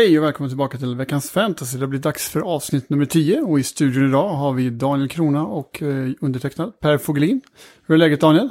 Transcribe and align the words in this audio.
Hej 0.00 0.18
och 0.18 0.24
välkommen 0.24 0.50
tillbaka 0.50 0.78
till 0.78 0.94
veckans 0.94 1.30
fantasy. 1.30 1.78
Det 1.78 1.86
blir 1.86 2.00
dags 2.00 2.28
för 2.28 2.40
avsnitt 2.40 2.90
nummer 2.90 3.04
10 3.04 3.40
och 3.40 3.60
i 3.60 3.62
studion 3.62 4.08
idag 4.08 4.28
har 4.28 4.52
vi 4.52 4.70
Daniel 4.70 5.08
Krona 5.08 5.46
och 5.46 5.82
eh, 5.82 6.10
undertecknad 6.20 6.80
Per 6.80 6.98
Fogelin. 6.98 7.40
Hur 7.86 7.94
är 7.94 7.98
läget 7.98 8.20
Daniel? 8.20 8.48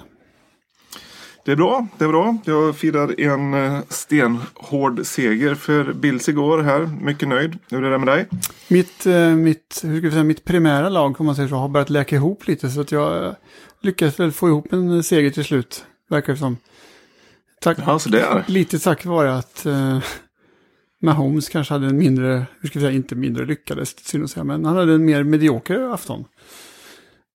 Det 1.45 1.51
är 1.51 1.55
bra, 1.55 1.87
det 1.97 2.03
är 2.03 2.09
bra. 2.09 2.37
Jag 2.45 2.75
firar 2.75 3.19
en 3.19 3.53
eh, 3.53 3.79
stenhård 3.89 5.05
seger 5.05 5.55
för 5.55 5.93
Bills 5.93 6.29
igår 6.29 6.61
här. 6.61 6.89
Mycket 7.01 7.27
nöjd. 7.27 7.57
Hur 7.69 7.83
är 7.83 7.91
det 7.91 7.97
med 7.97 8.07
dig? 8.07 8.27
Mitt, 8.67 9.05
eh, 9.05 9.29
mitt, 9.29 9.81
hur 9.83 9.97
ska 9.97 10.07
vi 10.07 10.11
säga, 10.11 10.23
mitt 10.23 10.43
primära 10.45 10.89
lag 10.89 11.19
om 11.19 11.25
man 11.25 11.35
säger 11.35 11.49
så 11.49 11.55
har 11.55 11.69
börjat 11.69 11.89
läka 11.89 12.15
ihop 12.15 12.47
lite 12.47 12.69
så 12.69 12.81
att 12.81 12.91
jag 12.91 13.35
lyckas 13.81 14.19
väl 14.19 14.31
få 14.31 14.47
ihop 14.47 14.73
en 14.73 15.03
seger 15.03 15.29
till 15.29 15.45
slut. 15.45 15.85
Verkar 16.09 16.33
det 16.33 16.39
som. 16.39 16.57
Tack, 17.61 17.77
Ja, 17.85 17.99
så 17.99 18.09
där. 18.09 18.43
lite 18.47 18.79
tack 18.79 19.05
vare 19.05 19.37
att 19.37 19.65
Mahomes 21.01 21.49
kanske 21.49 21.73
hade 21.73 21.87
en 21.87 21.97
mindre, 21.97 22.45
hur 22.59 22.69
ska 22.69 22.79
vi 22.79 22.85
säga, 22.85 22.95
inte 22.95 23.15
mindre 23.15 23.45
lyckades, 23.45 24.05
synd 24.05 24.23
att 24.23 24.29
säga, 24.31 24.43
men 24.43 24.65
han 24.65 24.75
hade 24.75 24.93
en 24.93 25.05
mer 25.05 25.23
medioker 25.23 25.93
afton. 25.93 26.25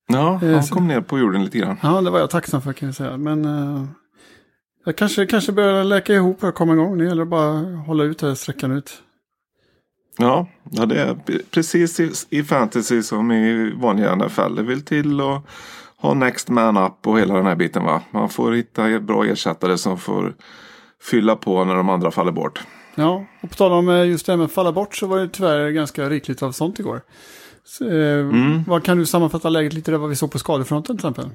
Ja, 0.07 0.39
Eh, 0.43 0.51
han 0.53 0.63
så- 0.63 0.75
kom 0.75 0.87
ner 0.87 1.01
på 1.01 1.19
jorden 1.19 1.43
lite 1.43 1.57
grann. 1.57 1.77
Ja, 1.83 2.01
det 2.01 2.09
var 2.09 2.19
jag 2.19 2.29
tacksam 2.29 2.61
för 2.61 2.73
kan 2.73 2.87
jag 2.87 2.95
säga. 2.95 3.17
Men 3.17 3.45
eh, 3.45 3.85
jag 4.85 4.95
kanske, 4.97 5.25
kanske 5.25 5.51
börjar 5.51 5.83
läka 5.83 6.13
ihop 6.13 6.43
och 6.43 6.55
komma 6.55 6.73
igång. 6.73 6.97
Det 6.97 7.05
gäller 7.05 7.25
bara 7.25 7.59
att 7.59 7.87
hålla 7.87 8.03
ut 8.03 8.21
här 8.21 8.35
sträckan 8.35 8.71
ut. 8.71 9.01
Ja, 10.17 10.47
ja 10.71 10.85
det 10.85 11.01
är 11.01 11.17
precis 11.51 11.99
i, 11.99 12.11
i 12.29 12.43
fantasy 12.43 13.01
som 13.03 13.31
i 13.31 13.71
vanliga 13.75 14.15
NFL. 14.15 14.55
Det 14.55 14.63
vill 14.63 14.81
till 14.81 15.21
att 15.21 15.41
ha 15.97 16.13
next 16.13 16.49
man 16.49 16.77
up 16.77 17.07
och 17.07 17.19
hela 17.19 17.33
den 17.33 17.45
här 17.45 17.55
biten 17.55 17.83
va. 17.83 18.01
Man 18.11 18.29
får 18.29 18.51
hitta 18.51 18.99
bra 18.99 19.25
ersättare 19.25 19.77
som 19.77 19.97
får 19.97 20.35
fylla 21.01 21.35
på 21.35 21.63
när 21.65 21.75
de 21.75 21.89
andra 21.89 22.11
faller 22.11 22.31
bort. 22.31 22.63
Ja, 22.95 23.25
och 23.41 23.49
på 23.49 23.55
tal 23.55 23.71
om 23.71 23.89
eh, 23.89 24.07
just 24.07 24.25
det 24.25 24.31
här 24.31 24.37
med 24.37 24.45
att 24.45 24.51
falla 24.51 24.71
bort 24.71 24.95
så 24.95 25.07
var 25.07 25.17
det 25.17 25.29
tyvärr 25.29 25.69
ganska 25.69 26.09
rikligt 26.09 26.43
av 26.43 26.51
sånt 26.51 26.79
igår. 26.79 27.01
Så, 27.63 27.89
eh, 27.89 28.25
Vad 28.67 28.83
kan 28.83 28.97
du 28.97 29.05
sammanfatta 29.05 29.49
läget 29.49 29.73
lite 29.73 29.91
där 29.91 29.97
vad 29.97 30.09
vi 30.09 30.15
såg 30.15 30.31
på 30.31 30.39
skadefronten 30.39 30.97
till 30.97 31.07
exempel? 31.07 31.29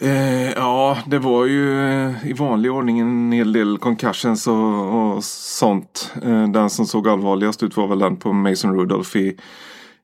Eh, 0.00 0.50
ja, 0.50 0.98
det 1.06 1.18
var 1.18 1.46
ju 1.46 1.88
eh, 1.88 2.26
i 2.26 2.32
vanlig 2.32 2.72
ordning 2.72 2.98
en 2.98 3.32
hel 3.32 3.52
del 3.52 3.78
concussions 3.78 4.46
och, 4.46 5.14
och 5.14 5.24
sånt. 5.24 6.12
Eh, 6.22 6.48
den 6.48 6.70
som 6.70 6.86
såg 6.86 7.08
allvarligast 7.08 7.62
ut 7.62 7.76
var 7.76 7.86
väl 7.86 7.98
den 7.98 8.16
på 8.16 8.32
Mason 8.32 8.74
Rudolph 8.74 9.16
i, 9.16 9.36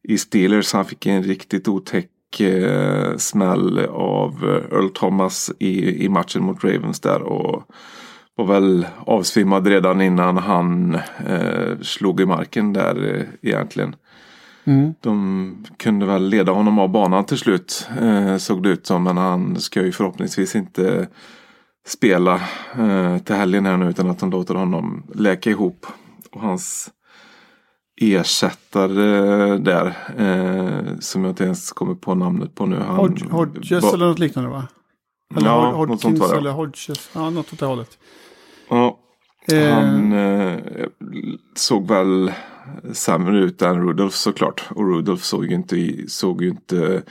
i 0.02 0.18
Steelers. 0.18 0.72
Han 0.72 0.84
fick 0.84 1.06
en 1.06 1.22
riktigt 1.22 1.68
otäck 1.68 2.40
eh, 2.40 3.16
smäll 3.16 3.78
av 3.88 4.44
Earl 4.72 4.88
Thomas 4.88 5.52
i, 5.58 6.04
i 6.04 6.08
matchen 6.08 6.42
mot 6.44 6.64
Ravens 6.64 7.00
där. 7.00 7.22
Och 7.22 7.62
var 8.36 8.44
väl 8.44 8.86
avsvimmad 8.98 9.66
redan 9.66 10.00
innan 10.00 10.36
han 10.36 10.94
eh, 11.26 11.78
slog 11.82 12.20
i 12.20 12.26
marken 12.26 12.72
där 12.72 13.14
eh, 13.14 13.50
egentligen. 13.50 13.96
De 15.00 15.66
kunde 15.78 16.06
väl 16.06 16.28
leda 16.28 16.52
honom 16.52 16.78
av 16.78 16.88
banan 16.88 17.24
till 17.24 17.38
slut. 17.38 17.88
Eh, 18.00 18.36
såg 18.36 18.62
det 18.62 18.68
ut 18.68 18.86
som. 18.86 19.02
Men 19.02 19.16
han 19.16 19.60
ska 19.60 19.82
ju 19.82 19.92
förhoppningsvis 19.92 20.56
inte 20.56 21.08
spela 21.86 22.34
eh, 22.78 23.18
till 23.18 23.34
helgen 23.34 23.66
här 23.66 23.76
nu. 23.76 23.88
Utan 23.90 24.10
att 24.10 24.18
de 24.18 24.30
låter 24.30 24.54
honom 24.54 25.02
läka 25.14 25.50
ihop. 25.50 25.86
Och 26.32 26.40
hans 26.40 26.90
ersättare 28.00 29.58
där. 29.58 29.86
Eh, 30.18 30.98
som 30.98 31.24
jag 31.24 31.30
inte 31.30 31.44
ens 31.44 31.72
kommer 31.72 31.94
på 31.94 32.14
namnet 32.14 32.54
på 32.54 32.66
nu. 32.66 32.76
Han, 32.76 32.96
Hodg, 32.96 33.24
Hodges 33.30 33.94
eller 33.94 34.06
något 34.06 34.18
liknande 34.18 34.50
va? 34.50 34.68
Eller 35.36 35.48
Ja, 35.48 35.72
Hod- 35.72 35.88
något 35.88 36.00
sånt 36.00 36.18
Hodgkins 36.18 36.20
var 36.20 36.28
det. 36.32 36.36
eller 36.40 36.50
Hodges. 36.50 37.10
Ja, 37.12 37.30
något 37.30 37.52
åt 37.52 37.58
det 37.58 37.66
hållet. 37.66 37.98
Ja, 38.68 38.98
Eh, 39.52 39.74
Han 39.74 40.12
eh, 40.12 40.58
såg 41.56 41.88
väl 41.88 42.32
sämre 42.92 43.38
ut 43.38 43.62
än 43.62 43.80
Rudolf 43.86 44.14
såklart. 44.14 44.64
Och 44.70 44.86
Rudolf 44.88 45.22
såg 45.24 45.46
ju 45.46 45.54
inte, 45.54 45.96
såg 46.08 46.42
ju 46.42 46.48
inte 46.48 47.02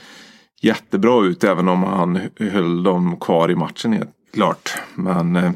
jättebra 0.62 1.24
ut 1.24 1.44
även 1.44 1.68
om 1.68 1.82
han 1.82 2.20
höll 2.38 2.82
dem 2.82 3.16
kvar 3.20 3.50
i 3.50 3.54
matchen 3.54 3.92
helt 3.92 4.10
klart. 4.34 4.70
Men 4.94 5.36
eh, 5.36 5.52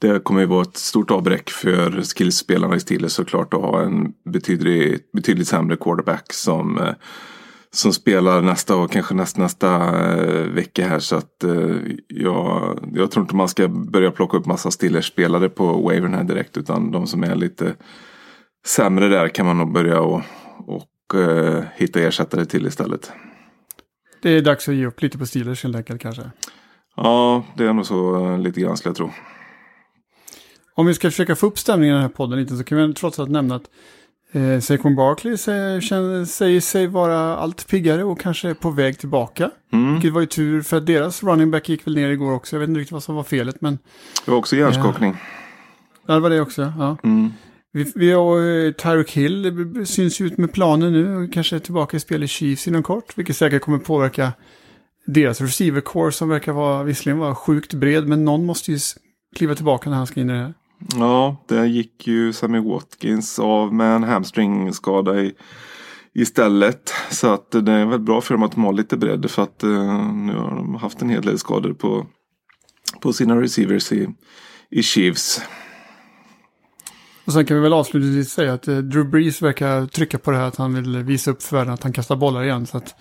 det 0.00 0.24
kommer 0.24 0.40
ju 0.40 0.46
vara 0.46 0.62
ett 0.62 0.76
stort 0.76 1.10
avbräck 1.10 1.50
för 1.50 2.02
skillspelarna 2.02 2.76
i 2.76 2.80
Steelers 2.80 3.12
såklart 3.12 3.54
att 3.54 3.60
ha 3.60 3.82
en 3.82 4.12
betydligt, 4.32 5.12
betydligt 5.12 5.48
sämre 5.48 5.76
quarterback 5.76 6.32
som 6.32 6.78
eh, 6.78 6.94
som 7.76 7.92
spelar 7.92 8.42
nästa 8.42 8.76
och 8.76 8.90
kanske 8.90 9.14
nästa, 9.14 9.42
nästa 9.42 9.76
eh, 10.14 10.42
vecka 10.42 10.88
här. 10.88 10.98
Så 10.98 11.16
att 11.16 11.44
eh, 11.44 11.76
jag, 12.08 12.78
jag 12.94 13.10
tror 13.10 13.24
inte 13.24 13.36
man 13.36 13.48
ska 13.48 13.68
börja 13.68 14.10
plocka 14.10 14.36
upp 14.36 14.46
massa 14.46 14.70
Steelers-spelare 14.70 15.48
på 15.48 15.66
wavern 15.66 16.14
här 16.14 16.24
direkt. 16.24 16.56
Utan 16.56 16.90
de 16.90 17.06
som 17.06 17.22
är 17.22 17.34
lite 17.34 17.74
sämre 18.66 19.08
där 19.08 19.28
kan 19.28 19.46
man 19.46 19.58
nog 19.58 19.72
börja 19.72 20.00
och, 20.00 20.22
och 20.66 21.20
eh, 21.20 21.64
hitta 21.74 22.00
ersättare 22.00 22.44
till 22.44 22.66
istället. 22.66 23.12
det 24.22 24.30
är 24.30 24.42
dags 24.42 24.68
att 24.68 24.74
ge 24.74 24.86
upp 24.86 25.02
lite 25.02 25.18
på 25.18 25.26
Steelers 25.26 25.62
helt 25.62 25.76
enkelt 25.76 26.02
kanske. 26.02 26.30
Ja, 26.96 27.44
det 27.56 27.64
är 27.64 27.72
nog 27.72 27.86
så 27.86 28.26
eh, 28.26 28.38
lite 28.38 28.60
grann 28.60 28.76
skulle 28.76 28.90
jag 28.90 28.96
tro. 28.96 29.10
Om 30.74 30.86
vi 30.86 30.94
ska 30.94 31.10
försöka 31.10 31.36
få 31.36 31.46
upp 31.46 31.58
stämningen 31.58 31.94
i 31.94 31.96
den 31.96 32.02
här 32.02 32.16
podden 32.16 32.38
lite 32.38 32.56
så 32.56 32.64
kan 32.64 32.88
vi 32.88 32.94
trots 32.94 33.18
allt 33.18 33.30
nämna 33.30 33.54
att 33.54 33.70
eh, 34.36 34.60
Saquon 34.60 34.96
Barkley 34.96 35.36
säger, 35.36 36.24
säger 36.24 36.60
sig 36.60 36.86
vara 36.86 37.36
allt 37.36 37.66
piggare 37.68 38.04
och 38.04 38.20
kanske 38.20 38.50
är 38.50 38.54
på 38.54 38.70
väg 38.70 38.98
tillbaka. 38.98 39.50
Mm. 39.72 39.92
Vilket 39.92 40.12
var 40.12 40.20
ju 40.20 40.26
tur 40.26 40.62
för 40.62 40.76
att 40.76 40.86
deras 40.86 41.22
running 41.22 41.50
back 41.50 41.68
gick 41.68 41.86
väl 41.86 41.94
ner 41.94 42.08
igår 42.08 42.32
också. 42.32 42.56
Jag 42.56 42.60
vet 42.60 42.68
inte 42.68 42.80
riktigt 42.80 42.92
vad 42.92 43.02
som 43.02 43.14
var 43.14 43.22
felet 43.22 43.60
men 43.60 43.78
Det 44.24 44.30
var 44.30 44.38
också 44.38 44.56
hjärnskakning. 44.56 45.16
ja, 46.06 46.14
det 46.14 46.20
var 46.20 46.30
det 46.30 46.40
också. 46.40 46.72
Ja. 46.78 46.96
Mm. 47.02 47.32
Vi, 47.72 47.92
vi 47.94 48.12
har 48.12 48.38
eh, 48.38 48.72
Tyreek 48.72 49.10
Hill, 49.10 49.86
syns 49.86 50.20
ju 50.20 50.26
ut 50.26 50.38
med 50.38 50.52
planen 50.52 50.92
nu 50.92 51.16
och 51.16 51.32
kanske 51.32 51.56
är 51.56 51.60
tillbaka 51.60 51.96
i 51.96 52.00
spel 52.00 52.22
i 52.22 52.28
Chiefs 52.28 52.68
inom 52.68 52.82
kort. 52.82 53.18
Vilket 53.18 53.36
säkert 53.36 53.62
kommer 53.62 53.78
påverka 53.78 54.32
deras 55.06 55.40
receiver 55.40 55.80
core 55.80 56.12
som 56.12 56.28
verkar 56.28 56.52
vara, 56.52 56.82
visserligen 56.82 57.18
vara 57.18 57.34
sjukt 57.34 57.74
bred 57.74 58.08
men 58.08 58.24
någon 58.24 58.46
måste 58.46 58.72
ju 58.72 58.78
kliva 59.36 59.54
tillbaka 59.54 59.90
när 59.90 59.96
han 59.96 60.06
ska 60.06 60.20
in 60.20 60.30
i 60.30 60.32
det 60.32 60.38
här. 60.38 60.54
Ja, 60.94 61.44
där 61.48 61.64
gick 61.64 62.06
ju 62.06 62.32
Sammy 62.32 62.58
Watkins 62.58 63.38
av 63.38 63.74
med 63.74 63.96
en 63.96 64.04
hamstringskada 64.04 65.20
i, 65.20 65.34
istället. 66.14 66.92
Så 67.10 67.32
att 67.32 67.50
det 67.50 67.72
är 67.72 67.86
väl 67.86 68.00
bra 68.00 68.20
för 68.20 68.34
dem 68.34 68.42
att 68.42 68.52
de 68.52 68.64
har 68.64 68.72
lite 68.72 68.96
bredd. 68.96 69.30
För 69.30 69.42
att 69.42 69.62
eh, 69.62 70.12
nu 70.12 70.34
har 70.34 70.56
de 70.56 70.74
haft 70.74 71.02
en 71.02 71.10
hel 71.10 71.22
del 71.22 71.38
skador 71.38 71.72
på, 71.72 72.06
på 73.00 73.12
sina 73.12 73.40
receivers 73.40 73.92
i, 73.92 74.08
i 74.70 74.82
Chiefs. 74.82 75.40
Och 77.24 77.32
sen 77.32 77.46
kan 77.46 77.56
vi 77.56 77.62
väl 77.62 77.72
avslutningsvis 77.72 78.30
säga 78.32 78.52
att 78.52 78.68
eh, 78.68 78.78
Drew 78.78 79.10
Brees 79.10 79.42
verkar 79.42 79.86
trycka 79.86 80.18
på 80.18 80.30
det 80.30 80.36
här 80.36 80.48
att 80.48 80.56
han 80.56 80.74
vill 80.74 81.02
visa 81.02 81.30
upp 81.30 81.42
för 81.42 81.56
världen 81.56 81.74
att 81.74 81.82
han 81.82 81.92
kastar 81.92 82.16
bollar 82.16 82.44
igen. 82.44 82.66
Så 82.66 82.76
att 82.76 82.94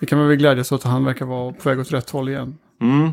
det 0.00 0.06
kan 0.06 0.18
man 0.18 0.28
väl 0.28 0.36
glädjas 0.36 0.72
åt 0.72 0.80
att 0.80 0.90
han 0.90 1.04
verkar 1.04 1.26
vara 1.26 1.52
på 1.52 1.68
väg 1.68 1.80
åt 1.80 1.92
rätt 1.92 2.10
håll 2.10 2.28
igen. 2.28 2.58
Mm. 2.80 3.12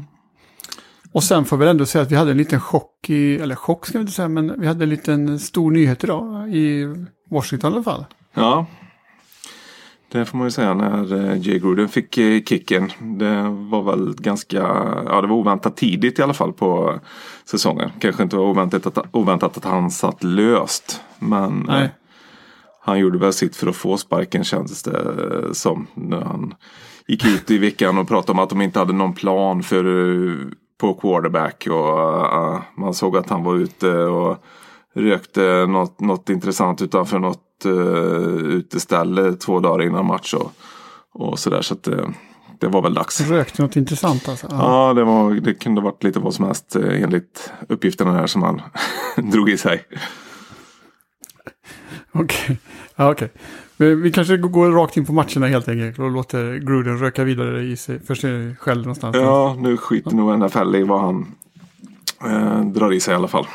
Och 1.15 1.23
sen 1.23 1.45
får 1.45 1.57
vi 1.57 1.67
ändå 1.67 1.85
säga 1.85 2.01
att 2.01 2.11
vi 2.11 2.15
hade 2.15 2.31
en 2.31 2.37
liten 2.37 2.59
chock 2.59 3.09
i, 3.09 3.35
eller 3.35 3.55
chock 3.55 3.85
ska 3.85 3.97
vi 3.97 4.01
inte 4.01 4.13
säga, 4.13 4.27
men 4.27 4.61
vi 4.61 4.67
hade 4.67 4.83
en 4.83 4.89
liten 4.89 5.39
stor 5.39 5.71
nyhet 5.71 6.03
idag 6.03 6.49
i 6.49 6.95
Washington 7.31 7.71
i 7.71 7.73
alla 7.73 7.83
fall. 7.83 8.05
Ja. 8.33 8.65
Det 10.11 10.25
får 10.25 10.37
man 10.37 10.47
ju 10.47 10.51
säga 10.51 10.73
när 10.73 11.13
eh, 11.13 11.47
Jay 11.47 11.59
Gruden 11.59 11.89
fick 11.89 12.17
eh, 12.17 12.41
kicken. 12.43 12.91
Det 12.99 13.41
var 13.49 13.83
väl 13.83 14.13
ganska, 14.13 14.57
ja 15.05 15.21
det 15.21 15.27
var 15.27 15.35
oväntat 15.35 15.77
tidigt 15.77 16.19
i 16.19 16.21
alla 16.21 16.33
fall 16.33 16.53
på 16.53 16.99
säsongen. 17.45 17.91
Kanske 17.99 18.23
inte 18.23 18.35
var 18.35 18.45
oväntat 18.45 18.97
att, 18.97 19.05
oväntat 19.11 19.57
att 19.57 19.65
han 19.65 19.91
satt 19.91 20.23
löst. 20.23 21.01
Men 21.19 21.65
Nej. 21.67 21.83
eh, 21.83 21.89
han 22.81 22.99
gjorde 22.99 23.17
väl 23.17 23.33
sitt 23.33 23.55
för 23.55 23.67
att 23.67 23.75
få 23.75 23.97
sparken 23.97 24.43
kändes 24.43 24.83
det 24.83 25.55
som. 25.55 25.87
När 25.93 26.21
han 26.21 26.53
gick 27.07 27.25
ut 27.25 27.51
i 27.51 27.57
veckan 27.57 27.97
och 27.97 28.07
pratade 28.07 28.31
om 28.31 28.39
att 28.39 28.49
de 28.49 28.61
inte 28.61 28.79
hade 28.79 28.93
någon 28.93 29.13
plan 29.13 29.63
för, 29.63 29.85
på 30.77 30.93
quarterback. 30.93 31.67
Och 31.69 31.99
eh, 32.33 32.61
man 32.77 32.93
såg 32.93 33.17
att 33.17 33.29
han 33.29 33.43
var 33.43 33.55
ute 33.55 33.91
och 33.91 34.37
rökte 34.93 35.65
något, 35.65 35.99
något 35.99 36.29
intressant 36.29 36.81
utanför 36.81 37.19
något 37.19 37.41
uh, 37.65 37.73
uteställe 38.35 39.33
två 39.33 39.59
dagar 39.59 39.85
innan 39.85 40.05
match. 40.05 40.33
Och, 40.33 40.51
och 41.11 41.39
sådär. 41.39 41.61
Så 41.61 41.73
att 41.73 41.87
uh, 41.87 42.09
det 42.59 42.67
var 42.67 42.81
väl 42.81 42.93
dags. 42.93 43.21
Rökte 43.21 43.61
något 43.61 43.75
intressant 43.75 44.29
alltså. 44.29 44.47
Ja. 44.49 44.87
Ja, 44.87 44.93
det, 44.93 45.03
var, 45.03 45.33
det 45.33 45.53
kunde 45.53 45.81
varit 45.81 46.03
lite 46.03 46.19
vad 46.19 46.33
som 46.33 46.45
helst 46.45 46.75
enligt 46.75 47.51
uppgifterna 47.69 48.13
här 48.13 48.27
som 48.27 48.43
han 48.43 48.61
drog 49.31 49.49
i 49.49 49.57
sig. 49.57 49.83
Okej. 52.11 52.57
Ja, 52.95 53.11
okej. 53.11 53.31
Vi 53.77 54.11
kanske 54.11 54.37
går 54.37 54.71
rakt 54.71 54.97
in 54.97 55.05
på 55.05 55.13
matcherna 55.13 55.47
helt 55.47 55.67
enkelt 55.67 55.99
och 55.99 56.11
låter 56.11 56.57
Gruden 56.57 56.99
röka 56.99 57.23
vidare 57.23 57.63
i 57.63 57.77
sig, 57.77 57.99
för 57.99 58.15
sig 58.15 58.55
själv 58.55 58.81
någonstans. 58.81 59.15
Ja, 59.15 59.57
nu 59.59 59.77
skiter 59.77 60.11
nog 60.11 60.39
NFL 60.39 60.75
i 60.75 60.83
vad 60.83 61.01
han 61.01 61.25
eh, 62.25 62.65
drar 62.65 62.93
i 62.93 62.99
sig 62.99 63.11
i 63.11 63.15
alla 63.15 63.27
fall. 63.27 63.45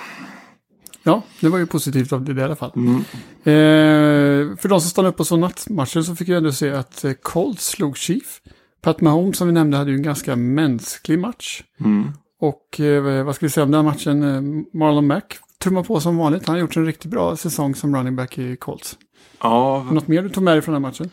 Ja, 1.02 1.22
det 1.40 1.48
var 1.48 1.58
ju 1.58 1.66
positivt 1.66 2.12
av 2.12 2.24
det 2.24 2.40
i 2.40 2.44
alla 2.44 2.56
fall. 2.56 2.72
Mm. 2.76 2.96
Eh, 3.44 4.56
för 4.56 4.68
de 4.68 4.80
som 4.80 4.90
stannade 4.90 5.14
upp 5.14 5.20
och 5.20 5.26
såg 5.26 5.38
nattmatchen 5.38 6.04
så 6.04 6.16
fick 6.16 6.28
jag 6.28 6.36
ändå 6.36 6.52
se 6.52 6.70
att 6.70 7.04
eh, 7.04 7.12
Colts 7.12 7.68
slog 7.68 7.96
Chief. 7.96 8.40
Pat 8.82 9.00
Mahomes 9.00 9.36
som 9.36 9.46
vi 9.46 9.52
nämnde 9.52 9.76
hade 9.76 9.90
ju 9.90 9.96
en 9.96 10.02
ganska 10.02 10.36
mänsklig 10.36 11.18
match. 11.18 11.62
Mm. 11.80 12.12
Och 12.40 12.80
eh, 12.80 13.24
vad 13.24 13.34
ska 13.34 13.46
vi 13.46 13.50
säga 13.50 13.64
om 13.64 13.70
den 13.70 13.84
matchen? 13.84 14.22
Eh, 14.22 14.40
Marlon 14.78 15.06
Mack 15.06 15.38
trummar 15.62 15.82
på 15.82 16.00
som 16.00 16.16
vanligt. 16.16 16.46
Han 16.46 16.54
har 16.54 16.60
gjort 16.60 16.76
en 16.76 16.86
riktigt 16.86 17.10
bra 17.10 17.36
säsong 17.36 17.74
som 17.74 17.96
running 17.96 18.16
back 18.16 18.38
i 18.38 18.56
Colts. 18.56 18.96
Ja, 19.42 19.86
Något 19.90 20.08
mer 20.08 20.22
du 20.22 20.28
tog 20.28 20.42
med 20.44 20.54
dig 20.54 20.62
från 20.62 20.72
den 20.74 20.84
här 20.84 20.90
matchen? 20.90 21.10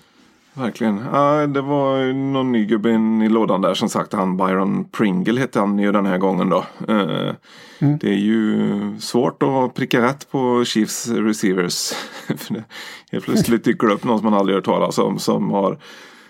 verkligen. 0.53 1.01
Ja, 1.13 1.47
det 1.47 1.61
var 1.61 2.13
någon 2.13 2.51
ny 2.51 2.65
gubbe 2.65 2.89
i 3.25 3.29
lådan 3.29 3.61
där 3.61 3.73
som 3.73 3.89
sagt. 3.89 4.13
Han 4.13 4.37
Byron 4.37 4.85
Pringle 4.91 5.39
hette 5.39 5.59
han 5.59 5.79
ju 5.79 5.91
den 5.91 6.05
här 6.05 6.17
gången 6.17 6.49
då. 6.49 6.65
Eh, 6.87 7.33
Mm. 7.81 7.97
Det 7.97 8.09
är 8.09 8.17
ju 8.17 8.95
svårt 8.99 9.43
att 9.43 9.73
pricka 9.73 10.01
rätt 10.01 10.31
på 10.31 10.65
Chiefs 10.65 11.07
receivers. 11.07 11.91
Helt 13.11 13.25
plötsligt 13.25 13.63
dyker 13.63 13.87
det 13.87 13.93
upp 13.93 14.03
någon 14.03 14.19
som 14.19 14.29
man 14.31 14.39
aldrig 14.39 14.55
hört 14.55 14.65
talas 14.65 14.97
om 14.97 15.19
som 15.19 15.51
har 15.51 15.77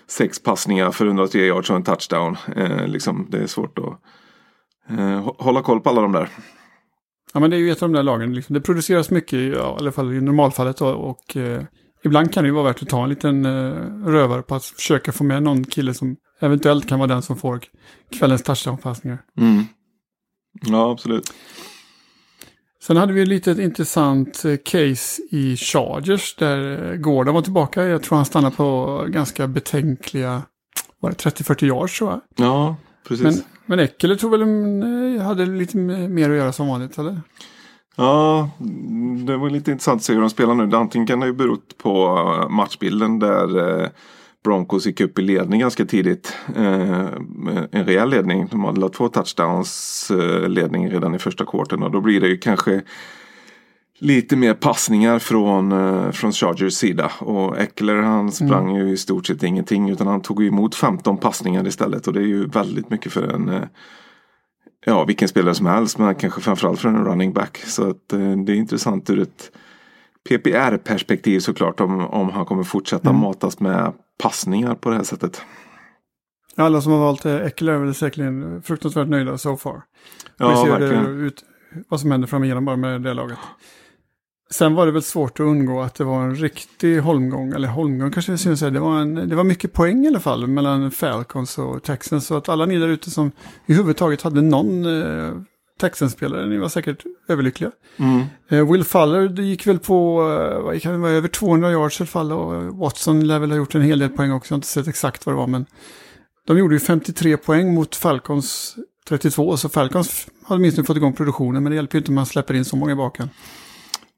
sex 0.08 0.42
passningar 0.42 0.90
för 0.90 1.06
103 1.06 1.40
yards 1.46 1.70
och 1.70 1.76
en 1.76 1.82
touchdown. 1.82 2.36
Eh, 2.56 2.86
liksom, 2.86 3.26
det 3.30 3.38
är 3.38 3.46
svårt 3.46 3.78
att 3.78 3.84
eh, 4.90 4.96
hå- 4.98 5.34
hålla 5.42 5.62
koll 5.62 5.80
på 5.80 5.90
alla 5.90 6.00
de 6.02 6.12
där. 6.12 6.28
Ja, 7.32 7.40
men 7.40 7.50
det 7.50 7.56
är 7.56 7.58
ju 7.58 7.70
ett 7.70 7.82
av 7.82 7.88
de 7.88 7.96
där 7.96 8.02
lagen. 8.02 8.34
Liksom. 8.34 8.54
Det 8.54 8.60
produceras 8.60 9.10
mycket, 9.10 9.38
ja, 9.38 9.76
i 9.76 9.80
alla 9.80 9.92
fall 9.92 10.12
i 10.12 10.20
normalfallet. 10.20 10.76
då, 10.76 10.88
Och 10.88 11.36
eh, 11.36 11.62
ibland 12.04 12.32
kan 12.32 12.44
det 12.44 12.48
ju 12.48 12.54
vara 12.54 12.64
värt 12.64 12.82
att 12.82 12.88
ta 12.88 13.02
en 13.02 13.08
liten 13.08 13.46
eh, 13.46 13.72
rövare 14.06 14.42
på 14.42 14.54
att 14.54 14.64
försöka 14.64 15.12
få 15.12 15.24
med 15.24 15.42
någon 15.42 15.64
kille 15.64 15.94
som 15.94 16.16
eventuellt 16.40 16.88
kan 16.88 16.98
vara 16.98 17.08
den 17.08 17.22
som 17.22 17.36
får 17.36 17.60
kvällens 18.18 18.42
touchdown-passningar. 18.42 19.18
Mm. 19.40 19.64
Ja, 20.66 20.90
absolut. 20.90 21.32
Sen 22.82 22.96
hade 22.96 23.12
vi 23.12 23.26
lite 23.26 23.50
ett 23.50 23.58
intressant 23.58 24.44
eh, 24.44 24.56
case 24.64 25.22
i 25.30 25.56
Chargers 25.56 26.36
där 26.36 26.90
eh, 26.92 26.96
Gordon 26.96 27.34
var 27.34 27.42
tillbaka. 27.42 27.84
Jag 27.84 28.02
tror 28.02 28.16
han 28.16 28.26
stannade 28.26 28.56
på 28.56 29.04
ganska 29.08 29.46
betänkliga, 29.46 30.42
var 31.00 31.10
det 31.10 31.16
30-40 31.16 31.64
yards 31.64 31.98
tror 31.98 32.10
jag. 32.10 32.20
Ja, 32.46 32.76
precis. 33.08 33.24
Men, 33.24 33.34
men 33.66 33.80
Eckele 33.80 34.16
tror 34.16 34.30
väl 34.30 34.42
mm, 34.42 35.20
hade 35.20 35.46
lite 35.46 35.76
mer 35.78 36.30
att 36.30 36.36
göra 36.36 36.52
som 36.52 36.68
vanligt, 36.68 36.98
eller? 36.98 37.20
Ja, 37.96 38.50
det 39.26 39.36
var 39.36 39.50
lite 39.50 39.70
intressant 39.70 39.98
att 39.98 40.04
se 40.04 40.12
hur 40.14 40.20
de 40.20 40.30
spelar 40.30 40.54
nu. 40.54 40.76
Antingen 40.76 41.06
kan 41.06 41.20
det 41.20 41.26
ju 41.26 41.32
berott 41.32 41.78
på 41.78 42.18
eh, 42.42 42.48
matchbilden 42.48 43.18
där 43.18 43.80
eh, 43.82 43.88
Broncos 44.44 44.86
gick 44.86 45.00
upp 45.00 45.18
i 45.18 45.22
ledning 45.22 45.60
ganska 45.60 45.84
tidigt. 45.84 46.36
Eh, 46.56 47.06
En 47.70 47.84
rejäl 47.84 48.10
ledning. 48.10 48.48
De 48.50 48.64
hade 48.64 48.88
två 48.88 49.08
touchdowns 49.08 50.10
eh, 50.10 50.48
ledning 50.48 50.90
redan 50.90 51.14
i 51.14 51.18
första 51.18 51.44
kvarten 51.46 51.82
och 51.82 51.90
då 51.90 52.00
blir 52.00 52.20
det 52.20 52.28
ju 52.28 52.38
kanske 52.38 52.82
lite 53.98 54.36
mer 54.36 54.54
passningar 54.54 55.18
från, 55.18 55.72
eh, 55.72 56.10
från 56.10 56.32
Chargers 56.32 56.74
sida. 56.74 57.12
Och 57.18 57.58
Eckler 57.58 57.96
han 57.96 58.32
sprang 58.32 58.76
ju 58.76 58.90
i 58.90 58.96
stort 58.96 59.26
sett 59.26 59.42
ingenting 59.42 59.90
utan 59.90 60.06
han 60.06 60.20
tog 60.20 60.44
emot 60.44 60.74
15 60.74 61.16
passningar 61.16 61.66
istället. 61.66 62.06
Och 62.06 62.12
det 62.12 62.20
är 62.20 62.26
ju 62.26 62.46
väldigt 62.46 62.90
mycket 62.90 63.12
för 63.12 63.34
en 63.34 63.48
eh, 63.48 63.62
ja, 64.84 65.04
vilken 65.04 65.28
spelare 65.28 65.54
som 65.54 65.66
helst, 65.66 65.98
men 65.98 66.14
kanske 66.14 66.40
framförallt 66.40 66.80
för 66.80 66.88
en 66.88 67.04
running 67.04 67.32
back. 67.32 67.58
Så 67.58 67.90
att, 67.90 68.12
eh, 68.12 68.36
det 68.36 68.52
är 68.52 68.56
intressant 68.56 69.10
ur 69.10 69.18
ett 69.18 69.50
PPR-perspektiv 70.28 71.40
såklart 71.40 71.80
om, 71.80 72.00
om 72.00 72.30
han 72.30 72.44
kommer 72.44 72.62
fortsätta 72.62 73.12
matas 73.12 73.60
med 73.60 73.92
passningar 74.22 74.74
på 74.74 74.90
det 74.90 74.96
här 74.96 75.02
sättet. 75.02 75.42
Alla 76.56 76.80
som 76.80 76.92
har 76.92 76.98
valt 76.98 77.26
Eckler 77.26 77.72
är 77.72 77.78
väl 77.78 77.94
säkerligen 77.94 78.62
fruktansvärt 78.62 79.08
nöjda 79.08 79.38
so 79.38 79.56
far. 79.56 79.82
Ja, 80.36 80.50
vi 80.50 80.56
ser 80.56 80.78
verkligen. 80.78 81.06
ut, 81.06 81.44
vad 81.88 82.00
som 82.00 82.10
händer 82.10 82.28
framigenom 82.28 82.64
bara 82.64 82.76
med 82.76 83.02
det 83.02 83.14
laget. 83.14 83.38
Sen 84.50 84.74
var 84.74 84.86
det 84.86 84.92
väl 84.92 85.02
svårt 85.02 85.40
att 85.40 85.44
undgå 85.44 85.80
att 85.80 85.94
det 85.94 86.04
var 86.04 86.22
en 86.22 86.34
riktig 86.34 86.98
holmgång, 87.00 87.52
eller 87.52 87.68
holmgång 87.68 88.10
kanske 88.10 88.32
jag 88.32 88.40
syns 88.40 88.60
säga. 88.60 88.70
Det 88.70 88.80
var, 88.80 89.00
en, 89.00 89.28
det 89.28 89.36
var 89.36 89.44
mycket 89.44 89.72
poäng 89.72 90.04
i 90.04 90.08
alla 90.08 90.20
fall 90.20 90.46
mellan 90.46 90.90
Falcons 90.90 91.58
och 91.58 91.82
Texans. 91.82 92.26
Så 92.26 92.36
att 92.36 92.48
alla 92.48 92.66
ni 92.66 92.78
där 92.78 92.88
ute 92.88 93.10
som 93.10 93.32
i 93.66 93.74
huvud 93.74 93.96
taget 93.96 94.22
hade 94.22 94.42
någon 94.42 95.02
eh, 95.02 95.32
Texans-spelare, 95.80 96.46
ni 96.46 96.58
var 96.58 96.68
säkert 96.68 97.04
överlyckliga. 97.28 97.70
Mm. 97.96 98.22
Eh, 98.48 98.72
Will 98.72 98.84
Fuller, 98.84 99.42
gick 99.42 99.66
väl 99.66 99.78
på, 99.78 100.22
eh, 100.72 100.80
kan 100.80 100.92
det 100.92 100.98
vara, 100.98 101.12
över 101.12 101.28
200 101.28 101.70
yards 101.70 102.00
i 102.00 102.02
alla 102.02 102.08
fall. 102.08 102.32
Och 102.32 102.78
Watson 102.78 103.26
lär 103.26 103.38
väl 103.38 103.50
ha 103.50 103.56
gjort 103.56 103.74
en 103.74 103.82
hel 103.82 103.98
del 103.98 104.10
poäng 104.10 104.32
också, 104.32 104.52
jag 104.52 104.54
har 104.54 104.58
inte 104.58 104.68
sett 104.68 104.88
exakt 104.88 105.26
vad 105.26 105.34
det 105.34 105.38
var. 105.38 105.46
Men 105.46 105.66
de 106.46 106.58
gjorde 106.58 106.74
ju 106.74 106.80
53 106.80 107.36
poäng 107.36 107.74
mot 107.74 107.96
Falcons 107.96 108.76
32, 109.08 109.56
så 109.56 109.68
Falcons 109.68 110.26
har 110.44 110.56
åtminstone 110.56 110.86
fått 110.86 110.96
igång 110.96 111.12
produktionen. 111.12 111.62
Men 111.62 111.70
det 111.70 111.76
hjälper 111.76 111.94
ju 111.94 111.98
inte 111.98 112.10
om 112.10 112.14
man 112.14 112.26
släpper 112.26 112.54
in 112.54 112.64
så 112.64 112.76
många 112.76 112.92
i 112.92 112.94
baken. 112.94 113.30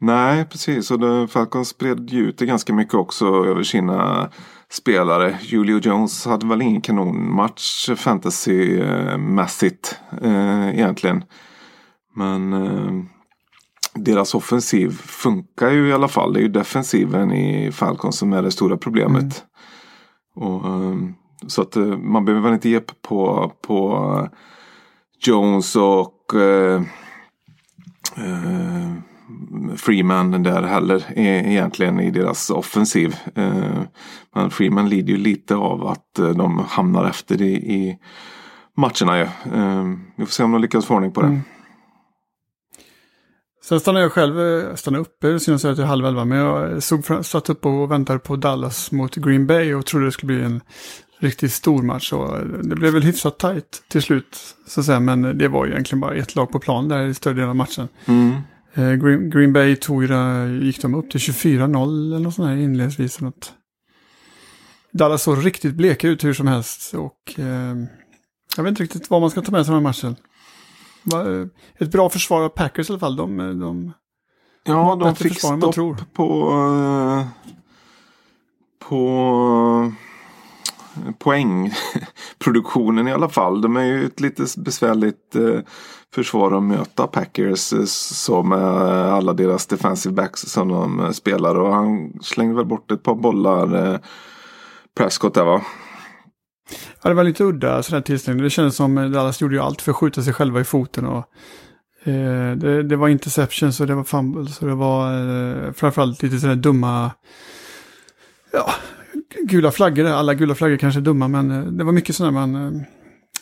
Nej, 0.02 0.44
precis. 0.44 0.90
Och 0.90 1.30
Falcons 1.30 1.68
spred 1.68 2.10
ju 2.10 2.28
ut 2.28 2.38
det 2.38 2.46
ganska 2.46 2.72
mycket 2.72 2.94
också 2.94 3.26
över 3.26 3.62
sina 3.62 4.30
spelare. 4.70 5.38
Julio 5.42 5.78
Jones 5.78 6.26
hade 6.26 6.46
väl 6.46 6.62
ingen 6.62 6.80
kanonmatch 6.80 7.90
fantasymässigt 7.96 10.00
eh, 10.22 10.68
egentligen. 10.68 11.24
Men 12.14 12.52
eh, 12.52 12.92
deras 13.94 14.34
offensiv 14.34 14.90
funkar 15.02 15.70
ju 15.70 15.88
i 15.88 15.92
alla 15.92 16.08
fall. 16.08 16.32
Det 16.32 16.40
är 16.40 16.42
ju 16.42 16.48
defensiven 16.48 17.32
i 17.32 17.72
Falcons 17.72 18.18
som 18.18 18.32
är 18.32 18.42
det 18.42 18.50
stora 18.50 18.76
problemet. 18.76 19.44
Och, 20.34 20.66
eh, 20.66 20.96
så 21.46 21.62
att 21.62 21.76
eh, 21.76 21.86
man 21.86 22.24
behöver 22.24 22.42
väl 22.42 22.54
inte 22.54 22.68
ge 22.68 22.80
på, 22.80 23.52
på 23.62 24.28
Jones 25.20 25.76
och 25.76 26.34
eh, 26.34 26.82
eh, 28.16 29.09
Freeman 29.76 30.42
där 30.42 30.62
heller 30.62 31.04
e- 31.16 31.52
egentligen 31.52 32.00
i 32.00 32.10
deras 32.10 32.50
offensiv. 32.50 33.16
Eh, 33.34 33.82
Men 34.34 34.50
Freeman 34.50 34.88
lider 34.88 35.12
ju 35.12 35.16
lite 35.18 35.54
av 35.54 35.86
att 35.86 36.18
eh, 36.18 36.28
de 36.30 36.58
hamnar 36.68 37.04
efter 37.08 37.42
i, 37.42 37.52
i 37.54 37.98
matcherna 38.76 39.18
ju. 39.18 39.24
Eh, 39.54 39.84
Vi 40.16 40.26
får 40.26 40.32
se 40.32 40.42
om 40.42 40.52
de 40.52 40.60
lyckas 40.60 40.86
få 40.86 40.94
ordning 40.94 41.12
på 41.12 41.20
det. 41.20 41.26
Mm. 41.28 41.40
Sen 43.64 43.80
stannade 43.80 44.04
jag 44.04 44.12
själv, 44.12 44.40
eh, 44.40 44.74
stannade 44.74 45.02
uppe, 45.02 45.40
syns 45.40 45.64
att 45.64 45.78
jag 45.78 45.86
halv 45.86 46.06
elva, 46.06 46.24
men 46.24 46.38
jag 46.38 46.82
såg, 46.82 47.24
satt 47.26 47.50
upp 47.50 47.66
och 47.66 47.90
väntade 47.90 48.18
på 48.18 48.36
Dallas 48.36 48.92
mot 48.92 49.14
Green 49.16 49.46
Bay 49.46 49.74
och 49.74 49.86
trodde 49.86 50.04
det 50.06 50.12
skulle 50.12 50.34
bli 50.36 50.44
en 50.44 50.60
riktigt 51.18 51.52
stor 51.52 51.82
match. 51.82 52.12
Och 52.12 52.46
det 52.62 52.76
blev 52.76 52.92
väl 52.92 53.02
hyfsat 53.02 53.38
tajt 53.38 53.82
till 53.88 54.02
slut, 54.02 54.38
så 54.66 54.80
att 54.80 54.86
säga, 54.86 55.00
men 55.00 55.38
det 55.38 55.48
var 55.48 55.66
ju 55.66 55.72
egentligen 55.72 56.00
bara 56.00 56.14
ett 56.14 56.34
lag 56.36 56.50
på 56.50 56.58
plan 56.58 56.88
där 56.88 57.06
i 57.06 57.14
större 57.14 57.34
delen 57.34 57.48
av 57.50 57.56
matchen. 57.56 57.88
Mm. 58.06 58.32
Eh, 58.74 58.92
Green, 58.92 59.30
Green 59.30 59.52
Bay 59.52 59.76
tog 59.76 60.02
ju 60.02 60.08
det, 60.08 60.48
gick 60.66 60.82
de 60.82 60.94
upp 60.94 61.10
till 61.10 61.20
24-0 61.20 62.06
eller 62.06 62.18
något 62.18 62.34
sånt 62.34 62.48
här 62.48 62.56
inledningsvis. 62.56 63.20
Något. 63.20 63.52
Dallas 64.92 65.22
såg 65.22 65.46
riktigt 65.46 65.74
bleka 65.74 66.08
ut 66.08 66.24
hur 66.24 66.34
som 66.34 66.46
helst 66.46 66.94
och 66.94 67.34
eh, 67.38 67.76
jag 68.56 68.62
vet 68.64 68.70
inte 68.70 68.82
riktigt 68.82 69.10
vad 69.10 69.20
man 69.20 69.30
ska 69.30 69.40
ta 69.42 69.52
med 69.52 69.66
sig 69.66 69.74
av 69.74 69.82
den 69.82 69.86
här 69.86 69.90
matchen. 69.92 70.16
Eh, 71.42 71.46
Ett 71.78 71.92
bra 71.92 72.10
försvar 72.10 72.42
av 72.42 72.48
Packers 72.48 72.90
i 72.90 72.92
alla 72.92 73.00
fall. 73.00 73.16
De, 73.16 73.40
eh, 73.40 73.46
de, 73.48 73.92
Ja, 74.64 74.96
de 75.00 75.16
fick 75.16 75.38
stopp 75.38 75.74
tror. 75.74 75.96
på, 76.14 76.50
på 78.88 79.92
poängproduktionen 81.18 83.08
i 83.08 83.12
alla 83.12 83.28
fall. 83.28 83.60
De 83.60 83.76
är 83.76 83.84
ju 83.84 84.06
ett 84.06 84.20
lite 84.20 84.44
besvärligt 84.56 85.36
eh, 85.36 85.60
försvar 86.14 86.56
att 86.56 86.62
möta 86.62 87.06
Packers 87.06 87.72
eh, 87.72 87.84
som 87.84 88.52
alla 89.12 89.32
deras 89.32 89.66
defensive 89.66 90.14
backs 90.14 90.40
som 90.40 90.68
de 90.68 91.00
eh, 91.00 91.10
spelar. 91.10 91.54
Och 91.54 91.74
han 91.74 92.12
slängde 92.22 92.56
väl 92.56 92.66
bort 92.66 92.90
ett 92.90 93.02
par 93.02 93.14
bollar 93.14 94.00
Prescott 94.96 95.34
där 95.34 95.44
va? 95.44 95.62
ja, 97.02 97.08
det 97.08 97.14
var 97.14 97.24
lite 97.24 97.44
udda 97.44 97.82
sådär 97.82 98.00
tillställning. 98.00 98.44
Det 98.44 98.50
kändes 98.50 98.76
som 98.76 98.94
Dallas 98.94 99.40
gjorde 99.40 99.54
ju 99.54 99.60
allt 99.60 99.82
för 99.82 99.90
att 99.90 99.96
skjuta 99.96 100.22
sig 100.22 100.32
själva 100.32 100.60
i 100.60 100.64
foten. 100.64 101.06
Och, 101.06 101.24
eh, 102.08 102.56
det, 102.56 102.82
det 102.82 102.96
var 102.96 103.08
interceptions 103.08 103.80
och 103.80 103.86
det 103.86 103.94
var 103.94 104.04
fumbles. 104.04 104.56
Så 104.56 104.66
det 104.66 104.74
var 104.74 105.12
eh, 105.66 105.72
framförallt 105.72 106.22
lite 106.22 106.38
sådana 106.38 106.56
dumma... 106.56 107.10
Ja, 108.52 108.70
gula 109.42 109.70
flaggor. 109.70 110.04
Alla 110.04 110.34
gula 110.34 110.54
flaggor 110.54 110.76
kanske 110.76 111.00
är 111.00 111.02
dumma, 111.02 111.28
men 111.28 111.50
eh, 111.50 111.62
det 111.62 111.84
var 111.84 111.92
mycket 111.92 112.16
sådär 112.16 112.30
man... 112.30 112.54
Eh, 112.54 112.82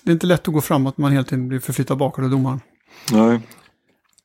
det 0.02 0.11
är 0.11 0.12
inte 0.12 0.26
lätt 0.26 0.49
att 0.49 0.54
gå 0.54 0.61
framåt, 0.61 0.99
man 0.99 1.12
hela 1.12 1.25
tiden 1.25 1.49
blir 1.49 1.59
förflyttad 1.59 1.99
bakåt 1.99 2.25
av 2.25 2.30
domaren. 2.30 2.61
Nej. 3.12 3.40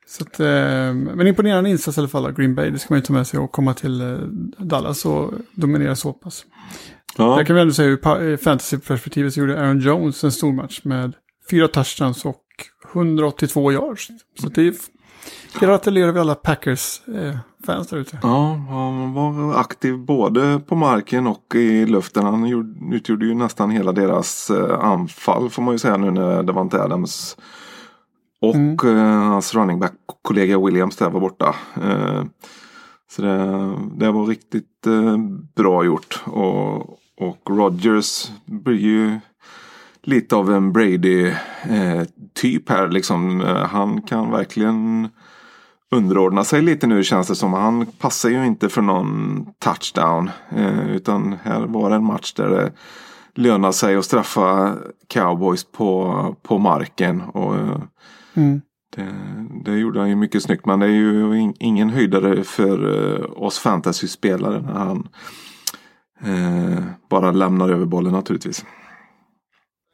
Så 0.07 0.23
att, 0.23 0.39
eh, 0.39 0.45
men 0.93 1.27
imponerande 1.27 1.69
insats 1.69 1.97
i 1.97 2.01
alla 2.01 2.07
fall 2.07 2.25
av 2.25 2.31
Green 2.31 2.55
Bay. 2.55 2.69
Det 2.69 2.79
ska 2.79 2.93
man 2.93 2.99
ju 2.99 3.05
ta 3.05 3.13
med 3.13 3.27
sig 3.27 3.39
och 3.39 3.51
komma 3.51 3.73
till 3.73 4.19
Dallas 4.57 5.05
och 5.05 5.33
dominera 5.51 5.95
så 5.95 6.13
pass. 6.13 6.45
Ja. 7.17 7.35
Där 7.35 7.43
kan 7.43 7.55
vi 7.55 7.61
ändå 7.61 7.73
säga 7.73 7.89
ur 7.89 8.37
fantasyperspektivet 8.37 9.33
så 9.33 9.39
gjorde 9.39 9.59
Aaron 9.59 9.79
Jones 9.79 10.23
en 10.23 10.31
stor 10.31 10.53
match 10.53 10.81
med 10.83 11.13
fyra 11.49 11.67
touchdowns 11.67 12.25
och 12.25 12.43
182 12.93 13.71
yards. 13.71 14.07
Så 14.41 14.49
det 14.49 14.67
är, 14.67 14.73
gratulerar 15.59 16.11
vi 16.11 16.19
alla 16.19 16.35
Packers-fans 16.35 17.87
där 17.87 17.97
ute. 17.97 18.19
Ja, 18.21 18.53
han 18.69 19.13
var 19.13 19.59
aktiv 19.59 19.97
både 19.97 20.59
på 20.59 20.75
marken 20.75 21.27
och 21.27 21.55
i 21.55 21.85
luften. 21.85 22.25
Han 22.25 22.45
gjorde, 22.45 22.95
utgjorde 22.95 23.25
ju 23.25 23.33
nästan 23.33 23.71
hela 23.71 23.91
deras 23.91 24.49
eh, 24.49 24.79
anfall 24.79 25.49
får 25.49 25.61
man 25.61 25.73
ju 25.73 25.79
säga 25.79 25.97
nu 25.97 26.11
när 26.11 26.43
Davante 26.43 26.83
Adams 26.83 27.37
Och 28.41 28.55
mm. 28.55 29.21
hans 29.21 29.55
running 29.55 29.79
back 29.79 29.93
kollega 30.21 30.59
Williams 30.59 30.95
där 30.95 31.09
var 31.09 31.19
borta. 31.19 31.55
Så 33.11 33.21
det, 33.21 33.75
det 33.95 34.11
var 34.11 34.25
riktigt 34.25 34.87
bra 35.55 35.85
gjort. 35.85 36.23
Och, 36.25 36.75
och 37.17 37.49
Rogers 37.49 38.31
blir 38.45 38.77
ju 38.77 39.19
lite 40.03 40.35
av 40.35 40.51
en 40.51 40.73
Brady-typ 40.73 42.69
här. 42.69 42.87
Liksom. 42.87 43.39
Han 43.69 44.01
kan 44.01 44.31
verkligen 44.31 45.09
underordna 45.93 46.43
sig 46.43 46.61
lite 46.61 46.87
nu 46.87 47.03
känns 47.03 47.27
det 47.27 47.35
som. 47.35 47.53
Han 47.53 47.85
passar 47.85 48.29
ju 48.29 48.45
inte 48.45 48.69
för 48.69 48.81
någon 48.81 49.45
touchdown. 49.59 50.29
Eh, 50.49 50.91
utan 50.91 51.35
här 51.43 51.61
var 51.61 51.89
det 51.89 51.95
en 51.95 52.03
match 52.03 52.33
där 52.33 52.49
det 52.49 52.71
lönar 53.35 53.71
sig 53.71 53.95
att 53.95 54.05
straffa 54.05 54.75
cowboys 55.07 55.63
på, 55.63 56.35
på 56.41 56.57
marken. 56.57 57.21
Och, 57.21 57.55
eh, 57.55 57.81
mm. 58.33 58.61
det, 58.95 59.13
det, 59.65 59.77
gjorde 59.77 59.99
han 59.99 60.09
ju 60.09 60.15
mycket 60.15 60.43
snyggt. 60.43 60.65
Men 60.65 60.79
det 60.79 60.85
är 60.85 60.89
ju 60.89 61.39
in, 61.39 61.53
ingen 61.59 61.89
höjdare 61.89 62.43
för 62.43 63.43
oss 63.43 63.59
fantasy-spelare 63.59 64.61
när 64.61 64.73
han 64.73 65.07
bara 67.09 67.31
lämnar 67.31 67.69
över 67.69 67.85
bollen 67.85 68.13
naturligtvis. 68.13 68.65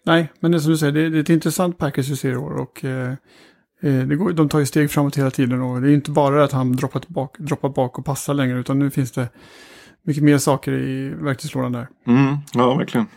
Nej, 0.09 0.31
men 0.39 0.51
det 0.51 0.57
är 0.57 0.59
som 0.59 0.71
du 0.71 0.77
säger, 0.77 0.93
det, 0.93 1.09
det 1.09 1.17
är 1.17 1.21
ett 1.21 1.29
intressant 1.29 1.77
package 1.77 2.09
vi 2.09 2.15
ser 2.15 2.31
i 2.31 2.35
år. 2.35 2.51
Och, 2.51 2.83
uh, 2.83 3.13
det 3.81 4.15
går, 4.15 4.31
de 4.31 4.49
tar 4.49 4.59
ju 4.59 4.65
steg 4.65 4.91
framåt 4.91 5.17
hela 5.17 5.31
tiden 5.31 5.61
och 5.61 5.81
det 5.81 5.89
är 5.89 5.93
inte 5.93 6.11
bara 6.11 6.43
att 6.43 6.51
han 6.51 6.71
droppar, 6.71 6.99
tillbaka, 6.99 7.43
droppar 7.43 7.69
bak 7.69 7.99
och 7.99 8.05
passar 8.05 8.33
längre 8.33 8.59
utan 8.59 8.79
nu 8.79 8.89
finns 8.91 9.11
det 9.11 9.29
mycket 10.03 10.23
mer 10.23 10.37
saker 10.37 10.71
i 10.71 11.09
verktygslådan 11.09 11.71
där. 11.71 11.87
Mm, 12.07 12.37
ja, 12.53 12.75
verkligen. 12.75 13.07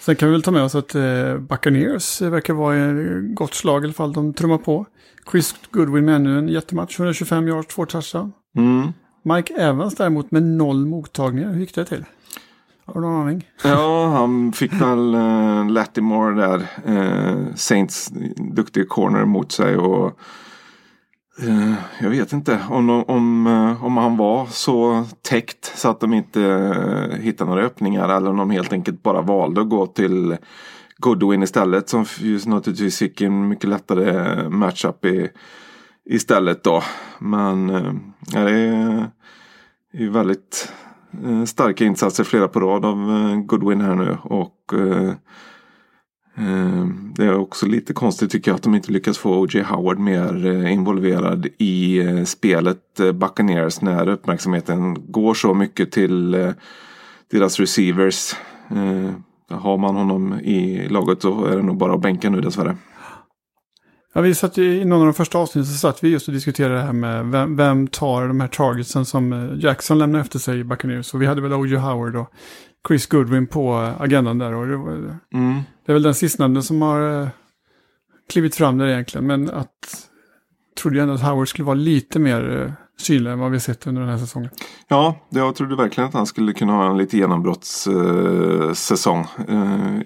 Sen 0.00 0.16
kan 0.16 0.28
vi 0.28 0.32
väl 0.32 0.42
ta 0.42 0.50
med 0.50 0.62
oss 0.62 0.74
att 0.74 0.94
eh, 0.94 1.38
Buccaneers 1.38 2.20
verkar 2.20 2.54
vara 2.54 2.92
gott 3.34 3.54
slag 3.54 3.82
i 3.82 3.84
alla 3.84 3.92
fall. 3.92 4.12
De 4.12 4.34
trummar 4.34 4.58
på. 4.58 4.86
Chris 5.30 5.54
Goodwin 5.70 6.04
med 6.04 6.16
ännu 6.16 6.38
en 6.38 6.48
jättematch, 6.48 6.98
125 6.98 7.48
yards, 7.48 7.74
två 7.74 7.86
touchdown. 7.86 8.32
Mm. 8.56 8.92
Mike 9.22 9.54
Evans 9.54 9.94
däremot 9.94 10.30
med 10.30 10.42
noll 10.42 10.86
mottagningar. 10.86 11.52
Hur 11.52 11.60
gick 11.60 11.74
det 11.74 11.84
till? 11.84 12.04
Har 12.94 13.00
du 13.00 13.06
någon 13.06 13.20
aning? 13.20 13.48
Ja, 13.64 14.06
han 14.06 14.52
fick 14.52 14.72
väl 14.72 15.14
uh, 15.14 15.70
Latimore 15.70 16.34
där. 16.34 16.66
Uh, 16.88 17.54
Saints 17.54 18.10
duktig 18.52 18.88
corner 18.88 19.24
mot 19.24 19.52
sig. 19.52 19.76
och 19.76 20.18
uh, 21.48 21.74
Jag 22.00 22.10
vet 22.10 22.32
inte 22.32 22.60
om, 22.70 22.90
om, 22.90 23.46
om 23.82 23.96
han 23.96 24.16
var 24.16 24.46
så 24.46 25.04
täckt 25.22 25.72
så 25.78 25.88
att 25.90 26.00
de 26.00 26.14
inte 26.14 26.40
uh, 26.40 27.16
hittade 27.16 27.50
några 27.50 27.64
öppningar. 27.64 28.08
Eller 28.08 28.30
om 28.30 28.36
de 28.36 28.50
helt 28.50 28.72
enkelt 28.72 29.02
bara 29.02 29.22
valde 29.22 29.60
att 29.60 29.68
gå 29.68 29.86
till 29.86 30.36
Goodwin 30.96 31.42
istället. 31.42 31.88
Som 31.88 32.04
just 32.20 32.46
naturligtvis 32.46 32.98
fick 32.98 33.20
en 33.20 33.48
mycket 33.48 33.70
lättare 33.70 34.48
matchup 34.48 35.04
i, 35.04 35.28
istället 36.10 36.64
då. 36.64 36.82
Men 37.18 37.68
ja, 38.32 38.40
det 38.40 38.50
är, 38.50 39.10
ju 39.92 40.10
väldigt 40.10 40.72
Eh, 41.24 41.44
starka 41.44 41.84
insatser 41.84 42.24
flera 42.24 42.48
på 42.48 42.60
rad 42.60 42.84
av 42.84 42.98
eh, 42.98 43.36
Goodwin 43.36 43.80
här 43.80 43.94
nu. 43.94 44.16
Och 44.22 44.74
eh, 44.74 45.12
det 47.16 47.24
är 47.24 47.38
också 47.38 47.66
lite 47.66 47.92
konstigt 47.92 48.30
tycker 48.30 48.50
jag 48.50 48.56
att 48.56 48.62
de 48.62 48.74
inte 48.74 48.92
lyckas 48.92 49.18
få 49.18 49.40
O.J. 49.40 49.62
Howard 49.62 49.98
mer 49.98 50.46
involverad 50.66 51.46
i 51.58 52.02
spelet 52.26 53.00
Buccaneers 53.14 53.80
när 53.80 54.08
uppmärksamheten 54.08 55.12
går 55.12 55.34
så 55.34 55.54
mycket 55.54 55.92
till 55.92 56.30
deras 57.30 57.60
receivers. 57.60 58.34
Har 59.50 59.78
man 59.78 59.96
honom 59.96 60.40
i 60.40 60.88
laget 60.88 61.22
så 61.22 61.44
är 61.44 61.56
det 61.56 61.62
nog 61.62 61.76
bara 61.76 61.94
att 61.94 62.02
bänka 62.02 62.30
nu 62.30 62.40
dessvärre. 62.40 62.76
Ja, 64.14 64.20
vi 64.20 64.34
satt 64.34 64.58
i 64.58 64.84
någon 64.84 65.00
av 65.00 65.06
de 65.06 65.14
första 65.14 65.38
avsnitten 65.38 65.66
så 65.66 65.78
satt 65.78 66.04
vi 66.04 66.08
just 66.08 66.28
och 66.28 66.34
diskuterade 66.34 66.74
det 66.74 66.80
här 66.80 66.92
med 66.92 67.26
vem, 67.26 67.56
vem 67.56 67.86
tar 67.86 68.28
de 68.28 68.40
här 68.40 68.48
targetsen 68.48 69.04
som 69.04 69.32
eh, 69.32 69.58
Jackson 69.58 69.98
lämnar 69.98 70.20
efter 70.20 70.38
sig 70.38 70.58
i 70.58 70.64
Buccaneers. 70.64 71.14
Och 71.14 71.22
vi 71.22 71.26
hade 71.26 71.40
väl 71.40 71.52
O.J. 71.52 71.76
Howard 71.76 72.16
och 72.16 72.32
Chris 72.88 73.06
Goodwin 73.06 73.46
på 73.46 73.94
agendan 73.98 74.38
där. 74.38 74.54
Och 74.54 74.66
det, 74.66 74.76
var, 74.76 74.92
mm. 75.34 75.60
det 75.86 75.92
är 75.92 75.92
väl 75.92 76.02
den 76.02 76.14
sistnämnde 76.14 76.62
som 76.62 76.82
har 76.82 77.00
uh, 77.00 77.28
klivit 78.32 78.54
fram 78.54 78.78
där 78.78 78.86
egentligen. 78.86 79.26
Men 79.26 79.50
att 79.50 80.08
trodde 80.82 80.96
jag 80.96 81.02
ändå 81.02 81.14
att 81.14 81.22
Howard 81.22 81.48
skulle 81.48 81.66
vara 81.66 81.74
lite 81.74 82.18
mer 82.18 82.50
uh, 82.50 82.72
synlig 82.98 83.30
än 83.30 83.38
vad 83.38 83.50
vi 83.50 83.60
sett 83.60 83.86
under 83.86 84.02
den 84.02 84.10
här 84.10 84.18
säsongen. 84.18 84.50
Ja, 84.88 85.16
jag 85.28 85.54
trodde 85.54 85.76
verkligen 85.76 86.08
att 86.08 86.14
han 86.14 86.26
skulle 86.26 86.52
kunna 86.52 86.72
ha 86.72 86.90
en 86.90 86.98
lite 86.98 87.16
genombrottssäsong 87.16 89.26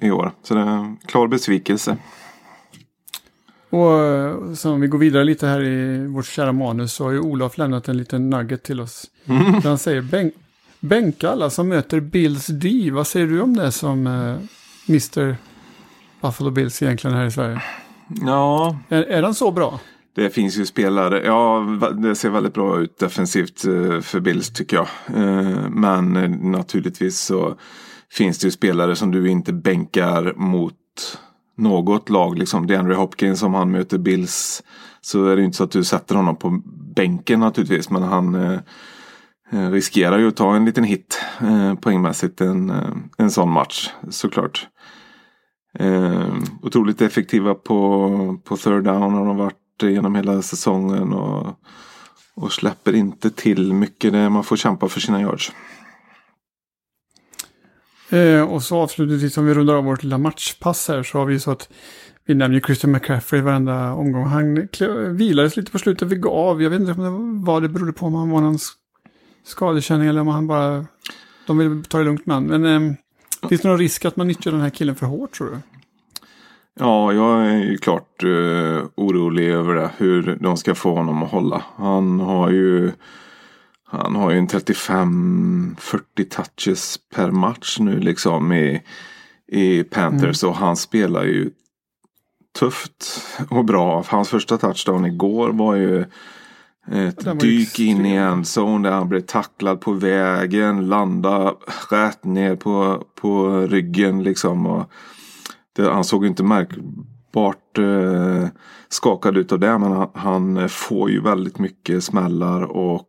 i 0.01 0.11
år. 0.11 0.33
Så 0.43 0.55
det 0.55 0.61
är 0.61 0.67
en 0.67 0.97
klar 0.97 1.29
besvikelse. 1.29 1.97
Och 3.77 4.05
eh, 4.05 4.53
så 4.55 4.73
om 4.73 4.81
vi 4.81 4.87
går 4.87 4.99
vidare 4.99 5.25
lite 5.25 5.47
här 5.47 5.63
i 5.63 6.07
vårt 6.07 6.27
kära 6.27 6.53
manus 6.53 6.93
så 6.93 7.05
har 7.05 7.11
ju 7.11 7.21
Olof 7.21 7.59
lämnat 7.59 7.89
en 7.89 7.97
liten 7.97 8.31
nugget 8.31 8.63
till 8.63 8.81
oss. 8.81 9.05
Mm. 9.27 9.53
Där 9.53 9.69
han 9.69 9.79
säger 9.79 10.03
bänk, 10.03 10.35
bänka 10.81 11.31
alla 11.31 11.51
som 11.51 11.69
möter 11.69 12.01
Bills 12.01 12.47
D. 12.47 12.91
Vad 12.93 13.07
säger 13.07 13.27
du 13.27 13.41
om 13.41 13.57
det 13.57 13.73
som 13.73 14.07
eh, 14.07 14.37
Mr. 14.89 15.37
Buffalo 16.21 16.51
Bills 16.51 16.83
egentligen 16.83 17.17
här 17.17 17.27
i 17.27 17.31
Sverige? 17.31 17.63
Ja. 18.09 18.79
Är, 18.89 19.03
är 19.03 19.23
den 19.23 19.35
så 19.35 19.51
bra? 19.51 19.81
Det 20.15 20.31
finns 20.31 20.57
ju 20.57 20.67
spelare, 20.67 21.23
ja 21.25 21.67
det 22.03 22.15
ser 22.15 22.31
väldigt 22.31 22.55
bra 22.55 22.81
ut 22.81 22.99
defensivt 22.99 23.65
eh, 23.65 24.01
för 24.01 24.21
Bills 24.21 24.53
tycker 24.53 24.77
jag. 24.77 24.89
Eh, 25.23 25.69
men 25.71 26.13
naturligtvis 26.51 27.21
så 27.21 27.57
finns 28.11 28.39
det 28.39 28.47
ju 28.47 28.51
spelare 28.51 28.97
som 28.97 29.11
du 29.11 29.31
inte 29.31 29.53
bänkar 29.53 30.35
mot 30.37 30.75
något 31.57 32.11
lag, 32.11 32.39
liksom 32.39 32.67
DeAndre 32.67 32.95
Hopkins 32.95 33.43
om 33.43 33.55
han 33.55 33.71
möter 33.71 33.99
Bills. 33.99 34.63
Så 35.01 35.27
är 35.27 35.37
det 35.37 35.45
inte 35.45 35.57
så 35.57 35.65
att 35.65 35.71
du 35.71 35.85
sätter 35.85 36.15
honom 36.15 36.37
på 36.37 36.63
bänken 36.97 37.41
naturligtvis. 37.41 37.91
Men 37.91 38.03
han 38.03 38.35
eh, 38.35 38.59
eh 39.53 39.71
riskerar 39.71 40.19
ju 40.19 40.29
att 40.29 40.37
ta 40.37 40.57
en 40.57 40.65
liten 40.65 40.85
hit 40.85 41.21
eh, 41.41 41.75
poängmässigt 41.75 42.41
en, 42.41 42.71
eh, 42.71 42.97
en 43.19 43.31
sån 43.31 43.51
match 43.51 43.91
såklart. 44.11 44.69
Eh, 45.79 46.35
otroligt 46.63 47.03
effektiva 47.03 47.55
på, 47.55 48.39
på 48.45 48.57
third 48.57 48.85
down 48.85 49.13
har 49.15 49.27
de 49.27 49.37
varit 49.37 49.83
genom 49.83 50.15
hela 50.15 50.43
säsongen. 50.43 51.13
Och, 51.13 51.61
och 52.37 52.53
släpper 52.53 52.95
inte 52.95 53.31
till 53.31 53.73
mycket. 53.73 54.33
Man 54.33 54.45
får 54.45 54.57
kämpa 54.57 54.89
för 54.89 55.01
sina 55.01 55.21
yards. 55.21 55.53
Eh, 58.11 58.43
och 58.43 58.63
så 58.63 58.77
avslutningsvis 58.77 59.39
om 59.39 59.47
vi 59.47 59.55
rundar 59.55 59.75
av 59.75 59.85
vårt 59.85 60.03
lilla 60.03 60.19
matchpass 60.19 60.89
här 60.89 61.03
så 61.03 61.19
har 61.19 61.27
vi 61.27 61.41
så 61.41 61.51
att 61.51 61.69
vi 62.27 62.35
nämner 62.35 62.61
Christian 62.61 62.93
McCaffrey 62.93 63.41
varenda 63.41 63.93
omgång. 63.93 64.27
Han 64.27 64.69
vilades 65.17 65.57
lite 65.57 65.73
på 65.73 65.79
slutet, 65.79 66.09
vi 66.09 66.17
gav. 66.17 66.63
Jag 66.63 66.71
vet 66.71 66.81
inte 66.81 66.93
om 66.93 67.03
det, 67.03 67.47
vad 67.47 67.63
det 67.63 67.69
berodde 67.69 67.93
på, 67.93 68.07
om 68.07 68.15
han 68.15 68.31
var 68.31 68.41
någon 68.41 68.59
skadekänning 69.45 70.09
eller 70.09 70.21
om 70.21 70.29
han 70.29 70.47
bara... 70.47 70.87
De 71.47 71.59
vill 71.59 71.85
ta 71.85 71.99
det 71.99 72.05
lugnt 72.05 72.27
med 72.27 72.37
honom. 72.37 72.61
Men 72.61 72.91
eh, 72.91 73.49
finns 73.49 73.61
det 73.61 73.69
någon 73.69 73.79
risk 73.79 74.05
att 74.05 74.17
man 74.17 74.27
nyttjar 74.29 74.53
den 74.53 74.61
här 74.61 74.71
killen 74.71 74.95
för 74.95 75.07
hårt 75.07 75.33
tror 75.33 75.51
du? 75.51 75.59
Ja, 76.81 77.13
jag 77.13 77.47
är 77.47 77.59
ju 77.59 77.79
klart 77.79 78.23
eh, 78.23 78.85
orolig 78.95 79.49
över 79.49 79.75
det. 79.75 79.91
Hur 79.97 80.39
de 80.41 80.57
ska 80.57 80.75
få 80.75 80.95
honom 80.95 81.23
att 81.23 81.31
hålla. 81.31 81.63
Han 81.77 82.21
har 82.21 82.51
ju 82.51 82.93
han 83.89 84.17
har 84.17 84.31
ju 84.31 84.39
en 84.39 84.49
35-40 84.49 85.75
touches 86.31 86.99
per 87.15 87.31
match 87.31 87.79
nu 87.81 88.01
liksom 88.01 88.53
i, 88.53 88.83
i 89.49 89.83
Panthers. 89.83 90.43
Mm. 90.43 90.51
Och 90.51 90.59
han 90.59 90.77
spelar 90.77 91.25
ju 91.25 91.51
tufft 92.59 93.23
och 93.51 93.65
bra. 93.65 94.05
Hans 94.09 94.29
första 94.29 94.59
touchdown 94.59 95.05
igår 95.05 95.49
var 95.53 95.75
ju 95.75 96.05
ett 96.93 97.41
dyk 97.41 97.79
in 97.79 98.07
i 98.07 98.15
endzone 98.15 98.89
där 98.89 98.97
han 98.97 99.09
blev 99.09 99.21
tacklad 99.21 99.81
på 99.81 99.93
vägen. 99.93 100.89
Landa 100.89 101.55
rätt 101.91 102.25
ner 102.25 102.57
på, 102.57 103.05
på 103.21 103.61
ryggen 103.61 104.23
liksom. 104.23 104.67
Och 104.67 104.91
det, 105.77 105.91
han 105.91 106.05
såg 106.05 106.27
inte 106.27 106.43
märkbart 106.43 107.79
eh, 107.79 108.49
skakad 108.89 109.37
ut 109.37 109.53
av 109.53 109.59
det. 109.59 109.79
Men 109.79 109.93
han, 109.93 110.11
han, 110.15 110.69
får 110.69 111.11
ju 111.11 111.21
väldigt 111.21 111.59
mycket 111.59 112.05
smällar 112.05 112.63
och 112.63 113.03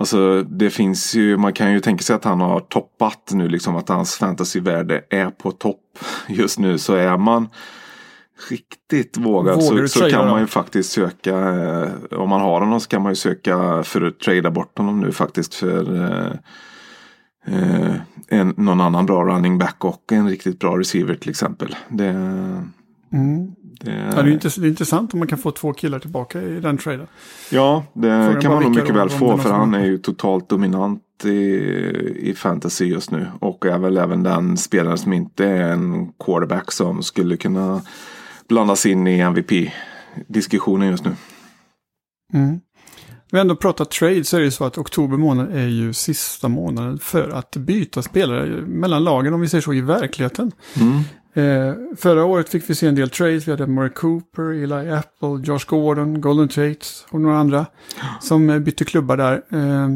Alltså 0.00 0.42
det 0.42 0.70
finns 0.70 1.14
ju, 1.14 1.36
man 1.36 1.52
kan 1.52 1.72
ju 1.72 1.80
tänka 1.80 2.02
sig 2.02 2.16
att 2.16 2.24
han 2.24 2.40
har 2.40 2.60
toppat 2.60 3.30
nu 3.32 3.48
liksom 3.48 3.76
att 3.76 3.88
hans 3.88 4.14
fantasyvärde 4.14 5.04
är 5.10 5.30
på 5.30 5.50
topp 5.50 5.98
just 6.28 6.58
nu. 6.58 6.78
Så 6.78 6.94
är 6.94 7.16
man 7.16 7.48
riktigt 8.50 9.16
vågad 9.16 9.62
så, 9.62 9.88
så 9.88 10.10
kan 10.10 10.28
man 10.28 10.40
ju 10.40 10.46
faktiskt 10.46 10.92
söka, 10.92 11.38
eh, 11.38 12.18
om 12.18 12.28
man 12.28 12.40
har 12.40 12.60
honom 12.60 12.80
så 12.80 12.88
kan 12.88 13.02
man 13.02 13.12
ju 13.12 13.16
söka 13.16 13.82
för 13.82 14.02
att 14.02 14.20
trada 14.20 14.50
bort 14.50 14.78
honom 14.78 15.00
nu 15.00 15.12
faktiskt 15.12 15.54
för 15.54 15.96
eh, 15.96 16.32
eh, 17.54 17.94
en, 18.28 18.54
någon 18.56 18.80
annan 18.80 19.06
bra 19.06 19.24
running 19.24 19.58
back 19.58 19.84
och 19.84 20.12
en 20.12 20.28
riktigt 20.28 20.58
bra 20.58 20.78
receiver 20.78 21.14
till 21.14 21.30
exempel. 21.30 21.76
Det, 21.88 22.08
mm. 23.12 23.54
Det 23.70 23.90
är... 23.90 24.16
Ja, 24.16 24.22
det, 24.22 24.44
är 24.44 24.66
intressant 24.66 25.12
om 25.12 25.18
man 25.18 25.28
kan 25.28 25.38
få 25.38 25.50
två 25.50 25.72
killar 25.72 25.98
tillbaka 25.98 26.42
i 26.42 26.60
den 26.60 26.78
traden. 26.78 27.06
Ja, 27.50 27.84
det 27.92 28.38
kan 28.42 28.52
man 28.52 28.62
nog 28.62 28.76
mycket 28.76 28.94
väl 28.94 29.10
få 29.10 29.38
för 29.38 29.50
han 29.50 29.74
är 29.74 29.84
ju 29.84 29.98
totalt 29.98 30.48
dominant 30.48 31.02
i, 31.24 31.30
i 32.20 32.34
fantasy 32.36 32.84
just 32.84 33.10
nu. 33.10 33.26
Och 33.40 33.66
är 33.66 33.78
väl 33.78 33.96
även 33.96 34.22
den 34.22 34.56
spelaren 34.56 34.98
som 34.98 35.12
inte 35.12 35.46
är 35.46 35.72
en 35.72 36.12
quarterback 36.24 36.72
som 36.72 37.02
skulle 37.02 37.36
kunna 37.36 37.82
blandas 38.48 38.86
in 38.86 39.06
i 39.06 39.18
MVP-diskussionen 39.18 40.88
just 40.88 41.04
nu. 41.04 41.10
Mm. 42.32 42.60
Vi 43.30 43.38
har 43.38 43.40
ändå 43.40 43.56
pratat 43.56 43.90
trade 43.90 44.24
så 44.24 44.36
är 44.36 44.40
det 44.40 44.44
ju 44.44 44.50
så 44.50 44.64
att 44.64 44.78
oktober 44.78 45.16
månad 45.16 45.56
är 45.56 45.66
ju 45.66 45.92
sista 45.92 46.48
månaden 46.48 46.98
för 46.98 47.28
att 47.28 47.56
byta 47.56 48.02
spelare 48.02 48.46
mellan 48.66 49.04
lagen 49.04 49.34
om 49.34 49.40
vi 49.40 49.48
säger 49.48 49.62
så 49.62 49.72
i 49.72 49.80
verkligheten. 49.80 50.52
Mm. 50.80 51.02
Eh, 51.34 51.74
förra 51.96 52.24
året 52.24 52.48
fick 52.48 52.70
vi 52.70 52.74
se 52.74 52.86
en 52.86 52.94
del 52.94 53.10
trades. 53.10 53.48
Vi 53.48 53.50
hade 53.50 53.66
Murray 53.66 53.90
Cooper, 53.90 54.42
Eli 54.42 54.90
Apple, 54.90 55.40
Josh 55.44 55.66
Gordon, 55.66 56.20
Golden 56.20 56.48
Tate 56.48 56.86
och 57.10 57.20
några 57.20 57.38
andra 57.38 57.66
som 58.20 58.50
eh, 58.50 58.58
bytte 58.58 58.84
klubbar 58.84 59.16
där. 59.16 59.32
Eh, 59.32 59.88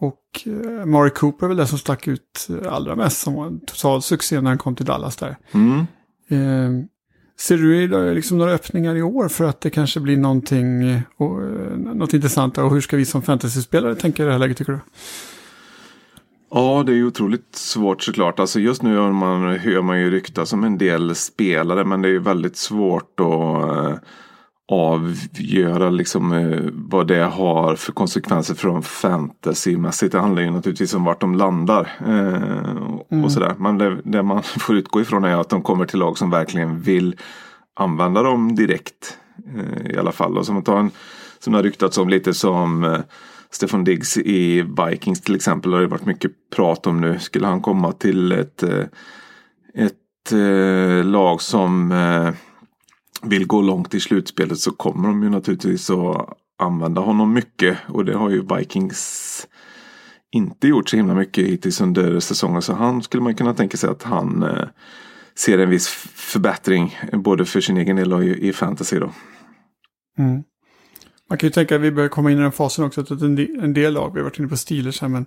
och 0.00 0.46
eh, 0.46 0.86
Murray 0.86 1.10
Cooper 1.10 1.46
är 1.46 1.48
väl 1.48 1.56
det 1.56 1.66
som 1.66 1.78
stack 1.78 2.08
ut 2.08 2.48
allra 2.68 2.96
mest 2.96 3.20
som 3.20 3.34
var 3.34 3.46
en 3.46 3.60
total 3.60 4.02
succé 4.02 4.40
när 4.40 4.50
han 4.50 4.58
kom 4.58 4.74
till 4.74 4.86
Dallas 4.86 5.16
där. 5.16 5.36
Mm. 5.52 5.78
Eh, 6.28 6.84
ser 7.40 7.56
du 7.56 8.14
liksom 8.14 8.38
några 8.38 8.52
öppningar 8.52 8.94
i 8.96 9.02
år 9.02 9.28
för 9.28 9.44
att 9.44 9.60
det 9.60 9.70
kanske 9.70 10.00
blir 10.00 10.16
någonting 10.16 10.88
eh, 10.88 11.00
och, 11.16 11.42
eh, 11.42 11.76
något 11.76 12.14
intressant? 12.14 12.58
Och 12.58 12.70
hur 12.70 12.80
ska 12.80 12.96
vi 12.96 13.04
som 13.04 13.22
fantasyspelare 13.22 13.94
tänka 13.94 14.22
i 14.22 14.26
det 14.26 14.32
här 14.32 14.38
läget 14.38 14.56
tycker 14.56 14.72
du? 14.72 14.78
Ja, 16.50 16.82
det 16.86 16.92
är 16.92 16.96
ju 16.96 17.06
otroligt 17.06 17.56
svårt 17.56 18.02
såklart. 18.02 18.40
Alltså 18.40 18.60
just 18.60 18.82
nu 18.82 18.94
hör 18.96 19.12
man, 19.12 19.56
hör 19.56 19.82
man 19.82 20.00
ju 20.00 20.10
ryktas 20.10 20.52
om 20.52 20.64
en 20.64 20.78
del 20.78 21.14
spelare 21.14 21.84
men 21.84 22.02
det 22.02 22.08
är 22.08 22.12
ju 22.12 22.18
väldigt 22.18 22.56
svårt 22.56 23.20
att 23.20 23.26
eh, 23.76 23.94
avgöra 24.72 25.90
liksom 25.90 26.32
eh, 26.32 26.60
vad 26.72 27.06
det 27.06 27.24
har 27.24 27.76
för 27.76 27.92
konsekvenser 27.92 28.54
från 28.54 28.82
fantasymässigt. 28.82 30.12
Det 30.12 30.18
handlar 30.20 30.42
ju 30.42 30.50
naturligtvis 30.50 30.94
om 30.94 31.04
vart 31.04 31.20
de 31.20 31.34
landar. 31.34 31.90
Eh, 32.06 32.82
och 32.82 33.12
Mm. 33.12 33.30
sådär. 33.30 33.54
Men 33.58 33.78
det, 33.78 33.96
det 34.04 34.22
man 34.22 34.42
får 34.58 34.76
utgå 34.76 35.00
ifrån 35.00 35.24
är 35.24 35.36
att 35.40 35.48
de 35.48 35.62
kommer 35.62 35.86
till 35.86 35.98
lag 35.98 36.18
som 36.18 36.30
verkligen 36.30 36.80
vill 36.80 37.16
använda 37.76 38.22
dem 38.22 38.54
direkt. 38.54 39.18
I 39.90 39.96
alla 39.96 40.12
fall. 40.12 40.38
Och 40.38 40.46
som, 40.46 40.56
att 40.56 40.64
ta 40.64 40.78
en, 40.78 40.90
som 41.38 41.52
det 41.52 41.58
har 41.58 41.62
ryktats 41.62 41.98
om 41.98 42.08
lite 42.08 42.34
som 42.34 42.96
Stefan 43.50 43.84
Diggs 43.84 44.16
i 44.16 44.62
Vikings 44.62 45.20
till 45.20 45.34
exempel 45.34 45.72
har 45.72 45.80
det 45.80 45.86
varit 45.86 46.06
mycket 46.06 46.32
prat 46.56 46.86
om 46.86 47.00
nu. 47.00 47.18
Skulle 47.18 47.46
han 47.46 47.60
komma 47.60 47.92
till 47.92 48.32
ett, 48.32 48.62
eh, 48.62 48.84
ett 49.74 50.32
eh, 50.32 51.04
lag 51.04 51.42
som 51.42 51.92
eh, 51.92 52.30
vill 53.22 53.46
gå 53.46 53.62
långt 53.62 53.94
i 53.94 54.00
slutspelet 54.00 54.58
så 54.58 54.70
kommer 54.70 55.08
de 55.08 55.22
ju 55.22 55.30
naturligtvis 55.30 55.90
att 55.90 56.28
använda 56.58 57.00
honom 57.00 57.32
mycket. 57.32 57.78
Och 57.88 58.04
det 58.04 58.16
har 58.16 58.30
ju 58.30 58.46
Vikings 58.56 59.46
inte 60.30 60.68
gjort 60.68 60.88
så 60.88 60.96
himla 60.96 61.14
mycket 61.14 61.46
hittills 61.46 61.80
under 61.80 62.20
säsongen. 62.20 62.62
Så 62.62 62.74
han 62.74 63.02
skulle 63.02 63.22
man 63.22 63.34
kunna 63.34 63.54
tänka 63.54 63.76
sig 63.76 63.90
att 63.90 64.02
han 64.02 64.42
eh, 64.42 64.68
ser 65.34 65.58
en 65.58 65.70
viss 65.70 65.88
förbättring 66.14 66.98
både 67.12 67.44
för 67.44 67.60
sin 67.60 67.76
egen 67.76 67.96
del 67.96 68.12
och 68.12 68.24
i, 68.24 68.48
i 68.48 68.52
fantasy 68.52 68.98
då. 68.98 69.10
Mm. 70.18 70.42
Man 71.28 71.38
kan 71.38 71.46
ju 71.46 71.50
tänka 71.50 71.76
att 71.76 71.80
vi 71.80 71.90
börjar 71.90 72.08
komma 72.08 72.30
in 72.30 72.38
i 72.38 72.42
den 72.42 72.52
fasen 72.52 72.84
också. 72.84 73.00
Att 73.00 73.10
en 73.10 73.74
del, 73.74 73.92
lag, 73.92 74.14
vi 74.14 74.20
har 74.20 74.24
varit 74.24 74.38
inne 74.38 74.48
på 74.48 74.56
Steelers 74.56 75.00
här, 75.00 75.08
men 75.08 75.26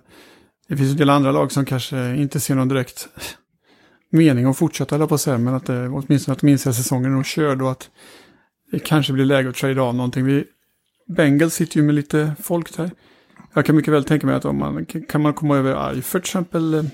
det 0.68 0.76
finns 0.76 0.90
en 0.90 0.96
del 0.96 1.10
andra 1.10 1.32
lag 1.32 1.52
som 1.52 1.64
kanske 1.64 2.16
inte 2.16 2.40
ser 2.40 2.54
någon 2.54 2.68
direkt 2.68 3.08
mening 4.10 4.44
att 4.44 4.58
fortsätta 4.58 4.94
hålla 4.94 5.06
på 5.06 5.14
att 5.14 5.20
säga, 5.20 5.38
men 5.38 5.54
att 5.54 5.66
det, 5.66 5.88
åtminstone 5.88 6.32
att 6.32 6.40
de 6.40 6.48
inser 6.48 6.72
säsongen 6.72 7.12
nog 7.12 7.26
körd 7.26 7.62
och 7.62 7.70
att 7.70 7.90
det 8.70 8.78
kanske 8.78 9.12
blir 9.12 9.24
läge 9.24 9.48
att 9.48 9.54
trade 9.54 9.82
av 9.82 9.94
någonting. 9.94 10.24
Vi, 10.24 10.44
Bengals 11.16 11.54
sitter 11.54 11.76
ju 11.76 11.82
med 11.82 11.94
lite 11.94 12.34
folk 12.40 12.76
där. 12.76 12.90
Jag 13.54 13.66
kan 13.66 13.76
mycket 13.76 13.92
väl 13.92 14.04
tänka 14.04 14.26
mig 14.26 14.36
att 14.36 14.44
om 14.44 14.58
man 14.58 14.86
kan 14.86 15.22
man 15.22 15.34
komma 15.34 15.56
över 15.56 15.88
Aj 15.88 16.02
för 16.02 16.18
exempel, 16.18 16.74
eh, 16.74 16.84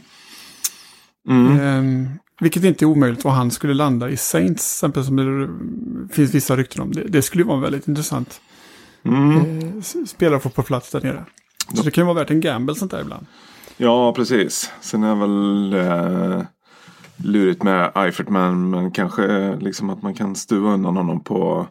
Mm. 1.28 1.61
Ehm, 1.61 2.09
vilket 2.40 2.64
inte 2.64 2.85
är 2.85 2.87
omöjligt 2.87 3.24
och 3.24 3.32
han 3.32 3.50
skulle 3.50 3.74
landa 3.74 4.11
i 4.11 4.16
Saints, 4.16 4.80
till 4.80 4.87
exempel 4.87 5.04
som 5.04 5.16
det 5.16 6.14
finns 6.14 6.35
vissa 6.35 6.56
rykten 6.56 6.82
om. 6.82 6.92
Det, 6.92 7.04
det 7.04 7.22
skulle 7.22 7.42
ju 7.42 7.48
vara 7.48 7.61
väldigt 7.61 7.88
intressant. 7.88 8.40
Mm. 9.04 9.38
Eh, 9.38 10.04
spelare 10.06 10.37
att 10.37 10.42
få 10.42 10.50
på 10.50 10.62
plats 10.62 10.90
där 10.90 11.00
nere. 11.00 11.24
Så 11.74 11.82
det 11.82 11.90
kan 11.90 12.02
ju 12.02 12.06
vara 12.06 12.18
värt 12.18 12.30
en 12.30 12.40
gamble 12.40 12.74
sånt 12.74 12.90
där 12.90 13.00
ibland. 13.00 13.26
Ja, 13.76 14.12
precis. 14.12 14.72
Sen 14.80 15.04
är 15.04 15.14
väl 15.14 15.72
eh, 15.74 16.42
lurigt 17.16 17.62
med 17.62 17.92
Eifert 17.94 18.28
men, 18.28 18.70
men 18.70 18.90
kanske 18.90 19.24
eh, 19.24 19.58
liksom 19.58 19.90
att 19.90 20.02
man 20.02 20.14
kan 20.14 20.37
stuva 20.37 20.70
undan 20.70 20.96
honom 20.96 21.24
på, 21.24 21.66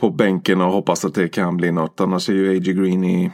på 0.00 0.10
bänken 0.10 0.60
och 0.60 0.72
hoppas 0.72 1.04
att 1.04 1.14
det 1.14 1.28
kan 1.28 1.56
bli 1.56 1.72
något. 1.72 2.00
Annars 2.00 2.28
är 2.28 2.32
ju 2.32 2.50
A.J. 2.50 2.72
Green 2.72 3.04
i, 3.04 3.32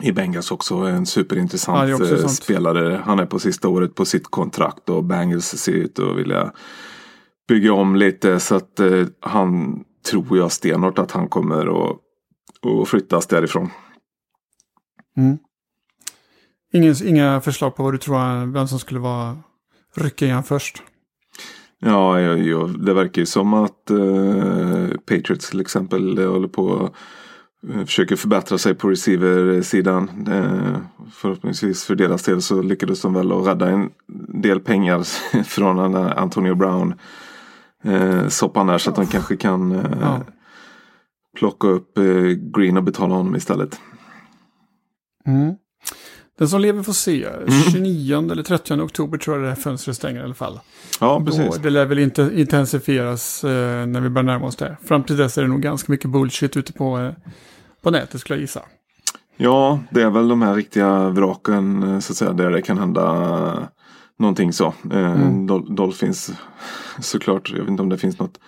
i 0.00 0.12
Bengals 0.12 0.50
också 0.50 0.74
en 0.74 0.98
Ja, 0.98 1.04
superintressant 1.04 1.88
är 1.88 1.94
också 1.94 2.22
eh, 2.22 2.26
spelare. 2.26 3.02
Han 3.04 3.18
är 3.18 3.26
på 3.26 3.38
sista 3.38 3.68
året 3.68 3.94
på 3.94 4.04
sitt 4.04 4.26
kontrakt 4.26 4.88
och 4.88 5.04
Bengals 5.04 5.46
ser 5.46 5.72
ut 5.72 5.98
att 5.98 6.16
vilja 6.16 6.52
bygga 7.48 7.72
om 7.72 7.96
lite 7.96 8.40
så 8.40 8.54
att 8.54 8.80
eh, 8.80 9.06
han 9.20 9.80
tror 10.10 10.38
jag 10.38 10.52
stenhårt 10.52 10.98
att 10.98 11.10
han 11.10 11.28
kommer 11.28 11.90
att, 11.90 11.96
att 12.66 12.88
flyttas 12.88 13.26
därifrån. 13.26 13.70
Mm. 15.16 15.38
Ingen, 16.72 16.94
inga 17.04 17.40
förslag 17.40 17.76
på 17.76 17.82
vad 17.82 17.94
du 17.94 17.98
tror 17.98 18.46
vem 18.52 18.68
som 18.68 18.78
skulle 18.78 19.00
vara 19.00 19.36
rycka 19.94 20.24
igen 20.24 20.42
först. 20.42 20.82
Ja, 21.80 22.20
ja, 22.20 22.36
ja, 22.36 22.70
det 22.78 22.94
verkar 22.94 23.22
ju 23.22 23.26
som 23.26 23.54
att 23.54 23.90
eh, 23.90 24.88
Patriots 25.06 25.50
till 25.50 25.60
exempel 25.60 26.18
eh, 26.18 26.30
håller 26.30 26.48
på 26.48 26.90
eh, 27.68 27.84
försöker 27.84 28.16
förbättra 28.16 28.58
sig 28.58 28.74
på 28.74 28.88
receiversidan. 28.90 30.26
Eh, 30.28 30.76
förhoppningsvis 31.12 31.84
för 31.84 31.94
deras 31.94 32.22
del 32.22 32.42
så 32.42 32.62
lyckades 32.62 33.02
de 33.02 33.14
väl 33.14 33.32
att 33.32 33.46
rädda 33.46 33.70
en 33.70 33.90
del 34.42 34.60
pengar 34.60 35.02
från 35.44 35.94
Antonio 35.96 36.54
Brown. 36.54 36.94
Eh, 37.84 38.28
soppan 38.28 38.66
där 38.66 38.78
så 38.78 38.90
att 38.90 38.96
de 38.96 39.06
kanske 39.06 39.36
kan 39.36 39.72
eh, 39.72 39.84
Ja. 40.00 40.20
plocka 41.36 41.66
upp 41.66 41.98
eh, 41.98 42.04
Green 42.56 42.76
och 42.76 42.82
betala 42.84 43.14
honom 43.14 43.36
istället. 43.36 43.80
Mm. 45.26 45.54
Den 46.38 46.48
som 46.48 46.60
lever 46.60 46.82
får 46.82 46.92
se. 46.92 47.28
29 47.72 48.30
eller 48.32 48.42
30 48.42 48.74
oktober 48.80 49.18
tror 49.18 49.36
jag 49.36 49.44
det 49.44 49.48
här 49.48 49.56
fönstret 49.56 49.96
stänger 49.96 50.20
i 50.20 50.24
alla 50.24 50.34
fall. 50.34 50.60
Ja, 51.00 51.18
Då, 51.18 51.24
precis. 51.26 51.56
det 51.56 51.70
lär 51.70 51.86
väl 51.86 51.98
inte 51.98 52.30
intensifieras 52.34 53.44
eh, 53.44 53.86
när 53.86 54.00
vi 54.00 54.08
börjar 54.08 54.26
närma 54.26 54.46
oss 54.46 54.56
det. 54.56 54.76
Fram 54.84 55.04
till 55.04 55.16
dess 55.16 55.38
är 55.38 55.42
det 55.42 55.48
nog 55.48 55.60
ganska 55.62 55.92
mycket 55.92 56.10
bullshit 56.10 56.56
ute 56.56 56.72
på, 56.72 56.98
eh, 56.98 57.12
på 57.82 57.90
nätet 57.90 58.20
skulle 58.20 58.36
jag 58.36 58.40
gissa. 58.40 58.62
Ja, 59.36 59.80
det 59.90 60.02
är 60.02 60.10
väl 60.10 60.28
de 60.28 60.42
här 60.42 60.54
riktiga 60.54 61.08
vraken 61.08 61.82
eh, 61.82 61.98
så 61.98 62.12
att 62.12 62.16
säga 62.16 62.32
där 62.32 62.50
det 62.50 62.62
kan 62.62 62.78
hända 62.78 63.68
någonting 64.18 64.52
så. 64.52 64.66
Eh, 64.92 65.12
Mm. 65.12 65.48
Dol- 65.50 65.74
Dolphins 65.74 66.30
såklart, 67.00 67.50
jag 67.50 67.60
vet 67.60 67.68
inte 67.70 67.82
om 67.82 67.88
det 67.88 67.98
finns 67.98 68.18
något, 68.18 68.38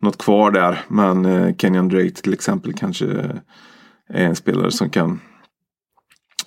något 0.00 0.18
kvar 0.18 0.50
där. 0.50 0.80
Men 0.88 1.26
eh, 1.26 1.54
Kenyan 1.56 1.88
Drake 1.88 2.10
till 2.10 2.32
exempel 2.32 2.72
kanske 2.72 3.06
är 4.08 4.24
en 4.26 4.36
spelare 4.36 4.70
som 4.70 4.90
kan 4.90 5.20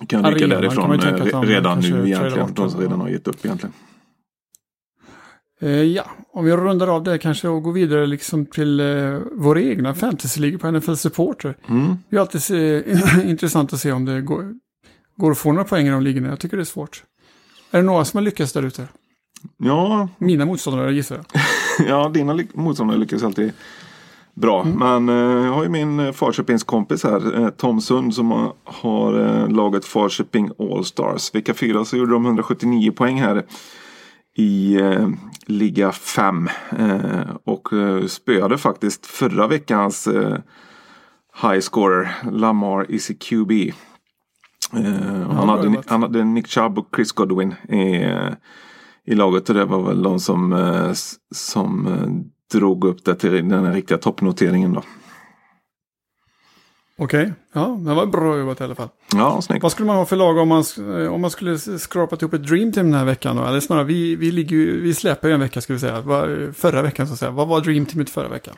kan 0.06 0.24
rycka 0.24 0.38
kan 0.40 0.48
därifrån 0.50 0.88
man 0.88 1.00
tänka 1.00 1.24
eh, 1.30 1.40
redan 1.40 1.80
nu 1.80 2.06
egentligen. 2.06 2.54
De 2.54 2.70
som 2.70 2.80
redan 2.80 3.00
har 3.00 3.08
gett 3.08 3.28
upp 3.28 3.44
egentligen. 3.44 3.72
Ja, 5.94 6.04
om 6.32 6.44
vi 6.44 6.52
rundar 6.52 6.88
av 6.88 7.02
det 7.04 7.18
kanske 7.18 7.48
och 7.48 7.62
går 7.62 7.72
vidare 7.72 8.06
liksom 8.06 8.46
till 8.46 8.80
eh, 8.80 9.18
våra 9.32 9.60
egna 9.60 9.94
fantasyligor 9.94 10.58
på 10.58 10.70
NFL 10.70 10.94
Supporter. 10.94 11.56
Mm. 11.68 11.96
Det 12.10 12.16
är 12.16 12.20
alltid 12.20 12.86
eh, 12.86 13.30
intressant 13.30 13.72
att 13.72 13.80
se 13.80 13.92
om 13.92 14.04
det 14.04 14.20
går, 14.20 14.54
går 15.16 15.30
att 15.30 15.38
få 15.38 15.52
några 15.52 15.64
poäng 15.64 15.86
i 15.86 15.90
de 15.90 16.02
ligorna. 16.02 16.28
Jag 16.28 16.40
tycker 16.40 16.56
det 16.56 16.62
är 16.62 16.64
svårt. 16.64 17.02
Är 17.70 17.78
det 17.78 17.82
några 17.82 18.04
som 18.04 18.18
har 18.18 18.22
lyckats 18.22 18.52
där 18.52 18.62
ute? 18.62 18.88
Ja, 19.56 20.08
Mina 20.18 20.46
motståndare 20.46 20.92
gissar 20.92 21.16
jag. 21.16 21.24
Ja, 21.88 22.08
dina 22.08 22.38
motståndare 22.54 22.98
lyckas 22.98 23.22
alltid 23.22 23.52
bra. 24.34 24.64
Men 24.64 25.08
eh, 25.08 25.46
jag 25.46 25.52
har 25.52 25.62
ju 25.62 25.68
min 25.68 26.00
eh, 26.00 26.12
Falköpingskompis 26.12 27.04
här, 27.04 27.42
eh, 27.42 27.48
Tom 27.48 27.80
Sund, 27.80 28.14
som 28.14 28.52
har, 28.64 29.20
eh, 29.20 29.48
laget 29.48 29.84
Falköping 29.84 30.50
Allstars. 30.58 31.34
Vecka 31.34 31.54
fyra 31.54 31.84
så 31.84 31.96
gjorde 31.96 32.12
de 32.12 32.24
179 32.24 32.92
poäng 32.92 33.20
här 33.20 33.44
i 34.36 34.74
eh, 34.76 35.08
liga 35.46 35.92
5. 35.92 36.48
Eh, 36.78 37.20
och 37.44 37.72
eh, 37.72 38.06
spöade 38.06 38.58
faktiskt 38.58 39.06
förra 39.06 39.46
veckans 39.46 40.06
eh, 40.06 40.36
high 41.42 41.60
scorer, 41.60 42.08
Lamar 42.30 42.86
Easy 42.88 43.14
Och 44.72 45.34
han, 45.34 45.48
hade, 45.48 45.82
han 45.86 46.02
hade 46.02 46.24
Nick 46.24 46.48
Chubb 46.48 46.78
och 46.78 46.88
Chris 46.96 47.12
Godwin 47.12 47.54
i, 47.68 48.02
eh, 48.02 48.32
i 49.04 49.14
laget 49.14 49.48
och 49.48 49.54
det 49.54 49.64
var 49.64 49.82
väl 49.82 50.02
de 50.02 50.20
som, 50.20 50.52
eh, 50.52 50.92
som 51.34 51.88
drog 52.52 52.84
upp 52.84 53.04
det 53.04 53.14
till 53.14 53.48
den 53.48 53.64
här 53.64 53.72
riktiga 53.72 53.98
toppnoteringen 53.98 54.72
då. 54.72 54.82
Okej, 57.00 57.32
ja, 57.52 57.78
det 57.80 57.94
var 57.94 58.06
bra 58.06 58.38
jobbat 58.38 58.60
i 58.60 58.64
alla 58.64 58.74
fall. 58.74 58.88
Ja, 59.14 59.42
snyggt. 59.42 59.62
Vad 59.62 59.72
skulle 59.72 59.86
man 59.86 59.96
ha 59.96 60.04
för 60.04 60.16
lag 60.16 60.38
om 60.38 60.48
man, 60.48 60.64
om 61.10 61.20
man 61.20 61.30
skulle 61.30 61.58
skrapa 61.58 62.16
ihop 62.20 62.34
ett 62.34 62.46
Dream 62.46 62.72
Team 62.72 62.86
den 62.86 62.98
här 62.98 63.04
veckan 63.04 63.36
då? 63.36 63.44
Eller 63.44 63.60
snarare, 63.60 63.84
vi, 63.84 64.16
vi, 64.16 64.30
ligger 64.30 64.56
vi 64.56 64.94
släpar 64.94 65.28
ju 65.28 65.34
en 65.34 65.40
vecka 65.40 65.60
ska 65.60 65.72
vi 65.72 65.78
säga. 65.78 66.02
Förra 66.52 66.82
veckan 66.82 67.06
så 67.06 67.12
att 67.12 67.18
säga. 67.18 67.30
Vad 67.30 67.48
var 67.48 67.60
Dream 67.60 67.86
Teamet 67.86 68.10
förra 68.10 68.28
veckan? 68.28 68.54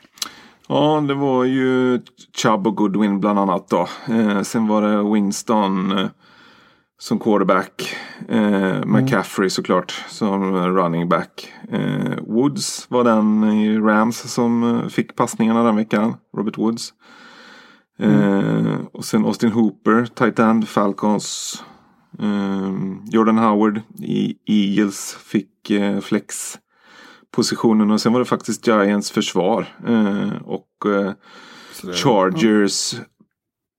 Ja, 0.72 1.04
det 1.08 1.14
var 1.14 1.44
ju 1.44 2.00
Chubb 2.36 2.66
och 2.66 2.76
Goodwin 2.76 3.20
bland 3.20 3.38
annat 3.38 3.68
då. 3.68 3.88
Eh, 4.08 4.42
sen 4.42 4.66
var 4.66 4.82
det 4.82 5.12
Winston, 5.14 5.98
eh, 5.98 6.08
som 6.98 7.18
quarterback. 7.18 7.96
Eh, 8.28 8.84
McCaffrey 8.86 9.50
såklart 9.50 9.90
som 10.08 10.54
running 10.54 11.08
back. 11.08 11.52
Eh, 11.70 12.18
Woods 12.26 12.86
var 12.90 13.04
den 13.04 13.44
i 13.44 13.78
Rams 13.78 14.32
som 14.32 14.62
eh, 14.62 14.88
fick 14.88 15.16
passningarna 15.16 15.62
den 15.62 15.76
veckan. 15.76 16.14
Robert 16.36 16.58
Woods. 16.58 16.92
Eh, 17.98 18.74
och 18.92 19.04
sen 19.04 19.24
Austin 19.24 19.52
Hooper, 19.52 20.06
tight 20.06 20.38
end, 20.38 20.68
Falcons. 20.68 21.62
Jordan 23.10 23.38
Howard 23.38 23.80
i 23.98 24.34
Eagles 24.46 25.14
fick 25.14 25.72
flex 26.02 26.58
positionen 27.30 27.90
och 27.90 28.00
sen 28.00 28.12
var 28.12 28.20
det 28.20 28.26
faktiskt 28.26 28.66
Giants 28.66 29.10
försvar. 29.10 29.66
Eh, 29.86 30.42
och 30.44 30.86
eh, 30.86 31.12
Chargers 31.94 32.94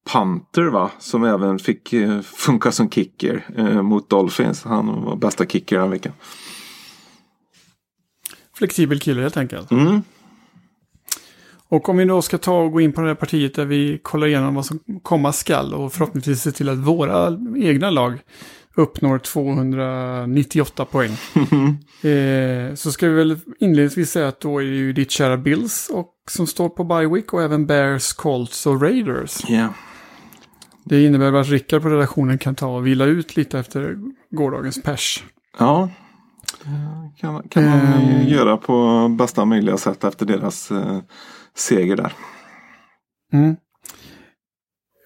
Punter 0.09 0.63
va? 0.63 0.91
Som 0.99 1.23
även 1.23 1.59
fick 1.59 1.93
eh, 1.93 2.21
funka 2.21 2.71
som 2.71 2.89
kicker 2.89 3.45
eh, 3.57 3.81
mot 3.81 4.09
Dolphins. 4.09 4.63
Han 4.63 5.03
var 5.03 5.15
bästa 5.15 5.45
kicker 5.45 5.77
den 5.77 5.89
veckan. 5.89 6.13
Flexibel 8.53 8.99
kille 8.99 9.21
helt 9.21 9.37
enkelt. 9.37 9.71
Mm. 9.71 10.01
Och 11.71 11.89
om 11.89 11.97
vi 11.97 12.05
då 12.05 12.21
ska 12.21 12.37
ta 12.37 12.61
och 12.61 12.71
gå 12.71 12.81
in 12.81 12.93
på 12.93 13.01
det 13.01 13.07
här 13.07 13.15
partiet 13.15 13.55
där 13.55 13.65
vi 13.65 13.99
kollar 14.03 14.27
igenom 14.27 14.55
vad 14.55 14.65
som 14.65 14.79
komma 15.03 15.33
skall 15.33 15.73
och 15.73 15.93
förhoppningsvis 15.93 16.41
se 16.41 16.51
till 16.51 16.69
att 16.69 16.77
våra 16.77 17.37
egna 17.57 17.89
lag 17.89 18.19
uppnår 18.75 19.17
298 19.19 20.85
poäng. 20.85 21.11
eh, 22.11 22.73
så 22.75 22.91
ska 22.91 23.07
vi 23.07 23.13
väl 23.13 23.39
inledningsvis 23.59 24.11
säga 24.11 24.27
att 24.27 24.39
då 24.39 24.59
är 24.59 24.63
det 24.65 24.75
ju 24.75 24.93
ditt 24.93 25.11
kära 25.11 25.37
Bills 25.37 25.89
och, 25.93 26.13
som 26.29 26.47
står 26.47 26.69
på 26.69 26.83
bye 26.83 27.07
week 27.07 27.33
och 27.33 27.41
även 27.43 27.65
Bears, 27.65 28.13
Colts 28.13 28.65
och 28.67 28.81
Raiders. 28.81 29.49
Yeah. 29.49 29.71
Det 30.85 31.03
innebär 31.05 31.33
att 31.33 31.47
Rickard 31.47 31.81
på 31.81 31.89
redaktionen 31.89 32.37
kan 32.37 32.55
ta 32.55 32.67
och 32.75 32.87
vila 32.87 33.05
ut 33.05 33.35
lite 33.37 33.59
efter 33.59 33.97
gårdagens 34.31 34.83
pers. 34.83 35.23
Ja. 35.59 35.89
Kan, 37.17 37.43
kan 37.49 37.63
man 37.65 37.79
Ehm. 37.79 38.27
göra 38.27 38.57
på 38.57 39.07
bästa 39.17 39.45
möjliga 39.45 39.77
sätt 39.77 40.03
efter 40.03 40.25
deras 40.25 40.71
eh, 40.71 40.99
seger 41.55 41.95
där. 41.95 42.13
Mm. 43.33 43.55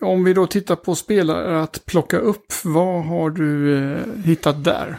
Om 0.06 0.24
vi 0.24 0.34
då 0.34 0.48
tittar 0.48 0.76
på 0.76 0.96
spelare 0.96 1.62
att 1.62 1.86
plocka 1.86 2.18
upp, 2.18 2.46
vad 2.64 3.06
har 3.06 3.30
du 3.30 3.78
eh, 3.78 4.24
hittat 4.24 4.64
där? 4.64 4.98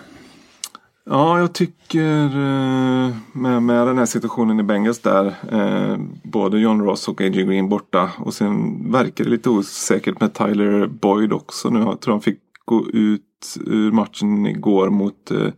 Ja, 1.11 1.38
jag 1.38 1.53
tycker 1.53 2.25
eh, 2.25 3.16
med, 3.33 3.62
med 3.62 3.87
den 3.87 3.99
här 3.99 4.07
situationen 4.07 4.61
i 4.61 4.62
Bengals 4.62 4.99
där. 4.99 5.35
Eh, 5.53 5.97
både 6.25 6.59
John 6.59 6.83
Ross 6.83 7.09
och 7.09 7.21
A.J. 7.21 7.45
Green 7.45 7.69
borta. 7.69 8.11
Och 8.19 8.35
sen 8.35 8.92
verkar 8.92 9.25
det 9.25 9.31
lite 9.31 9.51
osäkert 9.51 10.21
med 10.21 10.35
Tyler 10.35 10.87
Boyd 10.87 11.33
också 11.33 11.71
nu. 11.71 11.79
Jag 11.79 12.01
tror 12.01 12.14
han 12.14 12.21
fick 12.21 12.38
gå 12.64 12.87
ut 12.90 13.23
ur 13.66 13.92
matchen 13.92 14.47
igår 14.47 14.90
mot 14.90 15.31
eh, 15.31 15.49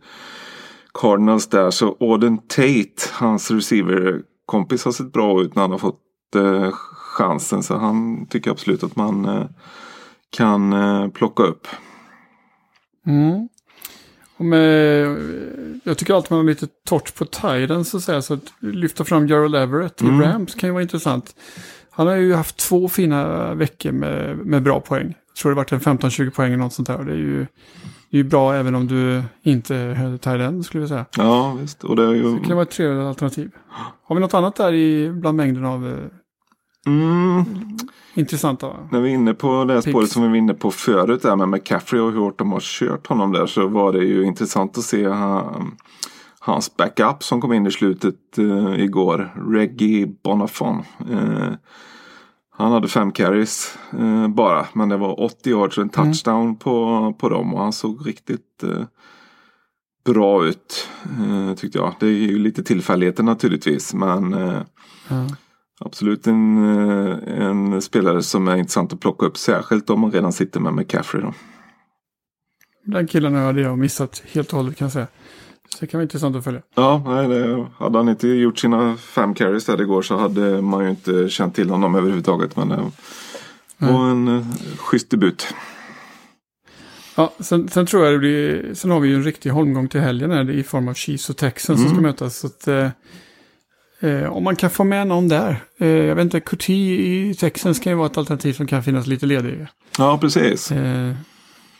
Cardinals 0.93 1.47
där. 1.47 1.71
Så 1.71 1.97
Auden 1.99 2.37
Tate, 2.37 3.09
hans 3.11 3.51
receiver-kompis 3.51 4.85
har 4.85 4.91
sett 4.91 5.13
bra 5.13 5.41
ut 5.41 5.55
när 5.55 5.61
han 5.61 5.71
har 5.71 5.77
fått 5.77 6.35
eh, 6.35 6.73
chansen. 7.23 7.63
Så 7.63 7.77
han 7.77 8.27
tycker 8.27 8.51
absolut 8.51 8.83
att 8.83 8.95
man 8.95 9.25
eh, 9.25 9.45
kan 10.29 10.73
eh, 10.73 11.07
plocka 11.07 11.43
upp. 11.43 11.67
Mm. 13.07 13.49
Med, 14.37 15.07
jag 15.83 15.97
tycker 15.97 16.13
alltid 16.13 16.31
man 16.31 16.39
har 16.39 16.45
lite 16.45 16.67
torrt 16.85 17.15
på 17.15 17.25
Titans 17.25 17.89
så 17.89 17.97
att 17.97 18.03
säga. 18.03 18.21
Så 18.21 18.33
att 18.33 18.53
lyfta 18.59 19.03
fram 19.03 19.27
Gerald 19.27 19.55
Everett 19.55 20.01
i 20.01 20.05
Mm. 20.05 20.21
Rams 20.21 20.55
kan 20.55 20.67
ju 20.69 20.73
vara 20.73 20.81
intressant. 20.81 21.35
Han 21.91 22.07
har 22.07 22.15
ju 22.15 22.33
haft 22.33 22.57
två 22.57 22.89
fina 22.89 23.53
veckor 23.53 23.91
med, 23.91 24.37
med 24.37 24.63
bra 24.63 24.79
poäng. 24.79 25.07
Jag 25.27 25.35
tror 25.35 25.51
det 25.51 25.55
varit 25.55 25.71
en 25.71 25.79
15-20 25.79 26.29
poäng 26.29 26.47
eller 26.47 26.63
något 26.63 26.73
sånt 26.73 26.87
där. 26.87 26.97
Och 26.97 27.05
det 27.05 27.11
är 27.11 27.17
ju, 27.17 27.37
det 28.09 28.17
är 28.17 28.23
ju 28.23 28.23
bra 28.23 28.55
även 28.55 28.75
om 28.75 28.87
du 28.87 29.23
inte 29.43 29.75
hade 29.97 30.17
Thailand 30.17 30.65
skulle 30.65 30.81
jag 30.81 30.89
säga. 30.89 31.05
Ja, 31.17 31.57
visst. 31.61 31.83
Och 31.83 31.95
det 31.95 32.03
är 32.03 32.13
ju... 32.13 32.39
Det 32.39 32.47
kan 32.47 32.55
vara 32.55 32.63
ett 32.63 32.71
trevligt 32.71 33.05
alternativ. 33.05 33.51
Har 34.03 34.15
vi 34.15 34.21
något 34.21 34.33
annat 34.33 34.55
där 34.55 34.73
i, 34.73 35.11
bland 35.11 35.37
mängden 35.37 35.65
av 35.65 35.87
eh, 35.87 35.93
Mm. 36.85 37.45
intressanta? 38.13 38.67
När 38.91 38.99
vi 39.01 39.09
är 39.09 39.13
inne 39.13 39.33
på 39.33 39.63
det 39.65 39.73
här 39.73 39.81
spåret 39.81 39.99
Picks. 40.01 40.13
som 40.13 40.23
vi 40.23 40.29
var 40.29 40.35
inne 40.35 40.53
på 40.53 40.71
förut 40.71 41.21
där 41.21 41.35
med 41.35 41.49
McCaffrey 41.49 42.01
och 42.01 42.11
hur 42.11 42.19
hårt 42.19 42.37
de 42.39 42.51
har 42.51 42.59
kört 42.59 43.07
honom 43.07 43.31
där 43.31 43.45
så 43.45 43.67
var 43.67 43.93
det 43.93 44.05
ju 44.05 44.23
intressant 44.23 44.77
att 44.77 44.83
se 44.83 45.07
han, 45.09 45.77
hans 46.39 46.77
backup 46.77 47.23
som 47.23 47.41
kom 47.41 47.53
in 47.53 47.67
i 47.67 47.71
slutet 47.71 48.37
eh, 48.37 48.79
igår. 48.83 49.33
Reggie 49.51 50.15
Bonafon. 50.23 50.83
Eh, 51.11 51.51
han 52.51 52.71
hade 52.71 52.87
fem 52.87 53.11
carries 53.11 53.77
eh, 53.99 54.27
bara 54.27 54.65
men 54.73 54.89
det 54.89 54.97
var 54.97 55.21
80 55.23 55.49
yards 55.49 55.77
och 55.77 55.83
en 55.83 55.89
touchdown 55.89 56.55
på, 56.55 57.13
på 57.19 57.29
dem 57.29 57.53
och 57.53 57.61
han 57.61 57.73
såg 57.73 58.07
riktigt 58.07 58.63
bra 60.05 60.45
ut 60.45 60.87
tyckte 61.57 61.77
jag. 61.77 61.93
Det 61.99 62.05
är 62.05 62.11
ju 62.11 62.39
lite 62.39 62.63
tillfälligheter 62.63 63.23
naturligtvis 63.23 63.93
men 63.93 64.35
Ja. 65.07 65.25
Absolut 65.79 66.27
en, 66.27 66.57
eh, 66.57 67.45
en 67.47 67.81
spelare 67.81 68.23
som 68.23 68.47
är 68.47 68.55
intressant 68.55 68.93
att 68.93 68.99
plocka 68.99 69.25
upp. 69.25 69.37
Särskilt 69.37 69.89
om 69.89 69.99
man 69.99 70.11
redan 70.11 70.33
sitter 70.33 70.59
med 70.59 70.73
McCaffrey. 70.73 71.21
Då. 71.21 71.33
Den 72.85 73.07
killen 73.07 73.35
hade 73.35 73.61
jag 73.61 73.77
missat 73.77 74.23
helt 74.31 74.53
och 74.53 74.57
hållet 74.57 74.77
kan 74.77 74.85
jag 74.85 74.91
säga. 74.91 75.07
Så 75.69 75.77
det 75.79 75.87
kan 75.87 75.97
vara 75.97 76.03
intressant 76.03 76.35
att 76.35 76.43
följa. 76.43 76.61
Ja, 76.75 77.03
nej, 77.05 77.27
det, 77.27 77.67
hade 77.77 77.97
han 77.97 78.09
inte 78.09 78.27
gjort 78.27 78.59
sina 78.59 78.97
fem 78.97 79.33
carries 79.33 79.65
där 79.65 79.81
igår 79.81 80.01
så 80.01 80.17
hade 80.17 80.61
man 80.61 80.83
ju 80.83 80.89
inte 80.89 81.29
känt 81.29 81.55
till 81.55 81.69
honom 81.69 81.95
överhuvudtaget. 81.95 82.55
Men 82.55 82.69
det 82.69 82.81
var 83.77 84.09
en 84.09 84.27
uh, 84.27 84.45
schysst 84.77 85.09
debut. 85.09 85.53
Ja, 87.15 87.33
sen, 87.39 87.67
sen 87.67 87.85
tror 87.85 88.05
jag 88.05 88.13
det 88.13 88.19
blir, 88.19 88.73
sen 88.73 88.91
har 88.91 88.99
vi 88.99 89.09
ju 89.09 89.15
en 89.15 89.23
riktig 89.23 89.49
holmgång 89.49 89.87
till 89.87 90.01
helgen 90.01 90.31
här 90.31 90.49
i 90.49 90.63
form 90.63 90.87
av 90.87 90.93
Chiefs 90.93 91.29
och 91.29 91.37
Texans 91.37 91.81
som 91.81 91.89
ska 91.89 92.01
mötas. 92.01 92.37
Så 92.37 92.47
att, 92.47 92.67
eh, 92.67 92.75
eh, 92.75 92.89
om 94.29 94.43
man 94.43 94.55
kan 94.55 94.69
få 94.69 94.83
med 94.83 95.07
någon 95.07 95.27
där. 95.27 95.63
Eh, 95.79 95.87
jag 95.87 96.15
vet 96.15 96.23
inte, 96.23 96.39
Couty 96.39 96.73
i 97.29 97.35
Texans 97.35 97.79
kan 97.79 97.91
ju 97.91 97.97
vara 97.97 98.07
ett 98.07 98.17
alternativ 98.17 98.53
som 98.53 98.67
kan 98.67 98.83
finnas 98.83 99.07
lite 99.07 99.25
ledig. 99.25 99.67
Ja, 99.97 100.17
precis. 100.17 100.71
Eh, 100.71 101.13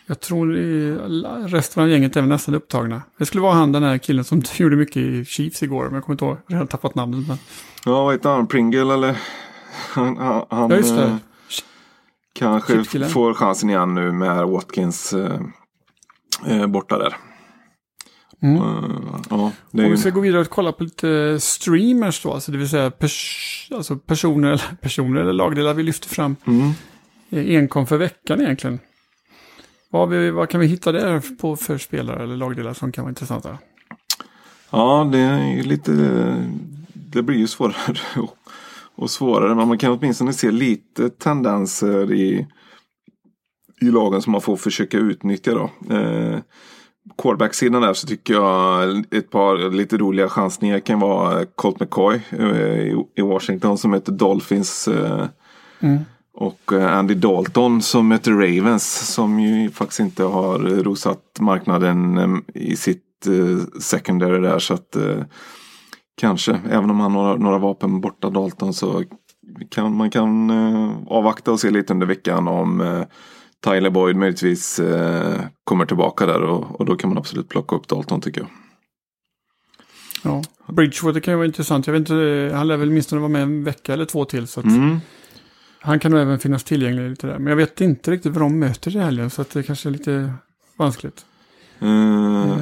jag 0.06 0.20
tror 0.20 1.48
resten 1.48 1.82
av 1.82 1.88
gänget 1.88 2.16
är 2.16 2.22
nästan 2.22 2.54
upptagna. 2.54 3.02
Det 3.18 3.26
skulle 3.26 3.42
vara 3.42 3.54
han 3.54 3.72
den 3.72 3.82
här 3.82 3.98
killen 3.98 4.24
som 4.24 4.42
gjorde 4.56 4.76
mycket 4.76 4.96
i 4.96 5.24
Chiefs 5.24 5.62
igår. 5.62 5.84
Men 5.84 5.94
jag 5.94 6.04
kommer 6.04 6.14
inte 6.14 6.24
ihåg, 6.24 6.36
jag 6.46 6.58
har 6.58 6.66
tappat 6.66 6.94
namnet. 6.94 7.28
Men, 7.28 7.38
Ja, 7.84 8.04
vad 8.04 8.14
heter 8.14 8.30
han? 8.30 8.46
Pringle 8.46 8.94
eller? 8.94 9.16
Han, 9.88 10.16
han, 10.16 10.44
ja, 10.50 10.76
just 10.76 10.96
det. 10.96 11.04
eh, 11.04 11.16
kanske 12.32 12.84
får 13.08 13.34
chansen 13.34 13.70
igen 13.70 13.94
nu 13.94 14.12
med 14.12 14.46
Watkins 14.46 15.12
eh, 15.12 15.40
eh, 16.46 16.66
borta 16.66 16.98
där. 16.98 17.16
Mm. 18.42 18.56
Eh, 18.56 18.90
ja, 19.30 19.52
Om 19.72 19.90
vi 19.90 19.96
ska 19.96 20.10
gå 20.10 20.20
vidare 20.20 20.40
och 20.40 20.48
kolla 20.48 20.72
på 20.72 20.84
lite 20.84 21.40
streamers 21.40 22.22
då, 22.22 22.32
alltså 22.32 22.52
det 22.52 22.58
vill 22.58 22.68
säga 22.68 22.90
pers 22.90 23.68
alltså 23.74 23.96
personer, 23.96 24.62
personer 24.80 25.20
eller 25.20 25.32
lagdelar 25.32 25.74
vi 25.74 25.82
lyfter 25.82 26.08
fram 26.08 26.36
Mm. 26.46 26.70
eh, 27.30 27.58
enkom 27.58 27.86
för 27.86 27.96
veckan 27.96 28.40
egentligen. 28.40 28.78
Vad, 29.90 30.08
vi, 30.08 30.30
vad 30.30 30.48
kan 30.48 30.60
vi 30.60 30.66
hitta 30.66 30.92
där 30.92 31.22
på 31.40 31.56
för 31.56 31.78
spelare 31.78 32.22
eller 32.22 32.36
lagdelar 32.36 32.74
som 32.74 32.92
kan 32.92 33.04
vara 33.04 33.10
intressanta? 33.10 33.58
Ja, 34.70 35.08
det 35.12 35.18
är 35.18 35.62
lite... 35.62 35.92
Det 36.94 37.22
blir 37.22 37.36
ju 37.38 37.46
svårare 37.46 38.00
och, 38.16 38.36
och 38.94 39.10
svårare. 39.10 39.54
Men 39.54 39.68
man 39.68 39.78
kan 39.78 39.92
åtminstone 39.92 40.32
se 40.32 40.50
lite 40.50 41.10
tendenser 41.10 42.12
i, 42.12 42.46
i 43.80 43.84
lagen 43.84 44.22
som 44.22 44.32
man 44.32 44.40
får 44.40 44.56
försöka 44.56 44.98
utnyttja 44.98 45.54
då. 45.54 45.94
Eh, 45.94 46.38
Quarterback-sidan 47.18 47.82
där 47.82 47.94
så 47.94 48.06
tycker 48.06 48.34
jag 48.34 49.04
ett 49.10 49.30
par 49.30 49.70
lite 49.70 49.96
roliga 49.96 50.28
chansningar 50.28 50.80
kan 50.80 51.00
vara 51.00 51.46
Colt 51.46 51.80
McCoy 51.80 52.20
eh, 52.30 52.96
i, 53.14 53.22
Washington 53.22 53.78
som 53.78 53.94
heter 53.94 54.12
Dolphins. 54.12 54.88
Eh, 54.88 55.26
Mm. 55.82 55.98
och 56.34 56.72
eh, 56.72 56.98
Andy 56.98 57.14
Dalton 57.14 57.82
som 57.82 58.08
möter 58.08 58.32
Ravens 58.32 59.14
som 59.14 59.40
ju 59.40 59.70
faktiskt 59.70 60.00
inte 60.00 60.24
har 60.24 60.58
rosat 60.58 61.22
marknaden 61.40 62.42
i 62.54 62.76
sitt 62.76 63.26
secondary 63.80 64.40
där. 64.40 64.58
Så 64.58 64.74
att 64.74 64.96
kanske, 66.16 66.60
även 66.70 66.90
om 66.90 67.00
han 67.00 67.12
har 67.12 67.38
några 67.38 67.58
vapen 67.58 68.00
borta 68.00 68.30
Dalton 68.30 68.74
så 68.74 69.04
kan 69.70 69.96
man 69.96 70.10
kan 70.10 70.50
avvakta 71.06 71.52
och 71.52 71.60
se 71.60 71.70
lite 71.70 71.92
under 71.92 72.06
veckan 72.06 72.48
om 72.48 73.04
Tyler 73.64 73.90
Boyd 73.90 74.16
möjligtvis 74.16 74.78
eh, 74.78 75.40
kommer 75.64 75.86
tillbaka 75.86 76.26
där 76.26 76.42
och, 76.42 76.80
och 76.80 76.86
då 76.86 76.96
kan 76.96 77.10
man 77.10 77.18
absolut 77.18 77.48
plocka 77.48 77.76
upp 77.76 77.88
Dalton 77.88 78.20
tycker 78.20 78.40
jag. 78.40 78.50
Ja. 80.22 80.42
Bridgewater 80.72 81.20
kan 81.20 81.32
ju 81.32 81.36
vara 81.36 81.46
intressant. 81.46 81.86
Jag 81.86 81.92
vet 81.92 82.00
inte, 82.00 82.50
han 82.54 82.68
lär 82.68 82.76
väl 82.76 82.88
åtminstone 82.88 83.20
vara 83.20 83.28
med 83.28 83.42
en 83.42 83.64
vecka 83.64 83.92
eller 83.92 84.04
två 84.04 84.24
till. 84.24 84.46
Så 84.46 84.60
Mm. 84.60 84.98
Han 85.82 85.98
kan 85.98 86.10
nog 86.10 86.20
även 86.20 86.38
finnas 86.38 86.64
tillgänglig 86.64 87.10
lite 87.10 87.26
där. 87.26 87.38
Men 87.38 87.46
jag 87.46 87.56
vet 87.56 87.80
inte 87.80 88.10
riktigt 88.10 88.32
vad 88.32 88.42
de 88.42 88.58
möter 88.58 88.96
i 88.96 89.00
helgen. 89.00 89.30
Så 89.30 89.42
att 89.42 89.50
det 89.50 89.62
kanske 89.62 89.88
är 89.88 89.90
lite 89.90 90.32
vanskligt. 90.76 91.24
Eh, 91.78 91.88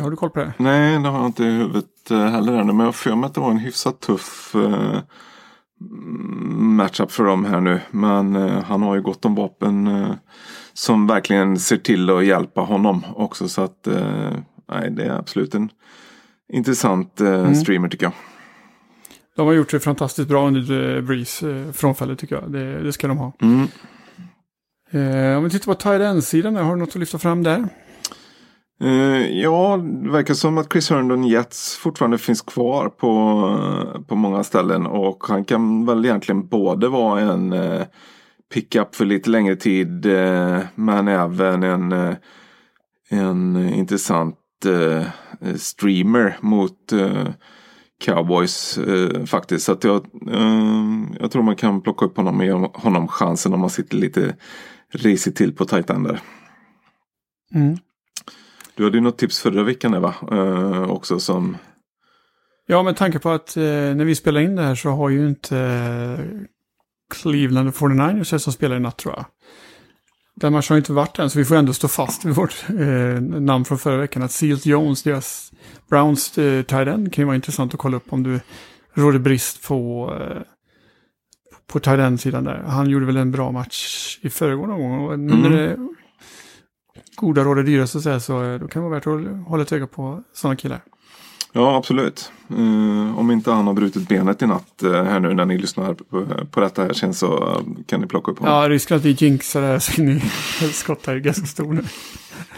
Har 0.03 0.11
du 0.11 0.17
koll 0.17 0.31
på 0.31 0.39
det? 0.41 0.53
Nej, 0.59 1.03
det 1.03 1.09
har 1.09 1.19
jag 1.19 1.27
inte 1.27 1.45
i 1.45 1.51
huvudet 1.51 2.11
eh, 2.11 2.27
heller 2.27 2.53
ännu. 2.53 2.65
Men 2.65 2.79
jag 2.79 2.85
har 2.87 2.93
för 2.93 3.15
mig 3.15 3.27
att 3.27 3.35
det 3.35 3.41
var 3.41 3.51
en 3.51 3.59
hyfsat 3.59 4.01
tuff 4.01 4.55
mm, 4.55 5.01
matchup 6.77 7.13
för 7.13 7.25
dem 7.25 7.45
här 7.45 7.61
nu. 7.61 7.81
Men 7.91 8.37
eh, 8.37 8.63
han 8.63 8.83
har 8.83 8.95
ju 8.95 9.03
gott 9.03 9.25
om 9.25 9.35
vapen. 9.35 9.87
Som 10.79 11.07
verkligen 11.07 11.59
ser 11.59 11.77
till 11.77 12.11
att 12.11 12.25
hjälpa 12.25 12.61
honom 12.61 13.05
också. 13.17 13.49
Så 13.49 13.63
att 13.63 13.87
eh, 13.87 14.31
nej, 14.71 14.91
det 14.91 15.05
är 15.05 15.11
absolut 15.19 15.55
en 15.55 15.71
intressant 16.53 17.21
eh, 17.21 17.27
Mm. 17.35 17.55
streamer 17.55 17.89
tycker 17.89 18.07
jag. 18.07 18.13
De 19.37 19.47
har 19.47 19.55
gjort 19.55 19.71
det 19.71 19.81
fantastiskt 19.81 20.29
bra 20.29 20.47
under 20.47 20.97
eh, 20.97 21.03
Breeze 21.03 21.51
eh, 21.51 21.73
frånfället 21.73 22.19
tycker 22.19 22.35
jag. 22.35 22.53
Det, 22.53 22.83
det 22.83 22.93
ska 22.93 23.09
de 23.09 23.19
ha. 23.19 23.33
Mm. 23.43 23.69
Eh, 24.91 25.39
om 25.39 25.45
vi 25.45 25.51
tittar 25.51 25.73
på 25.73 25.75
tight 25.75 26.01
end-sidan, 26.01 26.55
där, 26.55 26.63
har 26.63 26.71
du 26.75 26.81
något 26.81 26.89
att 26.89 26.95
lyfta 26.95 27.19
fram 27.19 27.43
där? 27.43 27.69
Eh, 28.85 29.39
ja, 29.41 29.77
det 29.77 30.11
verkar 30.11 30.35
som 30.35 30.59
att 30.59 30.73
Chris 30.73 30.91
Herndon 30.91 31.25
Jets 31.25 31.77
fortfarande 31.77 32.19
finns 32.19 32.43
kvar 32.43 32.89
på, 32.89 33.09
eh, 33.95 34.01
på 34.03 34.15
många 34.15 34.45
ställen. 34.45 34.87
Och 34.87 35.25
han 35.29 35.45
kan 35.45 35.87
väl 35.87 36.05
egentligen 36.05 36.47
både 36.49 36.89
vara 36.89 37.21
en 37.21 37.53
pickup 38.55 38.95
för 38.95 39.05
lite 39.05 39.31
längre 39.31 39.57
tid. 39.57 40.07
Eh, 40.07 40.61
men 40.75 41.09
även 41.09 41.63
en, 41.63 41.93
eh, 41.93 42.17
en 43.11 43.57
intressant 43.57 44.39
eh, 44.67 45.07
streamer 45.57 46.37
mot 46.41 46.93
Cowboys 48.05 48.79
faktiskt. 49.27 49.65
Så 49.65 49.73
att 49.73 49.85
jag, 49.85 50.07
jag 51.21 51.31
tror 51.31 51.43
man 51.43 51.57
kan 51.57 51.81
plocka 51.81 52.05
upp 52.05 52.17
honom 52.17 52.41
och 52.41 52.45
ge 52.45 52.53
honom 52.53 53.09
chansen 53.09 53.55
om 53.55 53.61
man 53.61 53.71
sitter 53.71 53.97
lite 53.97 54.37
risigt 54.93 55.37
till 55.37 55.53
på 55.53 55.65
tight 55.65 55.87
där. 55.87 56.21
Mm. 57.55 57.79
Du 58.75 58.85
hade 58.85 58.97
ju 58.97 59.01
något 59.01 59.19
tips 59.19 59.41
förra 59.41 59.63
veckan 59.63 59.95
Eva, 59.95 60.15
eh, 60.33 60.91
också 60.91 61.21
som... 61.21 61.57
Ja, 62.67 62.83
med 62.83 62.97
tanke 62.97 63.19
på 63.19 63.31
att 63.31 63.57
eh, 63.57 63.63
när 63.63 64.05
vi 64.05 64.15
spelar 64.15 64.41
in 64.41 64.57
det 64.57 64.63
här 64.63 64.75
så 64.75 64.91
har 64.91 65.09
ju 65.09 65.29
inte 65.29 65.57
Cleveland 67.15 67.69
och 67.69 67.75
49ers 67.75 68.39
som 68.39 68.53
spelar 68.53 68.77
i 68.77 68.81
natt 68.81 68.97
tror 68.97 69.15
jag. 69.17 69.25
Den 70.35 70.53
matchen 70.53 70.67
har 70.75 70.79
inte 70.79 70.93
varit 70.93 71.19
än, 71.19 71.31
så 71.31 71.39
vi 71.39 71.45
får 71.45 71.57
ändå 71.57 71.73
stå 71.73 71.89
fast 71.89 72.25
vid 72.25 72.35
vårt 72.35 72.65
eh, 72.69 73.21
namn 73.41 73.65
från 73.65 73.79
förra 73.79 73.97
veckan. 73.97 74.23
Att 74.23 74.33
Seals 74.33 74.67
Jones, 74.67 75.03
deras 75.03 75.53
Browns 75.91 76.39
eh, 76.39 76.63
tight 76.63 76.89
end, 76.89 77.13
kan 77.13 77.23
ju 77.23 77.27
vara 77.27 77.37
intressant 77.37 77.75
att 77.75 77.81
kolla 77.81 77.97
upp 77.97 78.13
om 78.13 78.23
du 78.23 78.41
råder 78.95 79.19
brist 79.19 79.63
på, 79.69 80.11
eh, 80.21 80.43
på 81.67 81.81
tight 81.81 82.01
end-sidan 82.01 82.45
där. 82.45 82.63
Han 82.67 82.91
gjorde 82.91 83.07
väl 83.07 83.17
en 83.17 83.31
bra 83.31 83.51
match 83.53 84.19
i 84.23 84.31
föregående 84.31 84.77
gång. 84.77 85.07
Och 85.07 85.19
nu 85.19 85.35
när 85.37 85.47
Mm. 85.51 85.53
det 85.53 85.77
goda 87.17 87.45
råd 87.45 87.59
är 87.59 87.63
dyra 87.63 87.87
så 87.87 87.99
att 87.99 88.05
säga, 88.05 88.21
så 88.21 88.45
eh, 88.45 88.59
då 88.61 88.69
kan 88.69 88.83
det 88.83 88.89
vara 88.89 88.99
värt 88.99 89.07
att 89.07 89.47
hålla 89.49 89.63
ett 89.63 89.73
öga 89.73 89.87
på 89.87 90.23
sådana 90.33 90.57
killar. 90.57 90.81
Ja, 91.59 91.77
absolut. 91.77 92.33
Eh, 92.51 93.19
om 93.19 93.31
inte 93.31 93.51
han 93.51 93.67
har 93.67 93.75
brutit 93.75 94.09
benet 94.09 94.43
i 94.43 94.47
natt 94.47 94.83
eh, 94.83 94.93
här 95.05 95.21
nu 95.21 95.35
när 95.35 95.45
ni 95.45 95.59
lyssnar 95.59 95.95
på, 95.95 96.27
på 96.51 96.61
detta 96.61 96.83
här 96.83 96.93
sen 96.93 97.15
så 97.15 97.49
eh, 97.49 97.61
kan 97.87 98.01
ni 98.01 98.07
plocka 98.07 98.31
upp 98.31 98.39
honom. 98.39 98.55
Ja, 98.55 98.69
risken 98.69 98.97
att 98.97 99.05
vi 99.05 99.11
jinxar 99.11 99.61
det 99.61 99.67
här 99.67 99.79
så 99.79 100.03
in 100.03 100.09
i 100.09 100.23
helskotta 100.61 101.13
är 101.15 101.19
ganska 101.19 101.47
stor 101.47 101.73
nu. 101.73 101.85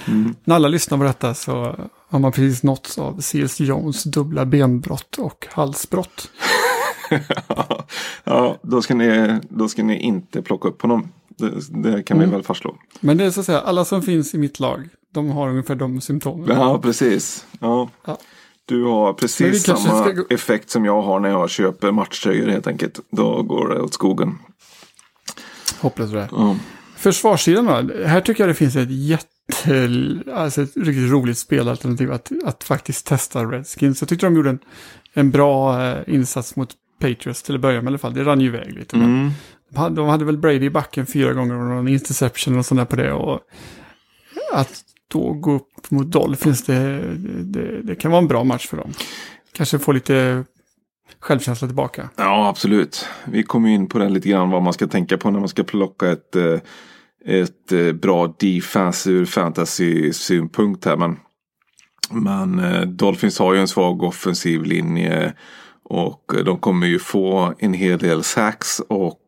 Mm. 0.07 0.35
När 0.45 0.55
alla 0.55 0.69
lyssnar 0.69 0.99
på 0.99 1.05
detta 1.05 1.35
så 1.35 1.77
har 2.09 2.19
man 2.19 2.33
precis 2.33 2.63
nåtts 2.63 2.99
av 2.99 3.21
C.S. 3.21 3.61
Jones 3.61 4.05
dubbla 4.05 4.47
benbrott 4.47 5.19
och 5.19 5.47
halsbrott. 5.51 6.31
ja, 8.25 8.59
då 8.63 8.83
ska, 8.83 8.95
ni, 8.95 9.39
då 9.49 9.69
ska 9.69 9.83
ni 9.83 9.99
inte 9.99 10.43
plocka 10.43 10.69
upp 10.69 10.83
honom. 10.83 11.09
Det, 11.29 11.51
det 11.83 12.03
kan 12.03 12.19
vi 12.19 12.25
Mm. 12.25 12.35
väl 12.35 12.43
fastslå. 12.43 12.77
Men 13.01 13.17
det 13.17 13.25
är 13.25 13.31
så 13.31 13.41
att 13.41 13.47
säga, 13.47 13.61
alla 13.61 13.85
som 13.85 14.03
finns 14.03 14.35
i 14.35 14.39
mitt 14.39 14.61
lag, 14.61 14.89
de 15.13 15.31
har 15.31 15.49
ungefär 15.49 15.75
de 15.75 16.01
symptomen. 16.01 16.57
Ja, 16.57 16.79
precis. 16.79 17.47
Ja. 17.61 17.89
Ja. 18.05 18.19
Du 18.71 18.85
har 18.85 19.13
precis 19.13 19.63
samma 19.65 19.79
ska 19.79 20.25
effekt 20.31 20.71
som 20.71 20.85
jag 20.85 21.03
har 21.03 21.21
när 21.21 21.29
jag 21.29 21.51
köper 21.51 21.91
matchtröjor 21.93 22.49
helt 22.49 22.67
enkelt. 22.67 23.01
Då 23.11 23.43
går 23.43 23.69
det 23.69 23.81
åt 23.81 23.95
skogen. 23.95 24.39
Hopplöst 25.81 26.13
det. 26.13 26.29
Ja. 26.33 26.57
Försvarssidan 26.97 27.67
då? 27.67 28.05
Här 28.07 28.21
tycker 28.21 28.43
jag 28.43 28.51
det 28.51 28.55
finns 28.55 28.77
ett 28.77 28.91
jätte... 28.91 29.27
Alltså 30.35 30.63
ett 30.63 30.77
riktigt 30.77 31.11
roligt 31.11 31.39
spelalternativ 31.39 32.13
att, 32.13 32.33
att 32.45 32.65
faktiskt 32.65 33.07
testa 33.07 33.45
Redskins. 33.45 34.03
Jag 34.03 34.09
tyckte 34.09 34.27
de 34.27 34.37
gjorde 34.37 34.51
en, 34.51 34.59
en 35.15 35.31
bra 35.31 35.83
eh, 35.87 36.15
insats 36.15 36.57
mot 36.57 36.71
Patriots 37.01 37.43
till 37.43 37.55
att 37.55 37.61
börja 37.61 37.77
med 37.83 37.85
i 37.85 37.89
alla 37.89 37.99
fall. 37.99 38.15
Det 38.15 38.25
rann 38.25 38.41
ju 38.41 38.47
iväg 38.47 38.73
lite. 38.73 38.97
Mm. 38.97 39.31
de 39.71 39.79
hade- 39.79 39.97
de 39.97 40.09
hade 40.09 40.25
väl 40.25 40.37
Brady 40.39 40.65
i 40.67 40.71
backen 40.71 41.07
fyra 41.07 41.33
gånger 41.33 41.55
och 41.55 41.65
någon 41.67 41.89
interception 41.89 42.59
och 42.59 42.67
sånt 42.67 42.81
där 42.81 42.85
på 42.85 42.97
det. 42.97 43.13
Och 43.13 43.41
att 44.53 44.83
då 45.11 45.33
gå 45.33 45.55
upp 45.55 45.91
mot 45.91 46.13
Dolphins, 46.13 46.65
det, 46.65 47.15
det, 47.45 47.83
det 47.83 47.95
kan 47.95 48.11
vara 48.11 48.23
en 48.23 48.29
bra 48.29 48.45
match 48.45 48.67
för 48.67 48.77
dem. 48.77 48.93
Kanske 49.53 49.79
få 49.79 49.93
lite 49.93 50.45
självkänsla 51.21 51.69
tillbaka. 51.69 52.09
Ja, 52.17 52.49
absolut. 52.49 53.07
Vi 53.25 53.43
kom 53.43 53.67
in 53.67 53.89
på 53.89 53.99
den 53.99 54.13
lite 54.13 54.29
grann 54.29 54.51
vad 54.51 54.63
man 54.63 54.73
ska 54.73 54.87
tänka 54.87 55.19
på 55.19 55.31
när 55.31 55.41
man 55.41 55.49
ska 55.49 55.65
plocka 55.65 56.11
ett, 56.11 56.37
eh, 56.37 56.59
ett 57.27 57.73
eh, 57.73 57.93
bra 57.93 58.35
defense 58.39 59.11
ur 59.11 59.25
fantasy-synpunkt 59.25 60.85
här. 60.85 60.97
Men, 60.97 61.17
men 62.11 62.59
eh, 62.59 62.83
Dolphins 62.83 63.39
har 63.39 63.55
ju 63.55 63.61
en 63.61 63.69
svag 63.69 64.03
offensiv 64.03 64.63
linje 64.63 65.35
och 65.85 66.33
de 66.45 66.59
kommer 66.59 66.87
ju 66.87 66.99
få 66.99 67.55
en 67.59 67.75
hel 67.75 67.99
del 67.99 68.23
sacks 68.23 68.81
och 68.89 69.21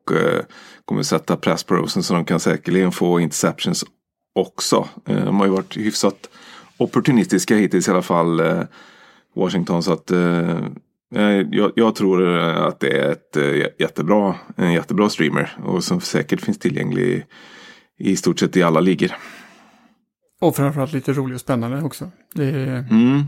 kommer 0.84 1.02
sätta 1.02 1.36
press 1.36 1.64
på 1.64 1.74
Rosen 1.74 2.02
så 2.02 2.14
de 2.14 2.24
kan 2.24 2.40
säkerligen 2.40 2.92
få 2.92 3.20
interceptions 3.20 3.84
också. 4.32 4.88
Eh, 5.06 5.24
De 5.24 5.36
har 5.38 5.46
ju 5.46 5.52
varit 5.52 5.76
hyfsat 5.76 6.28
opportunistiska 6.76 7.56
hittills 7.56 7.88
i 7.88 7.90
alla 7.90 8.02
fall. 8.02 8.40
eh, 8.40 8.60
Washington 9.36 9.82
så 9.82 9.92
att 9.92 10.10
eh, 10.10 10.60
Jag, 11.50 11.72
jag 11.76 11.94
tror 11.94 12.38
att 12.38 12.80
det 12.80 12.98
är 12.98 13.12
ett 13.12 13.36
jättebra, 13.80 14.34
en 14.56 14.72
jättebra 14.72 15.08
streamer 15.08 15.56
och 15.64 15.84
som 15.84 16.00
säkert 16.00 16.40
finns 16.40 16.58
tillgänglig 16.58 17.26
i 17.98 18.16
stort 18.16 18.38
sett 18.40 18.56
i 18.56 18.62
alla 18.62 18.80
ligor. 18.80 19.10
Och 20.40 20.56
framförallt 20.56 20.92
lite 20.92 21.12
rolig 21.12 21.34
och 21.34 21.40
spännande 21.40 21.82
också. 21.82 22.10
Det 22.34 22.44
är, 22.44 22.86
Mm. 22.90 23.22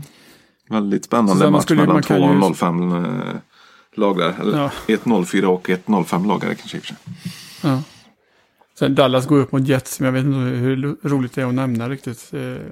Väldigt 0.69 1.05
spännande 1.05 1.49
match 1.49 1.63
skulle- 1.63 1.81
mellan 1.81 2.01
två 2.03 2.15
ju- 2.15 2.53
05 2.53 2.91
eh, 2.91 3.05
lag 3.95 4.17
där. 4.17 4.33
Eller 4.41 4.57
Ja. 4.59 4.71
ett 4.93 5.05
04 5.27 5.49
och 5.49 5.69
ett 5.69 5.83
05 6.05 6.25
lag 6.25 6.43
är 6.43 6.49
det 6.49 6.55
kanske 6.55 6.79
ja. 7.63 7.81
Sen 8.79 8.95
Dallas 8.95 9.27
går 9.27 9.39
upp 9.39 9.51
mot 9.51 9.67
Jets, 9.67 9.99
men 9.99 10.05
jag 10.05 10.13
vet 10.13 10.25
inte 10.25 10.37
hur 10.37 10.97
roligt 11.09 11.35
det 11.35 11.41
är 11.41 11.45
att 11.45 11.53
nämna 11.53 11.89
riktigt. 11.89 12.33
Eh, 12.33 12.71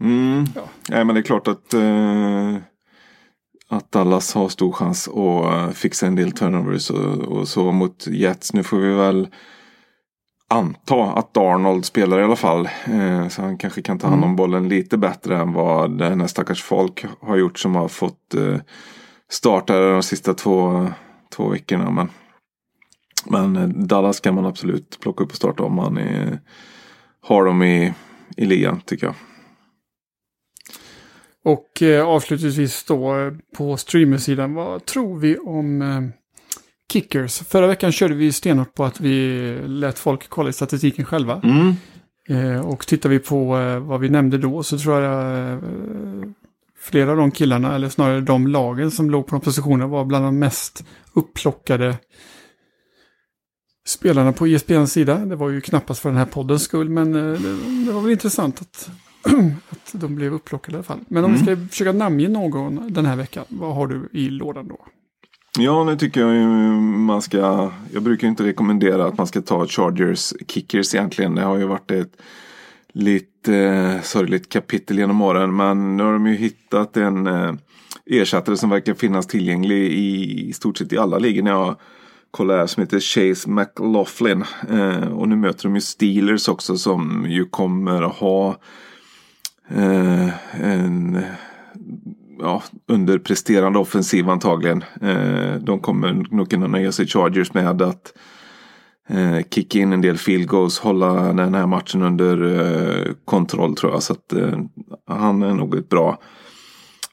Mm. 0.00 0.44
Ja. 0.54 0.62
Nej, 0.88 1.04
men 1.04 1.14
det 1.14 1.20
är 1.20 1.22
klart 1.22 1.48
att, 1.48 1.74
eh, 1.74 2.56
att 3.68 3.92
Dallas 3.92 4.34
har 4.34 4.48
stor 4.48 4.72
chans 4.72 5.08
att 5.08 5.16
eh, 5.16 5.70
fixa 5.70 6.06
en 6.06 6.14
del 6.16 6.32
turnovers 6.32 6.90
och, 6.90 7.18
och 7.18 7.48
så 7.48 7.72
mot 7.72 8.06
Jets. 8.06 8.52
Nu 8.52 8.62
får 8.62 8.76
vi 8.78 8.94
väl 8.94 9.28
anta 10.48 11.04
att 11.04 11.34
Darnold 11.34 11.84
spelar 11.84 12.20
i 12.20 12.24
alla 12.24 12.36
fall. 12.36 12.68
Eh, 12.84 13.28
så 13.28 13.42
han 13.42 13.58
kanske 13.58 13.82
kan 13.82 13.98
ta 13.98 14.06
hand 14.08 14.24
om 14.24 14.36
bollen 14.36 14.68
lite 14.68 14.96
bättre 14.98 15.36
än 15.36 15.52
vad 15.52 15.98
den 15.98 16.20
här 16.20 16.28
stackars 16.28 16.62
folk 16.62 17.04
har 17.20 17.36
gjort 17.36 17.58
som 17.58 17.74
har 17.74 17.88
fått 17.88 18.34
eh, 18.34 18.56
starta 19.30 19.80
de 19.80 20.02
sista 20.02 20.34
två, 20.34 20.88
två 21.36 21.48
veckorna. 21.48 21.90
Men, 21.90 22.08
men 23.26 23.56
eh, 23.56 23.68
Dallas 23.68 24.20
kan 24.20 24.34
man 24.34 24.46
absolut 24.46 24.98
plocka 25.00 25.24
upp 25.24 25.30
och 25.30 25.36
starta 25.36 25.62
om 25.62 25.74
man 25.74 25.96
är, 25.96 26.40
har 27.20 27.44
dem 27.44 27.62
i, 27.62 27.94
i 28.36 28.44
ligan 28.44 28.80
tycker 28.84 29.06
jag. 29.06 29.14
och 31.44 31.82
eh, 31.82 32.06
avslutningsvis 32.06 32.84
då 32.84 33.18
eh, 33.18 33.32
på 33.56 33.76
streamersidan, 33.76 34.54
vad 34.54 34.84
tror 34.84 35.18
vi 35.18 35.38
om 35.38 35.82
eh, 35.82 36.02
kickers? 36.92 37.38
Förra 37.38 37.66
veckan 37.66 37.92
körde 37.92 38.14
vi 38.14 38.32
stenhårt 38.32 38.74
på 38.74 38.84
att 38.84 39.00
vi 39.00 39.58
lät 39.66 39.98
folk 39.98 40.28
kolla 40.28 40.50
i 40.50 40.52
statistiken 40.52 41.04
själva. 41.04 41.40
Mm. 41.44 41.74
Eh, 42.28 42.66
och 42.66 42.86
tittar 42.86 43.08
vi 43.08 43.18
på 43.18 43.44
vad 43.80 44.00
vi 44.00 44.08
nämnde 44.08 44.38
då 44.38 44.62
så 44.62 44.78
tror 44.78 45.00
jag 45.00 45.60
flera 46.78 47.10
av 47.10 47.16
de 47.16 47.30
killarna, 47.30 47.74
eller 47.74 47.88
snarare 47.88 48.20
de 48.20 48.46
lagen 48.46 48.90
som 48.90 49.10
låg 49.10 49.26
på 49.26 49.34
de 49.34 49.40
positionerna 49.40 49.86
var 49.86 50.04
bland 50.04 50.24
de 50.24 50.38
mest 50.38 50.84
upplockade 51.14 51.96
spelarna 53.90 54.32
på 54.32 54.48
ISBNs 54.48 54.92
sida. 54.92 55.18
Det 55.18 55.36
var 55.36 55.48
ju 55.48 55.60
knappast 55.60 56.00
för 56.00 56.08
den 56.08 56.18
här 56.18 56.26
poddens 56.26 56.62
skull, 56.62 56.88
men 56.88 57.14
eh, 57.14 57.40
det, 57.40 57.84
det 57.86 57.92
var 57.92 58.00
väl 58.00 58.10
intressant 58.10 58.60
att, 58.60 58.90
att 59.70 59.92
de 59.92 60.14
blev 60.14 60.34
upplockade 60.34 60.72
i 60.72 60.76
alla 60.76 60.84
fall. 60.84 61.00
Men 61.08 61.24
om 61.24 61.32
vi 61.32 61.38
ska 61.38 61.56
försöka 61.70 61.92
namnge 61.92 62.28
någon 62.28 62.92
den 62.92 63.06
här 63.06 63.16
veckan, 63.16 63.44
vad 63.48 63.74
har 63.74 63.86
du 63.86 64.08
i 64.12 64.28
lådan 64.28 64.68
då? 64.68 64.86
Ja, 65.58 65.84
nu 65.84 65.96
tycker 65.96 66.20
jag 66.20 66.34
ju 66.34 66.46
man 66.80 67.22
ska. 67.22 67.72
Jag 67.92 68.02
brukar 68.02 68.28
inte 68.28 68.44
rekommendera 68.44 69.06
att 69.06 69.18
man 69.18 69.26
ska 69.26 69.40
ta 69.40 69.66
Chargers 69.66 70.32
kickers 70.48 70.94
egentligen. 70.94 71.34
Det 71.34 71.42
har 71.42 71.58
ju 71.58 71.66
varit 71.66 71.90
ett 71.90 72.16
lite 72.92 73.56
eh, 73.56 74.00
sorgligt 74.02 74.48
kapitel 74.48 74.98
genom 74.98 75.20
åren. 75.20 75.56
Men 75.56 75.96
nu 75.96 76.02
har 76.02 76.12
de 76.12 76.26
ju 76.26 76.34
hittat 76.34 76.96
en 76.96 77.26
eh, 77.26 77.52
ersättare 78.06 78.56
som 78.56 78.70
verkar 78.70 78.94
finnas 78.94 79.26
tillgänglig 79.26 79.92
i, 79.92 80.48
i 80.48 80.52
stort 80.52 80.78
sett 80.78 80.92
i 80.92 80.98
alla 80.98 81.18
ligor. 81.18 81.42
När 81.42 81.50
jag 81.50 81.76
kollar 82.30 82.66
som 82.66 82.80
heter 82.80 83.00
Chase 83.00 83.50
McLaughlin. 83.50 84.44
Eh, 84.70 85.08
och 85.08 85.28
nu 85.28 85.36
möter 85.36 85.62
de 85.62 85.74
ju 85.74 85.80
Steelers 85.80 86.48
också 86.48 86.76
som 86.76 87.26
ju 87.28 87.44
kommer 87.44 88.02
att 88.02 88.16
ha 88.16 88.56
eh, 89.68 90.28
en 90.64 91.22
ja, 92.38 92.62
underpresterande 92.88 93.78
offensiv 93.78 94.28
antagligen. 94.28 94.84
Eh, 95.00 95.54
de 95.54 95.80
kommer 95.80 96.26
nog 96.30 96.50
kunna 96.50 96.66
nöja 96.66 96.92
sig 96.92 97.06
Chargers 97.06 97.54
med 97.54 97.82
att 97.82 98.12
eh, 99.08 99.38
kicka 99.50 99.78
in 99.78 99.92
en 99.92 100.00
del 100.00 100.18
field 100.18 100.48
goals, 100.48 100.78
hålla 100.78 101.32
den 101.32 101.54
här 101.54 101.66
matchen 101.66 102.02
under 102.02 103.14
kontroll 103.24 103.76
tror 103.76 103.92
jag. 103.92 104.02
Så 104.02 104.12
att 104.12 104.32
han 105.06 105.42
är 105.42 105.54
nog 105.54 105.74
ett 105.74 105.88
bra 105.88 106.18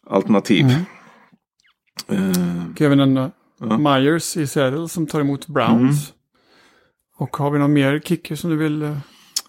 alternativ. 0.10 0.65
Mm. 0.65 0.82
En 2.91 3.32
Ja. 3.60 3.78
Myers 3.78 4.38
i 4.38 4.48
Seattle 4.48 4.89
som 4.89 5.08
tar 5.08 5.20
emot 5.20 5.48
Browns. 5.48 6.10
Mm. 6.10 6.17
Och 7.17 7.38
har 7.38 7.52
vi 7.52 7.60
någon 7.60 7.74
mer 7.74 8.00
kicker 8.00 8.36
som 8.36 8.50
du 8.50 8.56
vill 8.56 8.82
eh, 8.82 8.98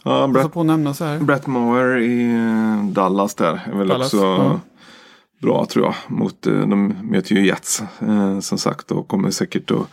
ja, 0.04 0.32
passa 0.34 0.48
på 0.48 0.60
att 0.60 0.66
nämna 0.66 0.94
så 0.94 1.04
här? 1.04 1.18
Brett 1.18 1.46
Mower 1.46 1.98
i 1.98 2.34
eh, 2.34 2.84
Dallas 2.90 3.34
där 3.34 3.60
är 3.72 3.78
väl 3.78 3.88
Dallas, 3.88 4.14
också 4.14 4.26
ja. 4.26 4.60
bra 5.42 5.66
tror 5.66 5.84
jag. 5.84 5.94
Mot, 6.08 6.46
eh, 6.46 6.52
de 6.52 6.88
möter 6.88 7.34
ju 7.34 7.46
Jets 7.46 7.82
eh, 8.00 8.40
som 8.40 8.58
sagt 8.58 8.90
och 8.90 9.08
kommer 9.08 9.30
säkert 9.30 9.70
att 9.70 9.88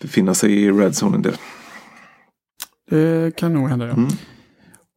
befinna 0.00 0.34
sig 0.34 0.52
i 0.52 0.70
Red 0.70 0.94
Zone 1.02 1.16
en 1.16 1.22
del. 1.22 1.36
Det 2.90 3.36
kan 3.36 3.52
nog 3.52 3.68
hända 3.68 3.86
ja. 3.86 3.92
Mm. 3.92 4.08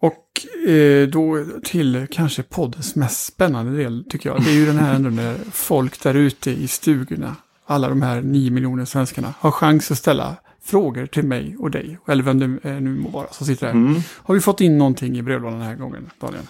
Och 0.02 0.68
eh, 0.70 1.08
då 1.08 1.46
till 1.64 2.08
kanske 2.12 2.44
poddens 2.44 2.96
mest 2.96 3.26
spännande 3.26 3.78
del 3.78 4.06
tycker 4.10 4.30
jag. 4.30 4.44
Det 4.44 4.50
är 4.50 4.56
ju 4.56 4.66
den 4.66 4.78
här 4.78 4.96
ändå 4.96 5.10
när 5.10 5.38
folk 5.52 6.04
där 6.04 6.14
ute 6.14 6.52
i 6.52 6.68
stugorna, 6.68 7.36
alla 7.68 7.90
de 7.90 8.02
här 8.02 8.22
nio 8.22 8.52
miljoner 8.52 8.86
svenskarna, 8.86 9.34
har 9.40 9.52
chans 9.52 9.92
att 9.92 9.98
ställa 9.98 10.36
frågor 10.64 11.06
till 11.06 11.24
mig 11.24 11.56
och 11.60 11.72
dig. 11.72 11.98
Eller 12.08 12.24
vem 12.24 12.40
det 12.40 12.70
eh, 12.70 12.82
nu 12.82 12.96
må 12.96 13.10
vara 13.10 13.28
som 13.28 13.48
sitter 13.48 13.66
här. 13.66 13.74
Mm. 13.74 13.96
Har 14.24 14.36
vi 14.36 14.42
fått 14.42 14.62
in 14.62 14.78
någonting 14.78 15.18
i 15.18 15.22
brevlådan 15.22 15.60
den 15.60 15.68
här 15.68 15.76
gången, 15.76 16.10
Daniel? 16.20 16.44